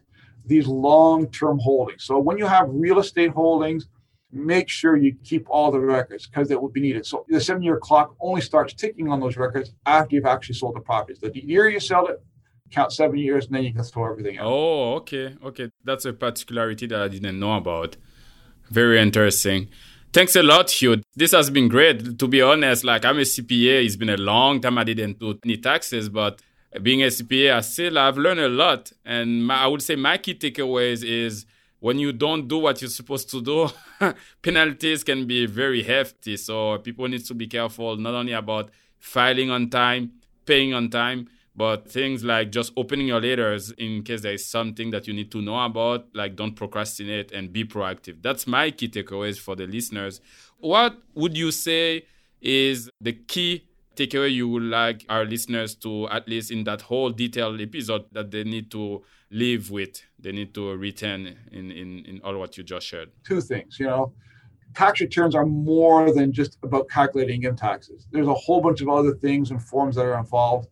these 0.47 0.67
long 0.67 1.31
term 1.31 1.59
holdings. 1.59 2.05
So 2.05 2.19
when 2.19 2.39
you 2.39 2.47
have 2.47 2.69
real 2.71 2.99
estate 2.99 3.31
holdings, 3.31 3.89
make 4.33 4.69
sure 4.69 4.97
you 4.97 5.15
keep 5.25 5.47
all 5.49 5.71
the 5.71 5.81
records 5.81 6.27
because 6.27 6.51
it 6.51 6.61
will 6.61 6.69
be 6.69 6.81
needed. 6.81 7.07
So 7.07 7.25
the 7.29 7.41
seven 7.41 7.63
year 7.63 7.79
clock 7.79 8.15
only 8.21 8.41
starts 8.41 8.75
ticking 8.75 9.09
on 9.09 9.21
those 9.21 9.37
records 9.37 9.73
after 9.85 10.15
you've 10.15 10.27
actually 10.27 10.57
sold 10.57 10.77
the 10.77 10.81
properties. 10.81 11.21
The 11.21 11.33
year 11.35 11.69
you 11.69 11.81
sell 11.81 12.07
it, 12.07 12.23
count 12.71 12.93
seven 12.93 13.19
years, 13.19 13.47
and 13.47 13.55
then 13.55 13.65
you 13.65 13.73
can 13.73 13.83
throw 13.83 14.11
everything 14.11 14.39
out. 14.39 14.47
Oh, 14.47 14.95
okay. 14.97 15.37
Okay. 15.45 15.71
That's 15.85 16.05
a 16.05 16.13
particularity 16.13 16.87
that 16.87 17.01
I 17.01 17.09
didn't 17.09 17.39
know 17.39 17.57
about. 17.57 17.97
Very 18.71 19.01
interesting. 19.01 19.69
Thanks 20.13 20.35
a 20.35 20.43
lot, 20.43 20.71
Hugh. 20.71 21.03
This 21.15 21.33
has 21.33 21.51
been 21.51 21.69
great. 21.69 22.19
To 22.19 22.29
be 22.29 22.41
honest, 22.41 22.85
like 22.85 23.05
I'm 23.05 23.19
a 23.19 23.23
CPA. 23.23 23.85
It's 23.85 23.97
been 23.97 24.09
a 24.09 24.17
long 24.17 24.61
time 24.61 24.79
I 24.79 24.85
didn't 24.85 25.19
do 25.19 25.39
any 25.45 25.59
taxes, 25.59 26.09
but 26.09 26.41
being 26.83 27.03
a 27.03 27.07
CPA, 27.07 27.55
I 27.55 27.61
still 27.61 27.99
I've 27.99 28.19
learned 28.19 28.41
a 28.41 28.49
lot, 28.49 28.93
and 29.05 29.47
my, 29.47 29.57
I 29.63 29.67
would 29.67 29.83
say 29.83 29.97
my 29.97 30.19
key 30.19 30.35
takeaways 30.35 31.05
is 31.05 31.47
when 31.81 31.99
you 31.99 32.13
don't 32.13 32.49
do 32.49 32.59
what 32.59 32.81
you're 32.81 32.91
supposed 32.91 33.31
to 33.31 33.43
do, 33.43 33.69
penalties 34.43 35.05
can 35.05 35.27
be 35.27 35.47
very 35.47 35.83
hefty. 35.83 36.37
So 36.37 36.79
people 36.79 37.07
need 37.09 37.25
to 37.27 37.35
be 37.35 37.47
careful 37.47 37.97
not 37.97 38.15
only 38.15 38.33
about 38.33 38.71
filing 38.99 39.51
on 39.51 39.69
time, 39.71 40.13
paying 40.47 40.75
on 40.75 40.89
time, 40.91 41.29
but 41.55 41.91
things 41.91 42.23
like 42.25 42.51
just 42.51 42.73
opening 42.77 43.07
your 43.07 43.21
letters 43.21 43.71
in 43.73 44.03
case 44.03 44.23
there 44.23 44.35
is 44.35 44.45
something 44.45 44.91
that 44.91 45.07
you 45.07 45.15
need 45.15 45.31
to 45.33 45.41
know 45.41 45.59
about. 45.65 46.07
Like 46.15 46.37
don't 46.37 46.55
procrastinate 46.55 47.33
and 47.33 47.53
be 47.53 47.65
proactive. 47.65 48.23
That's 48.23 48.47
my 48.47 48.71
key 48.71 48.89
takeaways 48.89 49.39
for 49.39 49.57
the 49.57 49.67
listeners. 49.67 50.21
What 50.59 50.99
would 51.15 51.37
you 51.37 51.51
say 51.51 52.07
is 52.41 52.91
the 53.01 53.13
key 53.13 53.65
takeaway 53.97 54.33
you 54.33 54.49
would 54.49 54.63
like 54.63 55.05
our 55.09 55.25
listeners 55.25 55.75
to, 55.77 56.09
at 56.09 56.29
least 56.29 56.51
in 56.51 56.65
that 56.65 56.83
whole 56.83 57.11
detailed 57.11 57.61
episode, 57.61 58.05
that 58.13 58.31
they 58.31 58.45
need 58.45 58.71
to 58.73 59.03
live 59.31 59.71
with, 59.71 60.03
they 60.19 60.33
need 60.33 60.55
to 60.55 60.77
retain 60.77 61.37
in, 61.51 61.71
in, 61.71 62.05
in 62.05 62.21
all 62.23 62.37
what 62.39 62.57
you 62.57 62.65
just 62.65 62.87
shared? 62.87 63.11
Two 63.25 63.41
things, 63.41 63.79
you 63.81 63.87
know. 63.87 64.13
Tax 64.75 65.01
returns 65.01 65.35
are 65.35 65.47
more 65.47 66.13
than 66.13 66.33
just 66.33 66.59
about 66.63 66.89
calculating 66.89 67.43
income 67.43 67.57
taxes. 67.57 68.07
There's 68.13 68.27
a 68.27 68.35
whole 68.35 68.61
bunch 68.61 68.83
of 68.83 68.89
other 68.89 69.15
things 69.15 69.51
and 69.51 69.63
forms 69.63 69.97
that 69.97 70.05
are 70.05 70.19
involved 70.19 70.69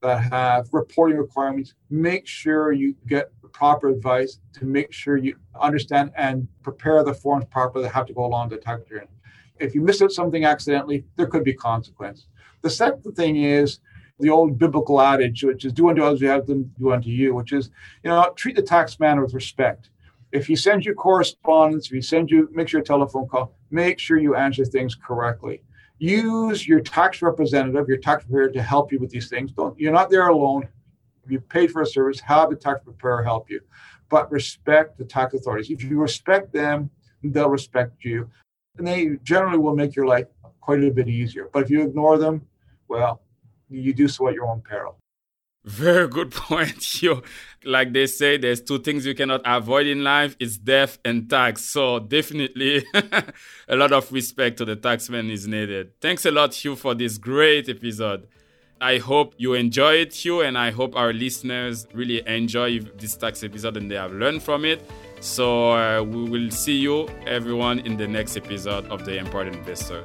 that 0.00 0.22
have 0.32 0.68
reporting 0.72 1.18
requirements. 1.18 1.74
Make 1.90 2.26
sure 2.26 2.72
you 2.72 2.94
get 3.06 3.32
proper 3.52 3.88
advice 3.88 4.38
to 4.52 4.64
make 4.64 4.92
sure 4.92 5.16
you 5.16 5.34
understand 5.60 6.12
and 6.16 6.46
prepare 6.62 7.02
the 7.02 7.14
forms 7.14 7.44
properly 7.50 7.84
that 7.84 7.94
have 7.94 8.06
to 8.06 8.12
go 8.12 8.24
along 8.24 8.50
the 8.50 8.58
tax 8.58 8.82
return. 8.90 9.08
If 9.58 9.74
you 9.74 9.80
miss 9.80 10.00
out 10.02 10.12
something 10.12 10.44
accidentally, 10.44 11.04
there 11.16 11.26
could 11.26 11.44
be 11.44 11.54
consequence. 11.54 12.28
The 12.62 12.70
second 12.70 13.12
thing 13.12 13.36
is 13.36 13.80
the 14.18 14.30
old 14.30 14.58
biblical 14.58 15.00
adage, 15.00 15.44
which 15.44 15.64
is 15.64 15.72
do 15.72 15.88
unto 15.88 16.02
others 16.02 16.20
you 16.20 16.28
have 16.28 16.46
them 16.46 16.72
do 16.78 16.92
unto 16.92 17.08
you, 17.08 17.34
which 17.34 17.52
is, 17.52 17.70
you 18.02 18.10
know, 18.10 18.32
treat 18.36 18.56
the 18.56 18.62
tax 18.62 18.98
man 18.98 19.20
with 19.20 19.34
respect. 19.34 19.90
If 20.32 20.46
he 20.46 20.56
sends 20.56 20.84
you 20.84 20.94
correspondence, 20.94 21.86
if 21.86 21.92
he 21.92 22.02
sends 22.02 22.30
you, 22.30 22.48
make 22.52 22.68
sure 22.68 22.80
a 22.80 22.84
telephone 22.84 23.28
call, 23.28 23.54
make 23.70 23.98
sure 23.98 24.18
you 24.18 24.34
answer 24.34 24.64
things 24.64 24.94
correctly. 24.94 25.62
Use 25.98 26.66
your 26.66 26.80
tax 26.80 27.22
representative, 27.22 27.88
your 27.88 27.98
tax 27.98 28.24
preparer 28.24 28.50
to 28.50 28.62
help 28.62 28.92
you 28.92 28.98
with 29.00 29.10
these 29.10 29.28
things. 29.28 29.52
Don't 29.52 29.78
you're 29.78 29.92
not 29.92 30.10
there 30.10 30.28
alone. 30.28 30.68
You 31.28 31.40
paid 31.40 31.70
for 31.70 31.82
a 31.82 31.86
service, 31.86 32.20
have 32.20 32.50
the 32.50 32.56
tax 32.56 32.80
preparer 32.84 33.22
help 33.22 33.50
you. 33.50 33.60
But 34.08 34.30
respect 34.30 34.96
the 34.96 35.04
tax 35.04 35.34
authorities. 35.34 35.70
If 35.70 35.82
you 35.82 36.00
respect 36.00 36.52
them, 36.52 36.90
they'll 37.22 37.50
respect 37.50 38.04
you. 38.04 38.30
And 38.78 38.86
they 38.86 39.16
generally 39.22 39.58
will 39.58 39.74
make 39.74 39.96
your 39.96 40.06
life 40.06 40.26
quite 40.68 40.84
a 40.84 40.90
bit 40.90 41.08
easier. 41.08 41.48
But 41.50 41.62
if 41.62 41.70
you 41.70 41.80
ignore 41.80 42.18
them, 42.18 42.46
well, 42.88 43.22
you 43.70 43.94
do 43.94 44.06
so 44.06 44.28
at 44.28 44.34
your 44.34 44.46
own 44.46 44.60
peril. 44.60 44.96
Very 45.64 46.06
good 46.08 46.30
point. 46.48 47.02
You, 47.02 47.22
like 47.64 47.94
they 47.94 48.06
say, 48.06 48.36
there's 48.36 48.60
two 48.60 48.78
things 48.78 49.06
you 49.06 49.14
cannot 49.14 49.40
avoid 49.46 49.86
in 49.86 50.04
life: 50.04 50.36
it's 50.38 50.58
death 50.58 50.98
and 51.06 51.30
tax. 51.30 51.64
So 51.64 52.00
definitely, 52.00 52.84
a 53.68 53.76
lot 53.76 53.92
of 53.92 54.12
respect 54.12 54.58
to 54.58 54.66
the 54.66 54.76
taxman 54.76 55.30
is 55.30 55.48
needed. 55.48 55.98
Thanks 56.02 56.26
a 56.26 56.30
lot, 56.30 56.52
Hugh, 56.52 56.76
for 56.76 56.94
this 56.94 57.16
great 57.16 57.70
episode. 57.70 58.28
I 58.78 58.98
hope 58.98 59.34
you 59.38 59.54
enjoy 59.54 59.94
it, 60.04 60.12
Hugh, 60.12 60.42
and 60.42 60.56
I 60.58 60.70
hope 60.70 60.94
our 60.94 61.14
listeners 61.14 61.86
really 61.94 62.22
enjoy 62.28 62.80
this 62.80 63.16
tax 63.16 63.42
episode 63.42 63.76
and 63.78 63.90
they 63.90 63.96
have 63.96 64.12
learned 64.12 64.42
from 64.42 64.64
it. 64.66 64.88
So 65.20 65.72
uh, 65.72 66.02
we 66.02 66.28
will 66.28 66.50
see 66.50 66.76
you, 66.76 67.08
everyone, 67.26 67.80
in 67.80 67.96
the 67.96 68.06
next 68.06 68.36
episode 68.36 68.86
of 68.86 69.04
the 69.04 69.16
Empowered 69.18 69.48
Investor. 69.48 70.04